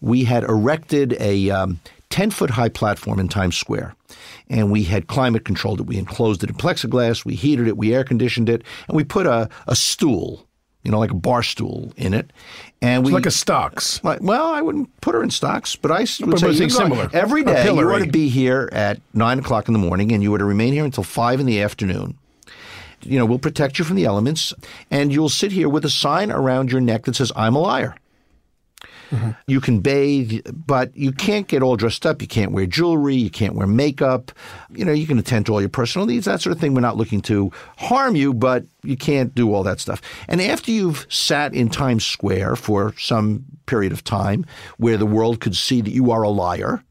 we 0.01 0.23
had 0.23 0.43
erected 0.45 1.15
a 1.19 1.51
um, 1.51 1.79
10 2.09 2.31
foot 2.31 2.49
high 2.49 2.69
platform 2.69 3.19
in 3.19 3.27
Times 3.27 3.55
Square 3.55 3.95
and 4.49 4.71
we 4.71 4.83
had 4.85 5.05
climate 5.05 5.45
controlled 5.45 5.79
it? 5.81 5.85
We 5.85 5.99
enclosed 5.99 6.43
it 6.43 6.49
in 6.49 6.55
plexiglass, 6.55 7.23
we 7.23 7.35
heated 7.35 7.67
it, 7.67 7.77
we 7.77 7.93
air 7.93 8.03
conditioned 8.03 8.49
it, 8.49 8.63
and 8.87 8.97
we 8.97 9.03
put 9.03 9.27
a, 9.27 9.47
a 9.67 9.75
stool, 9.75 10.44
you 10.85 10.91
know, 10.91 10.99
like 10.99 11.11
a 11.11 11.15
bar 11.15 11.43
stool 11.43 11.91
in 11.97 12.13
it. 12.13 12.31
And 12.81 13.03
we, 13.03 13.09
It's 13.09 13.15
like 13.15 13.25
a 13.25 13.31
stocks. 13.31 13.97
Uh, 14.03 14.09
like, 14.09 14.21
well, 14.21 14.45
I 14.51 14.61
wouldn't 14.61 15.01
put 15.01 15.15
her 15.15 15.23
in 15.23 15.31
stocks, 15.31 15.75
but 15.75 15.91
I 15.91 16.01
would 16.21 16.29
But 16.31 16.39
say 16.39 16.49
it's 16.49 16.59
you 16.59 16.67
know, 16.67 16.75
similar. 16.75 17.09
every 17.11 17.43
day 17.43 17.65
you 17.65 17.91
ought 17.91 17.99
to 17.99 18.05
be 18.11 18.29
here 18.29 18.69
at 18.71 19.01
nine 19.13 19.39
o'clock 19.39 19.67
in 19.67 19.73
the 19.73 19.79
morning, 19.79 20.11
and 20.11 20.21
you 20.21 20.31
were 20.31 20.37
to 20.37 20.45
remain 20.45 20.73
here 20.73 20.85
until 20.85 21.03
five 21.03 21.39
in 21.39 21.45
the 21.47 21.61
afternoon. 21.61 22.17
You 23.01 23.19
know, 23.19 23.25
we'll 23.25 23.39
protect 23.39 23.77
you 23.79 23.85
from 23.85 23.95
the 23.97 24.05
elements, 24.05 24.53
and 24.89 25.11
you'll 25.11 25.29
sit 25.29 25.51
here 25.51 25.67
with 25.69 25.83
a 25.85 25.89
sign 25.89 26.31
around 26.31 26.71
your 26.71 26.81
neck 26.81 27.03
that 27.05 27.15
says, 27.15 27.31
"I'm 27.35 27.55
a 27.55 27.59
liar." 27.59 27.95
You 29.47 29.61
can 29.61 29.79
bathe, 29.79 30.45
but 30.53 30.95
you 30.95 31.11
can't 31.11 31.47
get 31.47 31.61
all 31.61 31.75
dressed 31.75 32.05
up. 32.05 32.21
You 32.21 32.27
can't 32.27 32.51
wear 32.51 32.65
jewelry. 32.65 33.15
You 33.15 33.29
can't 33.29 33.55
wear 33.55 33.67
makeup. 33.67 34.31
You 34.71 34.85
know, 34.85 34.91
you 34.91 35.07
can 35.07 35.19
attend 35.19 35.45
to 35.45 35.53
all 35.53 35.61
your 35.61 35.69
personal 35.69 36.07
needs, 36.07 36.25
that 36.25 36.41
sort 36.41 36.55
of 36.55 36.59
thing. 36.59 36.73
We're 36.73 36.81
not 36.81 36.97
looking 36.97 37.21
to 37.21 37.51
harm 37.77 38.15
you, 38.15 38.33
but 38.33 38.65
you 38.83 38.97
can't 38.97 39.33
do 39.35 39.53
all 39.53 39.63
that 39.63 39.79
stuff. 39.79 40.01
And 40.27 40.41
after 40.41 40.71
you've 40.71 41.05
sat 41.09 41.53
in 41.53 41.69
Times 41.69 42.05
Square 42.05 42.57
for 42.57 42.93
some 42.97 43.45
period 43.65 43.91
of 43.91 44.03
time 44.03 44.45
where 44.77 44.97
the 44.97 45.05
world 45.05 45.39
could 45.39 45.55
see 45.55 45.81
that 45.81 45.91
you 45.91 46.11
are 46.11 46.23
a 46.23 46.29
liar, 46.29 46.83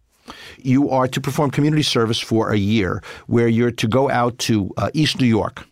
you 0.58 0.88
are 0.90 1.06
to 1.08 1.20
perform 1.20 1.50
community 1.50 1.82
service 1.82 2.18
for 2.18 2.50
a 2.50 2.56
year 2.56 3.02
where 3.26 3.48
you're 3.48 3.70
to 3.70 3.86
go 3.86 4.10
out 4.10 4.38
to 4.38 4.72
uh, 4.76 4.90
East 4.94 5.20
New 5.20 5.26
York 5.26 5.66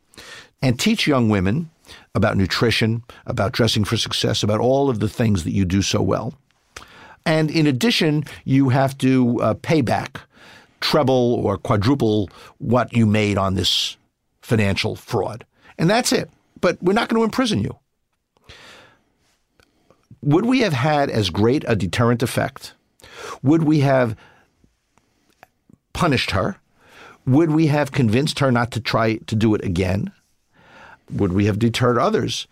and 0.60 0.78
teach 0.78 1.06
young 1.06 1.28
women 1.28 1.70
about 2.14 2.36
nutrition, 2.36 3.02
about 3.26 3.52
dressing 3.52 3.84
for 3.84 3.96
success, 3.96 4.42
about 4.42 4.60
all 4.60 4.90
of 4.90 5.00
the 5.00 5.08
things 5.08 5.44
that 5.44 5.52
you 5.52 5.64
do 5.64 5.82
so 5.82 6.02
well. 6.02 6.34
And 7.24 7.50
in 7.50 7.66
addition, 7.66 8.24
you 8.44 8.68
have 8.70 8.98
to 8.98 9.40
uh, 9.40 9.54
pay 9.54 9.80
back 9.80 10.20
treble 10.80 11.34
or 11.34 11.56
quadruple 11.56 12.28
what 12.58 12.92
you 12.92 13.06
made 13.06 13.38
on 13.38 13.54
this 13.54 13.96
financial 14.42 14.96
fraud. 14.96 15.46
And 15.78 15.88
that's 15.88 16.12
it. 16.12 16.28
But 16.60 16.82
we're 16.82 16.92
not 16.92 17.08
going 17.08 17.20
to 17.20 17.24
imprison 17.24 17.60
you. 17.60 17.78
Would 20.22 20.46
we 20.46 20.60
have 20.60 20.72
had 20.72 21.10
as 21.10 21.30
great 21.30 21.64
a 21.66 21.74
deterrent 21.74 22.22
effect? 22.22 22.74
Would 23.42 23.64
we 23.64 23.80
have 23.80 24.16
punished 25.92 26.32
her? 26.32 26.56
Would 27.26 27.50
we 27.50 27.68
have 27.68 27.92
convinced 27.92 28.40
her 28.40 28.52
not 28.52 28.70
to 28.72 28.80
try 28.80 29.16
to 29.16 29.36
do 29.36 29.54
it 29.54 29.64
again? 29.64 30.12
Would 31.12 31.32
we 31.32 31.46
have 31.46 31.58
deterred 31.58 31.98
others? 31.98 32.46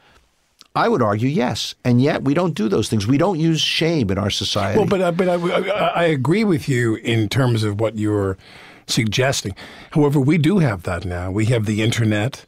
I 0.75 0.89
would 0.89 1.03
argue 1.03 1.29
yes. 1.29 1.75
And 1.85 2.01
yet 2.01 2.23
we 2.23 2.33
don't 2.33 2.55
do 2.55 2.69
those 2.69 2.89
things. 2.89 3.07
We 3.07 3.19
don't 3.19 3.41
use 3.41 3.61
shame 3.61 4.11
in 4.11 4.19
our 4.19 4.31
society. 4.31 4.79
Well, 4.79 4.87
but, 4.87 5.01
uh, 5.01 5.13
but 5.13 5.29
I, 5.29 5.35
I, 5.35 5.89
I 5.89 6.05
agree 6.05 6.45
with 6.45 6.69
you 6.69 6.95
in 6.97 7.29
terms 7.29 7.65
of 7.65 7.81
what 7.81 7.97
you're 7.97 8.39
suggesting. 8.87 9.57
However, 9.91 10.21
we 10.21 10.39
do 10.39 10.59
have 10.59 10.85
that 10.85 11.05
now. 11.05 11.31
We 11.31 11.47
have 11.47 11.67
the 11.67 11.83
internet. 11.83 12.47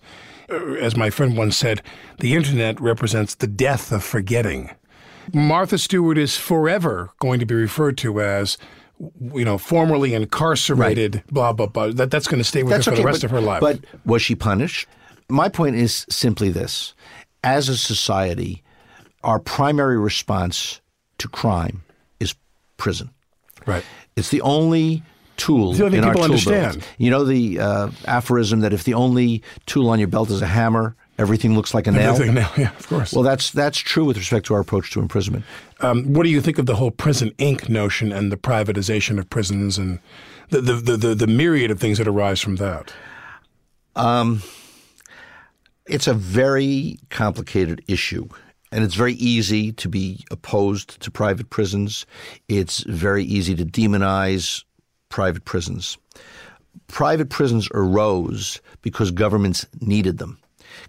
Uh, 0.48 0.74
As 0.74 0.96
my 0.96 1.10
friend 1.10 1.36
once 1.36 1.56
said, 1.56 1.82
the 2.20 2.34
internet 2.34 2.80
represents 2.80 3.34
the 3.34 3.48
death 3.48 3.90
of 3.90 4.04
forgetting. 4.04 4.70
Martha 5.32 5.78
Stewart 5.78 6.18
is 6.18 6.36
forever 6.36 7.10
going 7.18 7.40
to 7.40 7.46
be 7.46 7.54
referred 7.54 7.96
to 7.98 8.20
as, 8.20 8.58
you 9.34 9.44
know, 9.44 9.58
formerly 9.58 10.14
incarcerated, 10.14 11.16
right. 11.16 11.26
blah, 11.26 11.52
blah, 11.52 11.66
blah. 11.66 11.88
That, 11.88 12.10
that's 12.10 12.28
going 12.28 12.40
to 12.40 12.44
stay 12.44 12.62
with 12.62 12.72
her 12.72 12.82
for 12.82 12.96
the 12.96 13.04
rest 13.04 13.22
but, 13.22 13.24
of 13.24 13.30
her 13.32 13.40
life. 13.40 13.60
But 13.60 13.80
was 14.04 14.22
she 14.22 14.34
punished? 14.34 14.88
My 15.32 15.48
point 15.48 15.76
is 15.76 16.06
simply 16.10 16.50
this. 16.50 16.94
As 17.42 17.68
a 17.68 17.76
society, 17.76 18.62
our 19.24 19.38
primary 19.38 19.98
response 19.98 20.80
to 21.18 21.28
crime 21.28 21.82
is 22.20 22.34
prison. 22.76 23.10
right. 23.66 23.84
It's 24.14 24.28
the 24.28 24.42
only 24.42 25.02
tool 25.38 25.72
the 25.72 25.86
only 25.86 25.98
in 25.98 26.04
our 26.04 26.12
tool 26.12 26.28
belt. 26.28 26.30
understand. 26.30 26.86
You 26.98 27.10
know 27.10 27.24
the 27.24 27.58
uh, 27.58 27.90
aphorism 28.04 28.60
that 28.60 28.72
if 28.72 28.84
the 28.84 28.94
only 28.94 29.42
tool 29.66 29.88
on 29.88 29.98
your 29.98 30.08
belt 30.08 30.30
is 30.30 30.42
a 30.42 30.46
hammer, 30.46 30.94
everything 31.18 31.54
looks 31.56 31.72
like 31.72 31.86
a 31.86 31.92
nail. 31.92 32.12
Everything 32.12 32.34
now, 32.34 32.52
yeah, 32.56 32.76
of 32.76 32.86
course. 32.86 33.12
Well, 33.14 33.22
that's 33.22 33.50
that's 33.50 33.78
true 33.78 34.04
with 34.04 34.18
respect 34.18 34.46
to 34.46 34.54
our 34.54 34.60
approach 34.60 34.90
to 34.92 35.00
imprisonment. 35.00 35.44
Um, 35.80 36.12
what 36.12 36.24
do 36.24 36.28
you 36.28 36.40
think 36.42 36.58
of 36.58 36.66
the 36.66 36.76
whole 36.76 36.90
prison 36.90 37.30
Inc. 37.38 37.68
notion 37.70 38.12
and 38.12 38.30
the 38.30 38.36
privatization 38.36 39.18
of 39.18 39.30
prisons 39.30 39.78
and 39.78 39.98
the 40.50 40.60
the, 40.60 40.74
the, 40.74 40.96
the, 40.96 41.14
the 41.14 41.26
myriad 41.26 41.70
of 41.70 41.80
things 41.80 41.96
that 41.98 42.06
arise 42.06 42.40
from 42.40 42.56
that? 42.56 42.92
Um, 43.96 44.42
it's 45.86 46.06
a 46.06 46.14
very 46.14 46.98
complicated 47.10 47.82
issue. 47.88 48.28
And 48.70 48.82
it's 48.82 48.94
very 48.94 49.14
easy 49.14 49.72
to 49.72 49.88
be 49.88 50.24
opposed 50.30 51.00
to 51.00 51.10
private 51.10 51.50
prisons. 51.50 52.06
It's 52.48 52.80
very 52.84 53.24
easy 53.24 53.54
to 53.54 53.66
demonize 53.66 54.64
private 55.10 55.44
prisons. 55.44 55.98
Private 56.88 57.28
prisons 57.28 57.68
arose 57.74 58.60
because 58.80 59.10
governments 59.10 59.66
needed 59.80 60.18
them. 60.18 60.38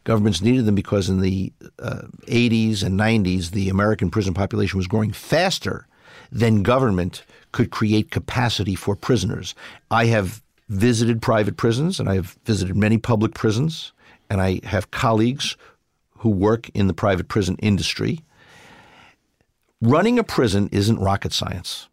Governments 0.06 0.42
needed 0.42 0.66
them 0.66 0.76
because 0.76 1.10
in 1.10 1.20
the 1.20 1.52
uh, 1.80 2.04
80s 2.28 2.84
and 2.84 2.98
90s, 2.98 3.52
the 3.52 3.68
American 3.68 4.10
prison 4.10 4.34
population 4.34 4.78
was 4.78 4.88
growing 4.88 5.12
faster 5.12 5.86
than 6.32 6.64
government 6.64 7.24
could 7.52 7.70
create 7.70 8.12
capacity 8.12 8.76
for 8.76 8.96
prisoners. 8.96 9.54
I 9.92 10.06
have 10.06 10.42
visited 10.70 11.22
private 11.22 11.58
prisons 11.58 12.00
and 12.00 12.10
I 12.10 12.16
have 12.16 12.38
visited 12.46 12.78
many 12.78 12.98
public 12.98 13.34
prisons, 13.34 13.92
and 14.34 14.42
I 14.42 14.60
have 14.64 14.90
colleagues 14.90 15.56
who 16.18 16.30
work 16.30 16.68
in 16.70 16.88
the 16.88 16.94
private 16.94 17.28
prison 17.28 17.56
industry. 17.62 18.22
Running 19.80 20.18
a 20.18 20.24
prison 20.24 20.70
isn't 20.72 21.00
rocket 21.00 21.34
science. 21.34 21.88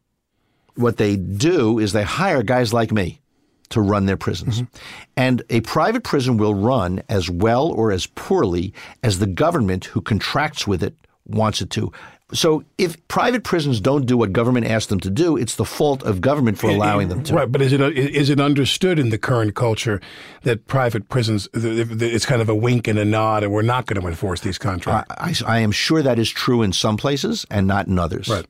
What 0.74 0.96
they 0.96 1.16
do 1.16 1.78
is 1.78 1.92
they 1.92 2.02
hire 2.02 2.42
guys 2.42 2.72
like 2.72 2.92
me 2.92 3.20
to 3.68 3.82
run 3.82 4.06
their 4.06 4.16
prisons. 4.16 4.62
Mm-hmm. 4.62 4.76
And 5.18 5.42
a 5.50 5.60
private 5.60 6.02
prison 6.02 6.38
will 6.38 6.54
run 6.54 7.02
as 7.10 7.28
well 7.28 7.70
or 7.70 7.92
as 7.92 8.06
poorly 8.06 8.72
as 9.02 9.18
the 9.18 9.26
government 9.26 9.84
who 9.84 10.00
contracts 10.00 10.66
with 10.66 10.82
it 10.82 10.94
wants 11.26 11.60
it 11.60 11.68
to. 11.70 11.92
So 12.32 12.64
if 12.78 12.96
private 13.08 13.42
prisons 13.44 13.80
don't 13.80 14.06
do 14.06 14.16
what 14.16 14.32
government 14.32 14.66
asks 14.66 14.86
them 14.88 15.00
to 15.00 15.10
do, 15.10 15.36
it's 15.36 15.56
the 15.56 15.64
fault 15.64 16.02
of 16.04 16.20
government 16.20 16.58
for 16.58 16.68
allowing 16.70 17.08
them 17.08 17.22
to. 17.24 17.34
Right, 17.34 17.50
but 17.50 17.60
is 17.62 17.72
it 17.72 17.80
is 17.80 18.30
it 18.30 18.40
understood 18.40 18.98
in 18.98 19.10
the 19.10 19.18
current 19.18 19.54
culture 19.54 20.00
that 20.42 20.66
private 20.66 21.08
prisons 21.08 21.48
it's 21.52 22.26
kind 22.26 22.40
of 22.42 22.48
a 22.48 22.54
wink 22.54 22.86
and 22.88 22.98
a 22.98 23.04
nod, 23.04 23.42
and 23.42 23.52
we're 23.52 23.62
not 23.62 23.86
going 23.86 24.00
to 24.00 24.06
enforce 24.06 24.40
these 24.40 24.58
contracts? 24.58 25.12
I, 25.18 25.30
I, 25.48 25.56
I 25.56 25.58
am 25.60 25.72
sure 25.72 26.02
that 26.02 26.18
is 26.18 26.30
true 26.30 26.62
in 26.62 26.72
some 26.72 26.96
places 26.96 27.46
and 27.50 27.66
not 27.66 27.86
in 27.88 27.98
others. 27.98 28.28
Right. 28.28 28.46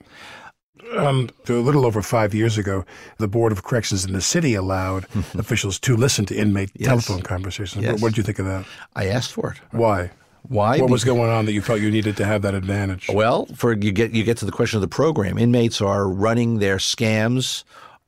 Um, 0.96 1.30
a 1.48 1.52
little 1.52 1.86
over 1.86 2.02
five 2.02 2.34
years 2.34 2.58
ago, 2.58 2.84
the 3.18 3.28
Board 3.28 3.52
of 3.52 3.62
Corrections 3.62 4.04
in 4.04 4.12
the 4.12 4.20
city 4.20 4.54
allowed 4.54 5.04
officials 5.38 5.78
to 5.80 5.96
listen 5.96 6.26
to 6.26 6.34
inmate 6.36 6.70
Yes. 6.74 6.88
telephone 6.88 7.22
conversations. 7.22 7.84
Yes. 7.84 7.92
What, 7.92 8.02
what 8.02 8.08
did 8.08 8.16
you 8.18 8.22
think 8.24 8.40
of 8.40 8.46
that? 8.46 8.64
I 8.96 9.06
asked 9.06 9.32
for 9.32 9.52
it. 9.52 9.60
Why? 9.70 10.10
Why? 10.42 10.80
What 10.80 10.90
was 10.90 11.04
going 11.04 11.30
on 11.30 11.44
that 11.46 11.52
you 11.52 11.62
felt 11.62 11.80
you 11.80 11.90
needed 11.90 12.16
to 12.16 12.24
have 12.24 12.42
that 12.42 12.54
advantage? 12.54 13.08
Well, 13.12 13.46
for 13.54 13.72
you 13.72 13.92
get 13.92 14.12
you 14.12 14.24
get 14.24 14.36
to 14.38 14.44
the 14.46 14.52
question 14.52 14.76
of 14.78 14.82
the 14.82 14.88
program. 14.88 15.38
Inmates 15.38 15.80
are 15.80 16.08
running 16.08 16.58
their 16.58 16.76
scams 16.78 17.64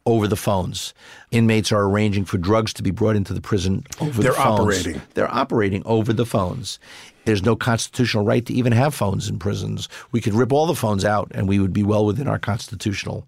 over 0.06 0.26
the 0.26 0.36
phones. 0.36 0.94
Inmates 1.30 1.70
are 1.70 1.82
arranging 1.84 2.24
for 2.24 2.38
drugs 2.38 2.72
to 2.74 2.82
be 2.82 2.90
brought 2.90 3.14
into 3.16 3.32
the 3.32 3.40
prison 3.40 3.84
over 4.00 4.22
They're 4.22 4.32
the 4.32 4.36
phones. 4.38 4.60
operating. 4.60 5.02
They're 5.14 5.32
operating 5.32 5.82
over 5.86 6.12
the 6.12 6.26
phones. 6.26 6.78
There's 7.24 7.44
no 7.44 7.54
constitutional 7.54 8.24
right 8.24 8.44
to 8.46 8.52
even 8.52 8.72
have 8.72 8.94
phones 8.94 9.28
in 9.28 9.38
prisons. 9.38 9.88
We 10.10 10.20
could 10.20 10.34
rip 10.34 10.52
all 10.52 10.66
the 10.66 10.74
phones 10.74 11.04
out, 11.04 11.30
and 11.34 11.48
we 11.48 11.60
would 11.60 11.72
be 11.72 11.84
well 11.84 12.04
within 12.04 12.26
our 12.26 12.38
constitutional 12.38 13.26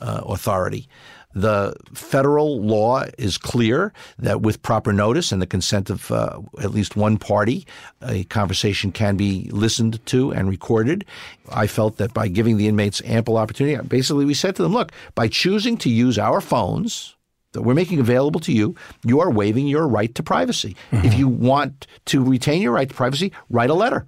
uh, 0.00 0.22
authority. 0.26 0.86
The 1.34 1.74
federal 1.92 2.60
law 2.62 3.04
is 3.18 3.38
clear 3.38 3.92
that 4.18 4.42
with 4.42 4.62
proper 4.62 4.92
notice 4.92 5.32
and 5.32 5.42
the 5.42 5.46
consent 5.46 5.90
of 5.90 6.10
uh, 6.10 6.40
at 6.62 6.70
least 6.70 6.96
one 6.96 7.18
party, 7.18 7.66
a 8.02 8.24
conversation 8.24 8.92
can 8.92 9.16
be 9.16 9.50
listened 9.52 10.04
to 10.06 10.30
and 10.30 10.48
recorded. 10.48 11.04
I 11.50 11.66
felt 11.66 11.96
that 11.96 12.14
by 12.14 12.28
giving 12.28 12.56
the 12.56 12.68
inmates 12.68 13.02
ample 13.04 13.36
opportunity, 13.36 13.76
basically 13.86 14.24
we 14.24 14.34
said 14.34 14.54
to 14.56 14.62
them, 14.62 14.72
look, 14.72 14.92
by 15.14 15.28
choosing 15.28 15.76
to 15.78 15.90
use 15.90 16.18
our 16.18 16.40
phones, 16.40 17.16
that 17.52 17.62
we're 17.62 17.74
making 17.74 18.00
available 18.00 18.40
to 18.40 18.52
you, 18.52 18.74
you 19.04 19.20
are 19.20 19.30
waiving 19.30 19.66
your 19.66 19.86
right 19.86 20.14
to 20.16 20.22
privacy. 20.22 20.76
If 20.90 21.14
you 21.14 21.28
want 21.28 21.86
to 22.06 22.22
retain 22.22 22.60
your 22.60 22.72
right 22.72 22.88
to 22.88 22.94
privacy, 22.94 23.32
write 23.48 23.70
a 23.70 23.74
letter. 23.74 24.06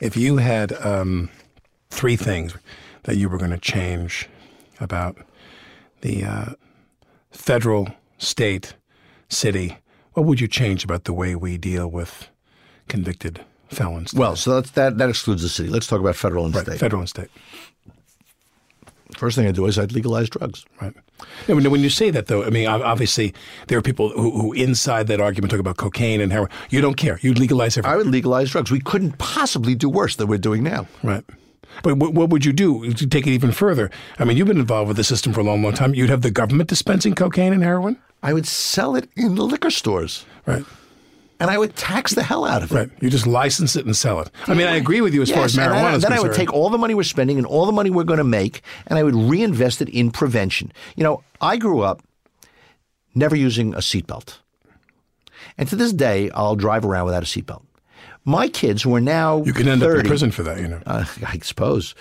If 0.00 0.16
you 0.16 0.38
had 0.38 0.72
um, 0.72 1.28
three 1.90 2.16
things 2.16 2.56
that 3.02 3.16
you 3.16 3.28
were 3.28 3.36
going 3.36 3.50
to 3.50 3.58
change 3.58 4.28
about 4.80 5.16
the 6.00 6.24
uh, 6.24 6.46
federal, 7.30 7.88
state, 8.18 8.74
city, 9.28 9.76
what 10.14 10.26
would 10.26 10.40
you 10.40 10.48
change 10.48 10.84
about 10.84 11.04
the 11.04 11.12
way 11.12 11.34
we 11.34 11.56
deal 11.56 11.88
with 11.88 12.28
convicted 12.88 13.44
felons? 13.68 14.12
Well, 14.12 14.36
so 14.36 14.56
that's, 14.56 14.72
that 14.72 14.98
that 14.98 15.08
excludes 15.08 15.42
the 15.42 15.48
city. 15.48 15.68
Let's 15.68 15.86
talk 15.86 16.00
about 16.00 16.16
federal 16.16 16.44
and 16.46 16.54
right, 16.54 16.66
state. 16.66 16.78
federal 16.78 17.00
and 17.00 17.08
state. 17.08 17.28
First 19.16 19.36
thing 19.36 19.46
I 19.46 19.52
do 19.52 19.66
is 19.66 19.78
I'd 19.78 19.92
legalize 19.92 20.28
drugs. 20.28 20.64
Right. 20.80 20.94
Yeah, 21.46 21.56
when, 21.56 21.70
when 21.70 21.80
you 21.80 21.90
say 21.90 22.10
that, 22.10 22.26
though, 22.26 22.44
I 22.44 22.50
mean, 22.50 22.66
obviously 22.66 23.34
there 23.66 23.76
are 23.76 23.82
people 23.82 24.10
who, 24.10 24.30
who 24.30 24.52
inside 24.52 25.08
that 25.08 25.20
argument 25.20 25.50
talk 25.50 25.60
about 25.60 25.76
cocaine 25.76 26.20
and 26.20 26.32
heroin. 26.32 26.50
You 26.70 26.80
don't 26.80 26.94
care. 26.94 27.18
You'd 27.20 27.38
legalize 27.38 27.76
everything. 27.76 27.92
I 27.92 27.96
would 27.96 28.06
legalize 28.06 28.50
drugs. 28.50 28.70
We 28.70 28.80
couldn't 28.80 29.18
possibly 29.18 29.74
do 29.74 29.88
worse 29.88 30.16
than 30.16 30.28
we're 30.28 30.38
doing 30.38 30.62
now. 30.62 30.86
Right. 31.02 31.24
But 31.82 31.96
what, 31.96 32.14
what 32.14 32.30
would 32.30 32.44
you 32.44 32.52
do 32.52 32.92
to 32.92 33.06
take 33.06 33.26
it 33.26 33.30
even 33.30 33.52
further? 33.52 33.90
I 34.18 34.24
mean, 34.24 34.36
you've 34.36 34.48
been 34.48 34.58
involved 34.58 34.88
with 34.88 34.96
the 34.96 35.04
system 35.04 35.32
for 35.32 35.40
a 35.40 35.44
long, 35.44 35.62
long 35.62 35.72
time. 35.72 35.94
You'd 35.94 36.10
have 36.10 36.22
the 36.22 36.30
government 36.30 36.68
dispensing 36.68 37.14
cocaine 37.14 37.52
and 37.52 37.62
heroin? 37.62 37.96
I 38.22 38.32
would 38.32 38.46
sell 38.46 38.96
it 38.96 39.08
in 39.16 39.34
the 39.34 39.44
liquor 39.44 39.70
stores. 39.70 40.24
Right. 40.46 40.64
And 41.38 41.50
I 41.50 41.56
would 41.56 41.74
tax 41.74 42.12
the 42.12 42.22
hell 42.22 42.44
out 42.44 42.62
of 42.62 42.70
it. 42.70 42.74
Right. 42.74 42.90
You 43.00 43.08
just 43.08 43.26
license 43.26 43.74
it 43.74 43.86
and 43.86 43.96
sell 43.96 44.20
it. 44.20 44.30
I 44.46 44.52
mean, 44.52 44.66
I 44.66 44.76
agree 44.76 45.00
with 45.00 45.14
you 45.14 45.22
as 45.22 45.30
far 45.30 45.44
as 45.44 45.56
Yes, 45.56 45.66
marijuana 45.66 45.82
then, 45.84 45.94
is 45.94 46.02
then 46.02 46.12
I 46.12 46.20
would 46.20 46.34
take 46.34 46.52
all 46.52 46.68
the 46.68 46.76
money 46.76 46.94
we're 46.94 47.02
spending 47.02 47.38
and 47.38 47.46
all 47.46 47.64
the 47.64 47.72
money 47.72 47.88
we're 47.88 48.04
going 48.04 48.18
to 48.18 48.24
make, 48.24 48.60
and 48.86 48.98
I 48.98 49.02
would 49.02 49.14
reinvest 49.14 49.80
it 49.80 49.88
in 49.88 50.10
prevention. 50.10 50.70
You 50.96 51.04
know, 51.04 51.24
I 51.40 51.56
grew 51.56 51.80
up 51.80 52.02
never 53.14 53.34
using 53.34 53.72
a 53.72 53.78
seatbelt, 53.78 54.36
and 55.56 55.66
to 55.70 55.76
this 55.76 55.94
day, 55.94 56.30
I'll 56.32 56.56
drive 56.56 56.84
around 56.84 57.06
without 57.06 57.22
a 57.22 57.26
seatbelt. 57.26 57.62
My 58.24 58.48
kids, 58.48 58.84
were 58.84 59.00
now 59.00 59.42
You 59.44 59.52
could 59.52 59.66
end 59.66 59.80
30, 59.80 59.98
up 60.00 60.04
in 60.04 60.08
prison 60.08 60.30
for 60.30 60.42
that, 60.42 60.60
you 60.60 60.68
know. 60.68 60.80
uh, 60.86 61.04
I 61.26 61.38
suppose. 61.38 61.94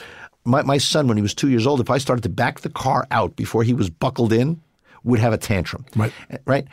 My, 0.45 0.61
my 0.63 0.78
son, 0.78 1.07
when 1.07 1.17
he 1.17 1.22
was 1.22 1.34
two 1.34 1.49
years 1.49 1.65
old, 1.67 1.80
if 1.80 1.89
I 1.89 1.97
started 1.97 2.22
to 2.24 2.30
back 2.30 2.61
the 2.61 2.70
car 2.70 3.07
out 3.11 3.36
before 3.36 3.63
he 3.63 3.74
was 3.74 3.89
buckled 3.89 4.34
in, 4.34 4.61
would 5.03 5.20
have 5.20 5.34
a 5.34 5.38
tantrum. 5.38 5.86
Right. 5.95 6.13
Right. 6.45 6.67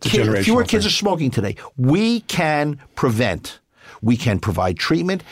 Kid- 0.00 0.44
fewer 0.44 0.64
kids 0.64 0.84
thing. 0.84 0.88
are 0.88 0.92
smoking 0.92 1.30
today. 1.30 1.56
We 1.76 2.20
can 2.20 2.78
prevent. 2.96 3.60
We 4.04 4.16
can 4.16 4.40
provide 4.40 4.78
treatment, 4.80 5.22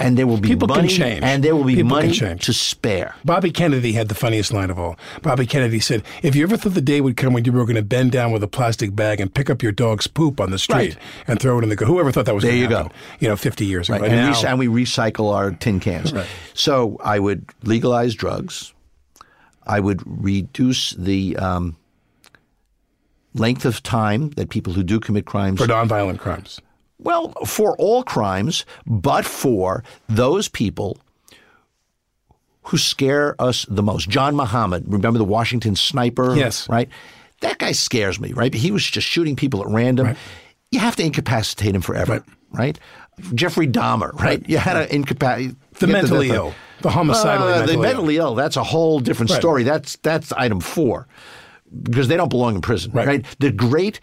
and 0.00 0.18
there 0.18 0.26
will 0.26 0.38
be 0.40 0.48
People 0.48 0.66
can 0.66 0.78
money, 0.78 0.88
change. 0.88 1.22
and 1.22 1.44
there 1.44 1.54
will 1.54 1.62
be 1.62 1.76
People 1.76 1.90
money 1.90 2.12
to 2.12 2.52
spare. 2.52 3.14
Bobby 3.24 3.52
Kennedy 3.52 3.92
had 3.92 4.08
the 4.08 4.14
funniest 4.16 4.52
line 4.52 4.70
of 4.70 4.78
all. 4.78 4.96
Bobby 5.22 5.46
Kennedy 5.46 5.78
said, 5.78 6.02
If 6.24 6.34
you 6.34 6.42
ever 6.42 6.56
thought 6.56 6.74
the 6.74 6.80
day 6.80 7.00
would 7.00 7.16
come 7.16 7.32
when 7.32 7.44
you 7.44 7.52
were 7.52 7.64
going 7.64 7.76
to 7.76 7.82
bend 7.82 8.10
down 8.10 8.32
with 8.32 8.42
a 8.42 8.48
plastic 8.48 8.96
bag 8.96 9.20
and 9.20 9.32
pick 9.32 9.48
up 9.48 9.62
your 9.62 9.70
dog's 9.70 10.08
poop 10.08 10.40
on 10.40 10.50
the 10.50 10.58
street 10.58 10.96
Right. 10.96 10.98
and 11.28 11.38
throw 11.40 11.58
it 11.60 11.62
in 11.62 11.68
the, 11.68 11.76
car. 11.76 11.86
whoever 11.86 12.10
thought 12.10 12.26
that 12.26 12.34
was 12.34 12.42
There 12.42 12.50
going 12.50 12.62
you 12.62 12.66
to 12.68 12.74
go. 12.74 12.82
happen, 12.82 12.96
you 13.20 13.28
know, 13.28 13.36
50 13.36 13.64
years 13.64 13.88
ago. 13.88 14.02
And 14.02 14.06
And, 14.06 14.14
now- 14.16 14.32
rec- 14.32 14.44
and 14.44 14.58
we 14.58 14.66
recycle 14.66 15.32
our 15.32 15.52
tin 15.52 15.78
cans. 15.78 16.12
Right. 16.12 16.26
So 16.54 16.96
I 17.04 17.20
would 17.20 17.44
legalize 17.62 18.16
drugs. 18.16 18.74
I 19.64 19.78
would 19.78 20.02
reduce 20.04 20.90
the 20.90 21.36
um, 21.36 21.76
length 23.34 23.64
of 23.64 23.82
time 23.82 24.30
that 24.30 24.48
people 24.50 24.72
who 24.72 24.82
do 24.82 24.98
commit 24.98 25.24
crimes 25.24 25.60
for 25.60 25.66
nonviolent 25.68 26.18
crimes. 26.18 26.60
Well, 26.98 27.32
for 27.46 27.76
all 27.78 28.02
crimes, 28.02 28.64
but 28.86 29.24
for 29.24 29.84
those 30.08 30.48
people 30.48 30.98
who 32.64 32.76
scare 32.76 33.34
us 33.40 33.64
the 33.68 33.82
most. 33.82 34.08
John 34.08 34.36
Muhammad, 34.36 34.84
remember 34.86 35.18
the 35.18 35.24
Washington 35.24 35.74
sniper? 35.76 36.34
Yes. 36.36 36.68
Right? 36.68 36.88
That 37.40 37.58
guy 37.58 37.72
scares 37.72 38.18
me, 38.20 38.32
right? 38.32 38.52
He 38.52 38.70
was 38.70 38.84
just 38.84 39.06
shooting 39.06 39.36
people 39.36 39.60
at 39.62 39.68
random. 39.68 40.16
You 40.70 40.80
have 40.80 40.96
to 40.96 41.04
incapacitate 41.04 41.74
him 41.74 41.80
forever, 41.80 42.24
right? 42.50 42.78
Jeffrey 43.34 43.66
Dahmer, 43.66 44.12
right? 44.20 44.46
You 44.48 44.58
had 44.58 44.74
to 44.74 44.94
incapacitate 44.94 45.56
The 45.78 45.86
mentally 45.86 46.30
ill, 46.30 46.52
the 46.82 46.90
homicidal. 46.90 47.46
Uh, 47.46 47.50
mentally 47.58 47.76
the 47.76 47.82
mentally 47.82 48.16
ill. 48.16 48.34
That's 48.34 48.56
a 48.56 48.64
whole 48.64 49.00
different 49.00 49.30
Right. 49.30 49.40
story. 49.40 49.62
That's 49.62 49.96
that's 50.02 50.32
item 50.32 50.60
four 50.60 51.06
because 51.82 52.08
they 52.08 52.16
don't 52.16 52.28
belong 52.28 52.56
in 52.56 52.60
prison, 52.60 52.90
Right. 52.92 53.06
right? 53.06 53.24
The 53.38 53.50
great 53.50 54.00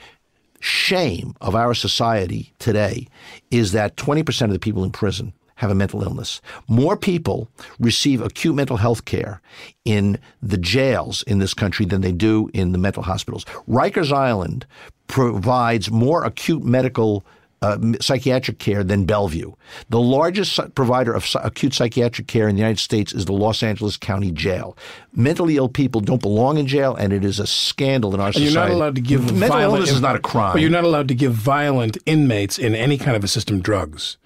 shame 0.66 1.36
of 1.42 1.56
our 1.56 1.74
society 1.74 2.52
today 2.58 3.08
is 3.52 3.72
that 3.72 3.96
20% 3.98 4.42
of 4.46 4.52
the 4.52 4.60
people 4.60 4.84
in 4.84 4.92
prison 4.92 5.32
have 5.56 5.70
a 5.70 5.76
mental 5.76 6.04
illness. 6.04 6.42
More 6.68 6.98
people 6.98 7.48
receive 7.80 8.22
acute 8.22 8.56
mental 8.56 8.78
health 8.78 9.06
care 9.06 9.42
in 9.86 10.20
the 10.42 10.58
jails 10.58 11.24
in 11.24 11.40
this 11.40 11.54
country 11.54 11.86
than 11.86 12.02
they 12.02 12.12
do 12.12 12.50
in 12.54 12.72
the 12.72 12.78
mental 12.78 13.04
hospitals. 13.04 13.46
Rikers 13.70 14.12
Island 14.12 14.66
provides 15.08 15.92
more 15.92 16.24
acute 16.26 16.64
medical 16.64 17.24
uh, 17.62 17.78
psychiatric 18.00 18.60
care 18.60 18.84
than 18.84 19.06
Bellevue. 19.06 19.54
The 19.90 20.00
largest 20.00 20.60
provider 20.76 21.14
of 21.14 21.26
acute 21.44 21.74
psychiatric 21.74 22.28
care 22.28 22.48
in 22.48 22.56
the 22.56 22.60
United 22.60 22.80
States 22.80 23.14
is 23.14 23.26
the 23.26 23.34
Los 23.34 23.64
Angeles 23.64 23.98
County 23.98 24.32
Jail. 24.32 24.78
Mentally 25.14 25.58
ill 25.58 25.70
people 25.70 26.02
don't 26.02 26.22
belong 26.22 26.58
in 26.58 26.68
jail, 26.68 26.96
and 26.96 27.12
it 27.14 27.24
is 27.26 27.40
a 27.40 27.48
scandal 27.48 28.14
in 28.14 28.20
our 28.20 28.28
And 28.28 28.36
society. 28.36 28.54
you're 28.54 28.62
not 28.68 28.72
allowed 28.72 28.96
to 28.96 29.02
give 29.02 29.22
mental 29.34 29.48
violent 29.58 29.74
illness 29.80 29.92
is 29.92 30.02
not 30.02 30.16
a 30.16 30.20
crime. 30.20 30.54
But 30.54 30.62
you're 30.62 30.70
not 30.70 30.84
allowed 30.84 31.08
to 31.08 31.16
give 31.16 31.34
violent 31.34 31.98
inmates 32.06 32.60
in 32.60 32.76
any 32.76 32.98
kind 32.98 33.16
of 33.18 33.24
a 33.24 33.28
system 33.28 33.62
drugs. 33.62 34.18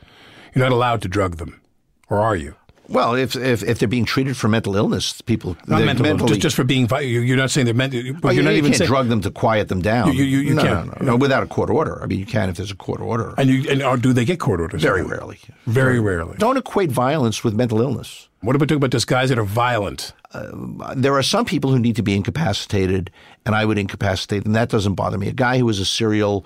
You're 0.54 0.66
not 0.66 0.74
allowed 0.74 1.02
to 1.04 1.08
drug 1.08 1.38
them, 1.38 1.62
or 2.10 2.20
are 2.20 2.36
you? 2.36 2.56
Well, 2.90 3.14
if, 3.14 3.36
if 3.36 3.62
if 3.64 3.78
they're 3.80 3.88
being 3.88 4.06
treated 4.06 4.36
for 4.36 4.48
mental 4.48 4.76
illness, 4.76 5.22
people 5.22 5.56
Not 5.68 5.84
mental, 5.86 6.04
mentally, 6.04 6.30
just, 6.30 6.42
just 6.42 6.56
for 6.56 6.64
being. 6.64 6.88
You're 6.90 7.38
not 7.38 7.52
saying 7.52 7.66
they're 7.66 7.74
mental. 7.74 8.02
But 8.20 8.30
Oh, 8.30 8.32
you're 8.32 8.42
you, 8.42 8.44
not 8.44 8.52
you 8.52 8.58
even 8.58 8.72
can't 8.72 8.78
saying. 8.80 8.88
drug 8.88 9.08
them 9.10 9.22
to 9.22 9.32
quiet 9.32 9.68
them 9.68 9.82
down. 9.82 10.14
You- 10.14 10.24
you- 10.24 10.40
you 10.40 10.54
no, 10.56 10.62
can't. 10.64 10.86
No, 10.88 10.94
no, 11.00 11.06
no, 11.12 11.16
without 11.16 11.44
a 11.44 11.46
court 11.48 11.70
order. 11.70 12.02
I 12.02 12.08
mean, 12.08 12.20
you 12.20 12.26
can 12.26 12.50
if 12.50 12.58
there's 12.58 12.72
a 12.72 12.76
court 12.76 13.00
order. 13.00 13.34
and 13.38 13.50
you 13.50 13.70
and 13.70 13.84
or 13.84 13.96
do 13.98 14.12
they 14.12 14.26
get 14.26 14.40
court 14.40 14.60
orders? 14.60 14.82
Very 14.82 15.04
rarely. 15.04 15.38
Very 15.68 16.00
rarely. 16.00 16.36
Don't 16.40 16.58
equate 16.58 16.90
violence 16.92 17.44
with 17.44 17.54
mental 17.54 17.80
illness. 17.82 18.28
What 18.42 18.56
about 18.56 18.70
talking 18.70 18.78
about 18.78 18.92
those 18.92 19.06
guys 19.06 19.30
that 19.30 19.38
are 19.38 19.44
violent? 19.44 20.14
Uh, 20.32 20.94
there 20.96 21.14
are 21.16 21.24
some 21.24 21.44
people 21.44 21.72
who 21.72 21.80
need 21.80 21.96
to 21.98 22.04
be 22.04 22.16
incapacitated, 22.16 23.12
and 23.46 23.54
I 23.54 23.66
would 23.66 23.78
incapacitate 23.78 24.44
them. 24.46 24.54
That 24.54 24.70
doesn't 24.70 24.94
bother 24.96 25.18
me. 25.18 25.28
A 25.28 25.34
guy 25.34 25.58
who 25.60 25.68
is 25.70 25.80
a 25.80 25.86
serial 25.86 26.46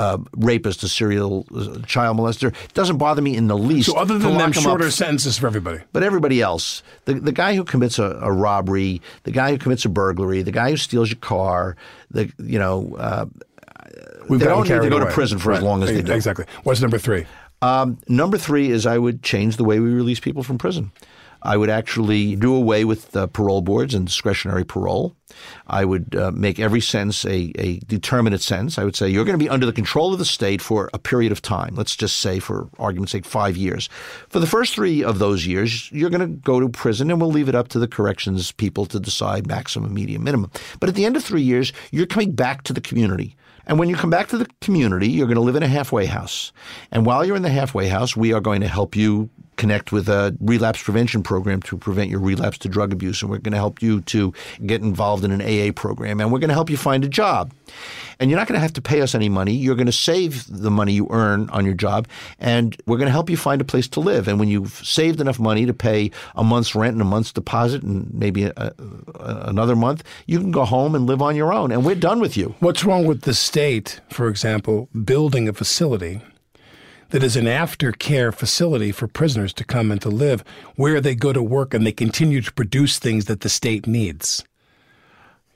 uh, 0.00 0.18
rapist, 0.36 0.82
a 0.82 0.88
serial 0.88 1.46
uh, 1.54 1.78
child 1.86 2.16
molester, 2.16 2.54
doesn't 2.72 2.96
bother 2.96 3.20
me 3.20 3.36
in 3.36 3.48
the 3.48 3.58
least. 3.58 3.90
So 3.90 3.96
other 3.96 4.18
than 4.18 4.38
them, 4.38 4.52
him 4.52 4.58
up 4.58 4.62
shorter 4.62 4.90
sentences 4.90 5.36
for 5.36 5.46
everybody. 5.46 5.80
But 5.92 6.02
everybody 6.02 6.40
else, 6.40 6.82
the, 7.04 7.14
the 7.14 7.32
guy 7.32 7.54
who 7.54 7.64
commits 7.64 7.98
a, 7.98 8.18
a 8.22 8.32
robbery, 8.32 9.02
the 9.24 9.30
guy 9.30 9.50
who 9.50 9.58
commits 9.58 9.84
a 9.84 9.90
burglary, 9.90 10.42
the 10.42 10.52
guy 10.52 10.70
who 10.70 10.78
steals 10.78 11.10
your 11.10 11.18
car, 11.20 11.76
the 12.10 12.32
you 12.38 12.58
know, 12.58 12.96
uh, 12.98 13.26
We've 14.28 14.38
They 14.38 14.46
don't 14.46 14.68
need 14.68 14.82
to 14.82 14.88
go 14.88 15.00
to 15.00 15.06
prison 15.06 15.38
for 15.38 15.52
as 15.52 15.62
long 15.62 15.82
as 15.82 15.90
they 15.90 16.02
do. 16.02 16.12
Exactly. 16.12 16.44
What's 16.62 16.80
number 16.80 16.98
three? 16.98 17.26
um, 17.62 17.98
number 18.08 18.38
three 18.38 18.70
is 18.70 18.86
I 18.86 18.96
would 18.96 19.22
change 19.22 19.56
the 19.56 19.64
way 19.64 19.80
we 19.80 19.90
release 19.90 20.20
people 20.20 20.42
from 20.42 20.56
prison. 20.56 20.92
I 21.42 21.56
would 21.56 21.70
actually 21.70 22.36
do 22.36 22.54
away 22.54 22.84
with 22.84 23.12
parole 23.32 23.62
boards 23.62 23.94
and 23.94 24.06
discretionary 24.06 24.64
parole. 24.64 25.16
I 25.66 25.84
would 25.84 26.14
uh, 26.16 26.32
make 26.32 26.58
every 26.58 26.80
sentence 26.80 27.24
a, 27.24 27.52
a 27.56 27.78
determinate 27.86 28.40
sentence. 28.40 28.78
I 28.78 28.84
would 28.84 28.96
say 28.96 29.08
you're 29.08 29.24
going 29.24 29.38
to 29.38 29.44
be 29.44 29.48
under 29.48 29.66
the 29.66 29.72
control 29.72 30.12
of 30.12 30.18
the 30.18 30.24
state 30.24 30.60
for 30.60 30.90
a 30.92 30.98
period 30.98 31.32
of 31.32 31.40
time. 31.40 31.74
Let's 31.76 31.96
just 31.96 32.16
say, 32.16 32.40
for 32.40 32.68
argument's 32.78 33.12
sake, 33.12 33.24
five 33.24 33.56
years. 33.56 33.88
For 34.28 34.40
the 34.40 34.46
first 34.46 34.74
three 34.74 35.04
of 35.04 35.18
those 35.18 35.46
years, 35.46 35.90
you're 35.92 36.10
going 36.10 36.20
to 36.20 36.40
go 36.40 36.60
to 36.60 36.68
prison, 36.68 37.10
and 37.10 37.20
we'll 37.20 37.30
leave 37.30 37.48
it 37.48 37.54
up 37.54 37.68
to 37.68 37.78
the 37.78 37.88
corrections 37.88 38.52
people 38.52 38.86
to 38.86 39.00
decide 39.00 39.46
maximum, 39.46 39.94
medium, 39.94 40.24
minimum. 40.24 40.50
But 40.80 40.88
at 40.88 40.94
the 40.94 41.04
end 41.04 41.16
of 41.16 41.24
three 41.24 41.42
years, 41.42 41.72
you're 41.90 42.06
coming 42.06 42.32
back 42.32 42.62
to 42.64 42.72
the 42.72 42.80
community. 42.80 43.36
And 43.66 43.78
when 43.78 43.88
you 43.88 43.94
come 43.94 44.10
back 44.10 44.28
to 44.28 44.38
the 44.38 44.48
community, 44.60 45.08
you're 45.08 45.26
going 45.26 45.36
to 45.36 45.42
live 45.42 45.54
in 45.54 45.62
a 45.62 45.68
halfway 45.68 46.06
house. 46.06 46.52
And 46.90 47.06
while 47.06 47.24
you're 47.24 47.36
in 47.36 47.42
the 47.42 47.50
halfway 47.50 47.88
house, 47.88 48.16
we 48.16 48.32
are 48.32 48.40
going 48.40 48.62
to 48.62 48.68
help 48.68 48.96
you 48.96 49.30
connect 49.60 49.92
with 49.92 50.08
a 50.08 50.34
relapse 50.40 50.82
prevention 50.82 51.22
program 51.22 51.60
to 51.60 51.76
prevent 51.76 52.08
your 52.08 52.18
relapse 52.18 52.56
to 52.56 52.68
drug 52.68 52.94
abuse. 52.94 53.20
And 53.20 53.30
we're 53.30 53.38
going 53.38 53.52
to 53.52 53.58
help 53.58 53.82
you 53.82 54.00
to 54.00 54.32
get 54.64 54.80
involved 54.80 55.22
in 55.22 55.30
an 55.30 55.42
AA 55.42 55.70
program. 55.72 56.18
And 56.18 56.32
we're 56.32 56.38
going 56.38 56.48
to 56.48 56.54
help 56.54 56.70
you 56.70 56.78
find 56.78 57.04
a 57.04 57.08
job. 57.08 57.52
And 58.18 58.30
you're 58.30 58.38
not 58.38 58.48
going 58.48 58.56
to 58.56 58.62
have 58.62 58.72
to 58.72 58.82
pay 58.82 59.02
us 59.02 59.14
any 59.14 59.28
money. 59.28 59.52
You're 59.52 59.74
going 59.74 59.84
to 59.84 59.92
save 59.92 60.46
the 60.48 60.70
money 60.70 60.94
you 60.94 61.08
earn 61.10 61.50
on 61.50 61.66
your 61.66 61.74
job. 61.74 62.08
And 62.38 62.74
we're 62.86 62.96
going 62.96 63.08
to 63.08 63.12
help 63.12 63.28
you 63.28 63.36
find 63.36 63.60
a 63.60 63.64
place 63.64 63.86
to 63.88 64.00
live. 64.00 64.28
And 64.28 64.40
when 64.40 64.48
you've 64.48 64.72
saved 64.72 65.20
enough 65.20 65.38
money 65.38 65.66
to 65.66 65.74
pay 65.74 66.10
a 66.34 66.42
month's 66.42 66.74
rent 66.74 66.94
and 66.94 67.02
a 67.02 67.04
month's 67.04 67.32
deposit 67.32 67.82
and 67.82 68.12
maybe 68.14 68.44
a, 68.44 68.52
a, 68.56 68.72
another 69.48 69.76
month, 69.76 70.04
you 70.26 70.38
can 70.38 70.52
go 70.52 70.64
home 70.64 70.94
and 70.94 71.04
live 71.04 71.20
on 71.20 71.36
your 71.36 71.52
own. 71.52 71.70
And 71.70 71.84
we're 71.84 71.94
done 71.94 72.20
with 72.20 72.34
you. 72.34 72.54
What's 72.60 72.82
wrong 72.82 73.04
with 73.04 73.22
the 73.22 73.34
state, 73.34 74.00
for 74.08 74.28
example, 74.28 74.88
building 75.04 75.48
a 75.48 75.52
facility 75.52 76.22
that 77.10 77.22
is 77.22 77.36
an 77.36 77.46
aftercare 77.46 78.34
facility 78.34 78.92
for 78.92 79.06
prisoners 79.06 79.52
to 79.54 79.64
come 79.64 79.90
and 79.90 80.00
to 80.02 80.08
live 80.08 80.42
where 80.76 81.00
they 81.00 81.14
go 81.14 81.32
to 81.32 81.42
work 81.42 81.74
and 81.74 81.86
they 81.86 81.92
continue 81.92 82.40
to 82.40 82.52
produce 82.52 82.98
things 82.98 83.26
that 83.26 83.40
the 83.40 83.48
state 83.48 83.86
needs. 83.86 84.44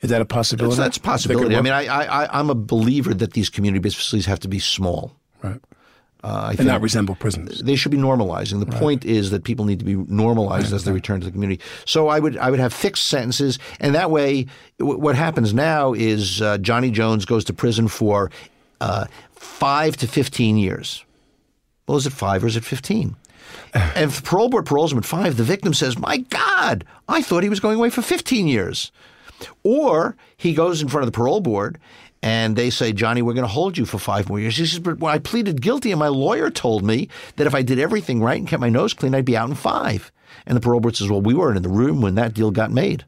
Is 0.01 0.11
that 0.11 0.21
a 0.21 0.27
possibility? 0.27 0.77
That's, 0.77 0.99
that's 0.99 0.99
a 0.99 1.01
possibility. 1.01 1.57
I 1.57 1.63
mean, 1.63 1.73
I, 1.73 1.87
I, 1.87 2.39
I'm 2.39 2.51
a 2.51 2.55
believer 2.55 3.15
that 3.15 3.33
these 3.33 3.49
community-based 3.49 3.97
facilities 3.97 4.27
have 4.27 4.41
to 4.41 4.49
be 4.49 4.59
small. 4.59 5.13
Right. 5.43 5.61
Uh, 6.23 6.55
and 6.59 6.67
not 6.67 6.81
resemble 6.81 7.15
prisons. 7.15 7.61
They 7.61 7.77
should 7.77 7.93
be 7.93 7.99
normalizing. 7.99 8.59
The 8.59 8.67
right. 8.67 8.81
point 8.81 9.05
is 9.05 9.31
that 9.31 9.45
people 9.45 9.67
need 9.67 9.79
to 9.81 9.85
be 9.85 9.95
normalized 9.95 10.73
as 10.73 10.85
they 10.85 10.93
return 10.93 11.21
to 11.21 11.27
the 11.27 11.33
community. 11.33 11.63
So 11.85 12.09
I 12.09 12.19
would 12.19 12.39
I 12.39 12.51
would 12.51 12.61
have 12.61 12.73
fixed 12.73 13.09
sentences, 13.09 13.59
and 13.79 13.95
that 13.95 14.11
way, 14.11 14.47
w- 14.79 14.99
what 14.99 15.17
happens 15.17 15.53
now 15.53 15.93
is 15.93 16.41
uh, 16.41 16.57
Johnny 16.57 16.91
Jones 16.91 17.27
goes 17.27 17.45
to 17.45 17.53
prison 17.53 17.89
for 17.89 18.31
uh, 18.81 19.05
five 19.33 19.99
to 19.99 20.07
fifteen 20.07 20.57
years. 20.57 21.05
Well, 21.87 21.97
is 21.97 22.07
it 22.07 22.13
five 22.13 22.45
or 22.45 22.47
is 22.47 22.57
it 22.57 22.65
15? 22.65 23.17
and 23.75 24.11
if 24.11 24.17
the 24.17 24.23
parole 24.23 24.49
board 24.49 24.67
paroles 24.67 24.93
him 24.93 24.99
at 24.99 25.05
five, 25.05 25.37
the 25.37 25.45
victim 25.45 25.75
says, 25.75 25.99
My 25.99 26.19
God, 26.19 26.85
I 27.09 27.23
thought 27.23 27.43
he 27.43 27.49
was 27.49 27.61
going 27.61 27.79
away 27.79 27.91
for 27.91 28.03
15 28.03 28.49
years. 28.49 28.91
Or 29.63 30.17
he 30.37 30.55
goes 30.55 30.81
in 30.81 30.89
front 30.89 31.07
of 31.07 31.13
the 31.13 31.17
parole 31.17 31.41
board 31.41 31.79
and 32.23 32.57
they 32.57 32.71
say, 32.71 32.93
Johnny, 32.93 33.21
we're 33.21 33.35
going 33.35 33.47
to 33.47 33.53
hold 33.53 33.77
you 33.77 33.85
for 33.85 33.99
five 33.99 34.29
more 34.29 34.41
years. 34.41 34.57
He 34.57 34.65
says, 34.65 34.79
But 34.79 34.99
when 34.99 35.13
I 35.13 35.19
pleaded 35.19 35.61
guilty 35.61 35.93
and 35.93 35.99
my 35.99 36.09
lawyer 36.09 36.51
told 36.51 36.83
me 36.83 37.09
that 37.37 37.47
if 37.47 37.55
I 37.55 37.63
did 37.63 37.79
everything 37.79 38.23
right 38.23 38.39
and 38.39 38.49
kept 38.49 38.61
my 38.61 38.71
nose 38.71 38.95
clean, 38.95 39.15
I'd 39.15 39.25
be 39.25 39.37
out 39.37 39.51
in 39.51 39.55
five. 39.55 40.11
And 40.47 40.57
the 40.57 40.61
parole 40.61 40.81
board 40.81 40.97
says, 40.97 41.11
Well, 41.11 41.21
we 41.21 41.35
weren't 41.35 41.57
in 41.59 41.63
the 41.63 41.69
room 41.69 42.01
when 42.01 42.15
that 42.15 42.33
deal 42.33 42.51
got 42.51 42.71
made. 42.71 43.05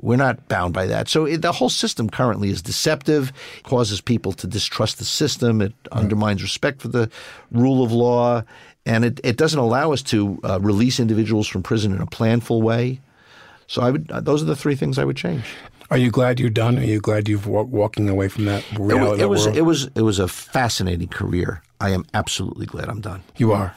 We're 0.00 0.16
not 0.16 0.48
bound 0.48 0.74
by 0.74 0.86
that. 0.86 1.08
So 1.08 1.26
it, 1.26 1.42
the 1.42 1.52
whole 1.52 1.68
system 1.68 2.10
currently 2.10 2.50
is 2.50 2.60
deceptive, 2.62 3.32
causes 3.62 4.00
people 4.00 4.32
to 4.32 4.46
distrust 4.46 4.98
the 4.98 5.04
system. 5.04 5.60
It 5.60 5.72
right. 5.92 6.00
undermines 6.00 6.42
respect 6.42 6.82
for 6.82 6.88
the 6.88 7.10
rule 7.50 7.84
of 7.84 7.92
law, 7.92 8.42
and 8.84 9.04
it, 9.04 9.20
it 9.22 9.36
doesn't 9.36 9.58
allow 9.58 9.92
us 9.92 10.02
to 10.04 10.40
uh, 10.44 10.58
release 10.60 10.98
individuals 10.98 11.46
from 11.46 11.62
prison 11.62 11.94
in 11.94 12.00
a 12.00 12.06
planful 12.06 12.62
way. 12.62 13.00
So 13.68 13.82
I 13.82 13.90
would; 13.90 14.10
uh, 14.10 14.20
those 14.20 14.42
are 14.42 14.46
the 14.46 14.56
three 14.56 14.74
things 14.74 14.98
I 14.98 15.04
would 15.04 15.16
change. 15.16 15.44
Are 15.90 15.98
you 15.98 16.10
glad 16.10 16.40
you're 16.40 16.50
done? 16.50 16.78
Are 16.78 16.84
you 16.84 17.00
glad 17.00 17.28
you're 17.28 17.38
walking 17.38 18.08
away 18.08 18.28
from 18.28 18.46
that 18.46 18.64
reality? 18.78 19.20
It, 19.20 19.24
it 19.24 19.28
was 19.28 19.44
world? 19.44 19.56
it 19.58 19.62
was 19.62 19.84
it 19.94 20.02
was 20.02 20.18
a 20.18 20.26
fascinating 20.26 21.08
career. 21.08 21.62
I 21.80 21.90
am 21.90 22.06
absolutely 22.14 22.66
glad 22.66 22.88
I'm 22.88 23.00
done. 23.00 23.22
You 23.36 23.52
are. 23.52 23.74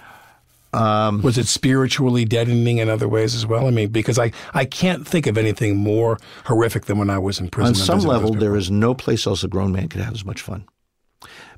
Um, 0.76 1.22
was 1.22 1.38
it 1.38 1.48
spiritually 1.48 2.26
deadening 2.26 2.80
in 2.80 2.90
other 2.90 3.08
ways 3.08 3.34
as 3.34 3.46
well? 3.46 3.68
I 3.68 3.72
mean, 3.72 3.90
because 3.90 4.20
I, 4.20 4.32
I 4.54 4.66
can't 4.66 5.08
think 5.08 5.26
of 5.26 5.38
anything 5.38 5.78
more 5.78 6.18
horrific 6.46 6.86
than 6.86 6.98
when 6.98 7.10
I 7.10 7.18
was 7.18 7.40
in 7.40 7.50
prison. 7.50 7.70
On 7.70 7.76
some 7.76 8.00
level, 8.00 8.34
there 8.34 8.56
is 8.56 8.70
no 8.70 8.94
place 8.94 9.26
else 9.26 9.44
a 9.44 9.48
grown 9.48 9.72
man 9.72 9.88
could 9.88 10.02
have 10.02 10.14
as 10.14 10.26
much 10.26 10.42
fun. 10.42 10.66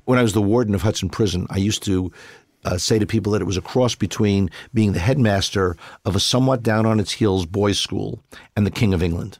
When 0.04 0.18
I 0.18 0.22
was 0.22 0.32
the 0.32 0.42
warden 0.42 0.74
of 0.74 0.82
Hudson 0.82 1.10
Prison, 1.10 1.46
I 1.50 1.58
used 1.58 1.82
to 1.84 2.12
uh, 2.64 2.78
say 2.78 2.98
to 2.98 3.06
people 3.06 3.32
that 3.32 3.42
it 3.42 3.46
was 3.46 3.56
a 3.56 3.62
cross 3.62 3.94
between 3.94 4.50
being 4.72 4.92
the 4.92 4.98
headmaster 5.00 5.76
of 6.04 6.16
a 6.16 6.20
somewhat 6.20 6.62
down 6.62 6.86
on 6.86 7.00
its 7.00 7.12
heels 7.12 7.46
boys' 7.46 7.78
school 7.78 8.22
and 8.56 8.66
the 8.66 8.70
King 8.70 8.94
of 8.94 9.02
England, 9.02 9.38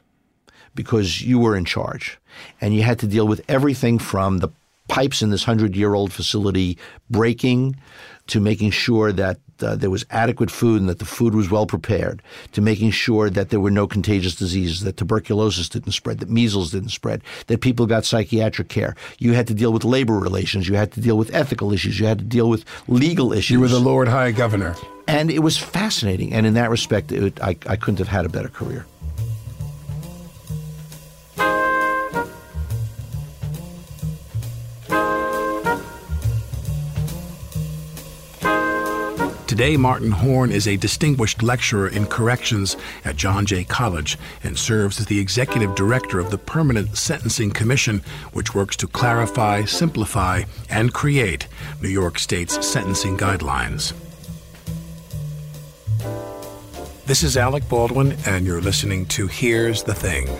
because 0.75 1.21
you 1.21 1.39
were 1.39 1.55
in 1.55 1.65
charge 1.65 2.19
and 2.61 2.75
you 2.75 2.83
had 2.83 2.99
to 2.99 3.07
deal 3.07 3.27
with 3.27 3.41
everything 3.47 3.97
from 3.97 4.39
the 4.39 4.49
pipes 4.87 5.21
in 5.21 5.29
this 5.29 5.43
hundred 5.43 5.75
year 5.75 5.93
old 5.93 6.11
facility 6.11 6.77
breaking 7.09 7.75
to 8.29 8.39
making 8.39 8.71
sure 8.71 9.11
that 9.11 9.39
uh, 9.61 9.75
there 9.75 9.89
was 9.89 10.05
adequate 10.09 10.49
food 10.49 10.79
and 10.79 10.89
that 10.89 10.99
the 10.99 11.05
food 11.05 11.35
was 11.35 11.49
well 11.49 11.65
prepared, 11.65 12.21
to 12.53 12.61
making 12.61 12.91
sure 12.91 13.29
that 13.29 13.49
there 13.49 13.59
were 13.59 13.71
no 13.71 13.87
contagious 13.87 14.35
diseases, 14.35 14.81
that 14.81 14.97
tuberculosis 14.97 15.67
didn't 15.67 15.91
spread, 15.91 16.19
that 16.19 16.29
measles 16.29 16.71
didn't 16.71 16.89
spread, 16.89 17.21
that 17.47 17.61
people 17.61 17.85
got 17.85 18.05
psychiatric 18.05 18.69
care. 18.69 18.95
You 19.17 19.33
had 19.33 19.47
to 19.47 19.53
deal 19.53 19.73
with 19.73 19.83
labor 19.83 20.17
relations. 20.17 20.69
You 20.69 20.75
had 20.75 20.91
to 20.93 21.01
deal 21.01 21.17
with 21.17 21.33
ethical 21.33 21.73
issues. 21.73 21.99
You 21.99 22.05
had 22.05 22.19
to 22.19 22.25
deal 22.25 22.49
with 22.49 22.63
legal 22.87 23.33
issues. 23.33 23.51
You 23.51 23.59
were 23.59 23.67
the 23.67 23.79
Lord 23.79 24.07
High 24.07 24.31
Governor. 24.31 24.75
And 25.07 25.31
it 25.31 25.39
was 25.39 25.57
fascinating. 25.57 26.33
And 26.33 26.45
in 26.45 26.53
that 26.53 26.69
respect, 26.69 27.11
it, 27.11 27.41
I, 27.41 27.57
I 27.67 27.75
couldn't 27.75 27.97
have 27.97 28.07
had 28.07 28.25
a 28.25 28.29
better 28.29 28.49
career. 28.49 28.85
Today, 39.59 39.75
Martin 39.75 40.11
Horn 40.11 40.53
is 40.53 40.69
a 40.69 40.77
distinguished 40.77 41.43
lecturer 41.43 41.89
in 41.89 42.05
corrections 42.05 42.77
at 43.03 43.17
John 43.17 43.45
Jay 43.45 43.65
College 43.65 44.17
and 44.41 44.57
serves 44.57 45.01
as 45.01 45.07
the 45.07 45.19
executive 45.19 45.75
director 45.75 46.17
of 46.17 46.31
the 46.31 46.37
Permanent 46.37 46.97
Sentencing 46.97 47.51
Commission, 47.51 48.01
which 48.31 48.55
works 48.55 48.77
to 48.77 48.87
clarify, 48.87 49.65
simplify, 49.65 50.43
and 50.69 50.93
create 50.93 51.47
New 51.81 51.89
York 51.89 52.19
State's 52.19 52.65
sentencing 52.65 53.17
guidelines. 53.17 53.91
This 57.05 57.21
is 57.21 57.35
Alec 57.35 57.67
Baldwin, 57.67 58.15
and 58.25 58.45
you're 58.45 58.61
listening 58.61 59.07
to 59.07 59.27
Here's 59.27 59.83
the 59.83 59.93
Thing. 59.93 60.39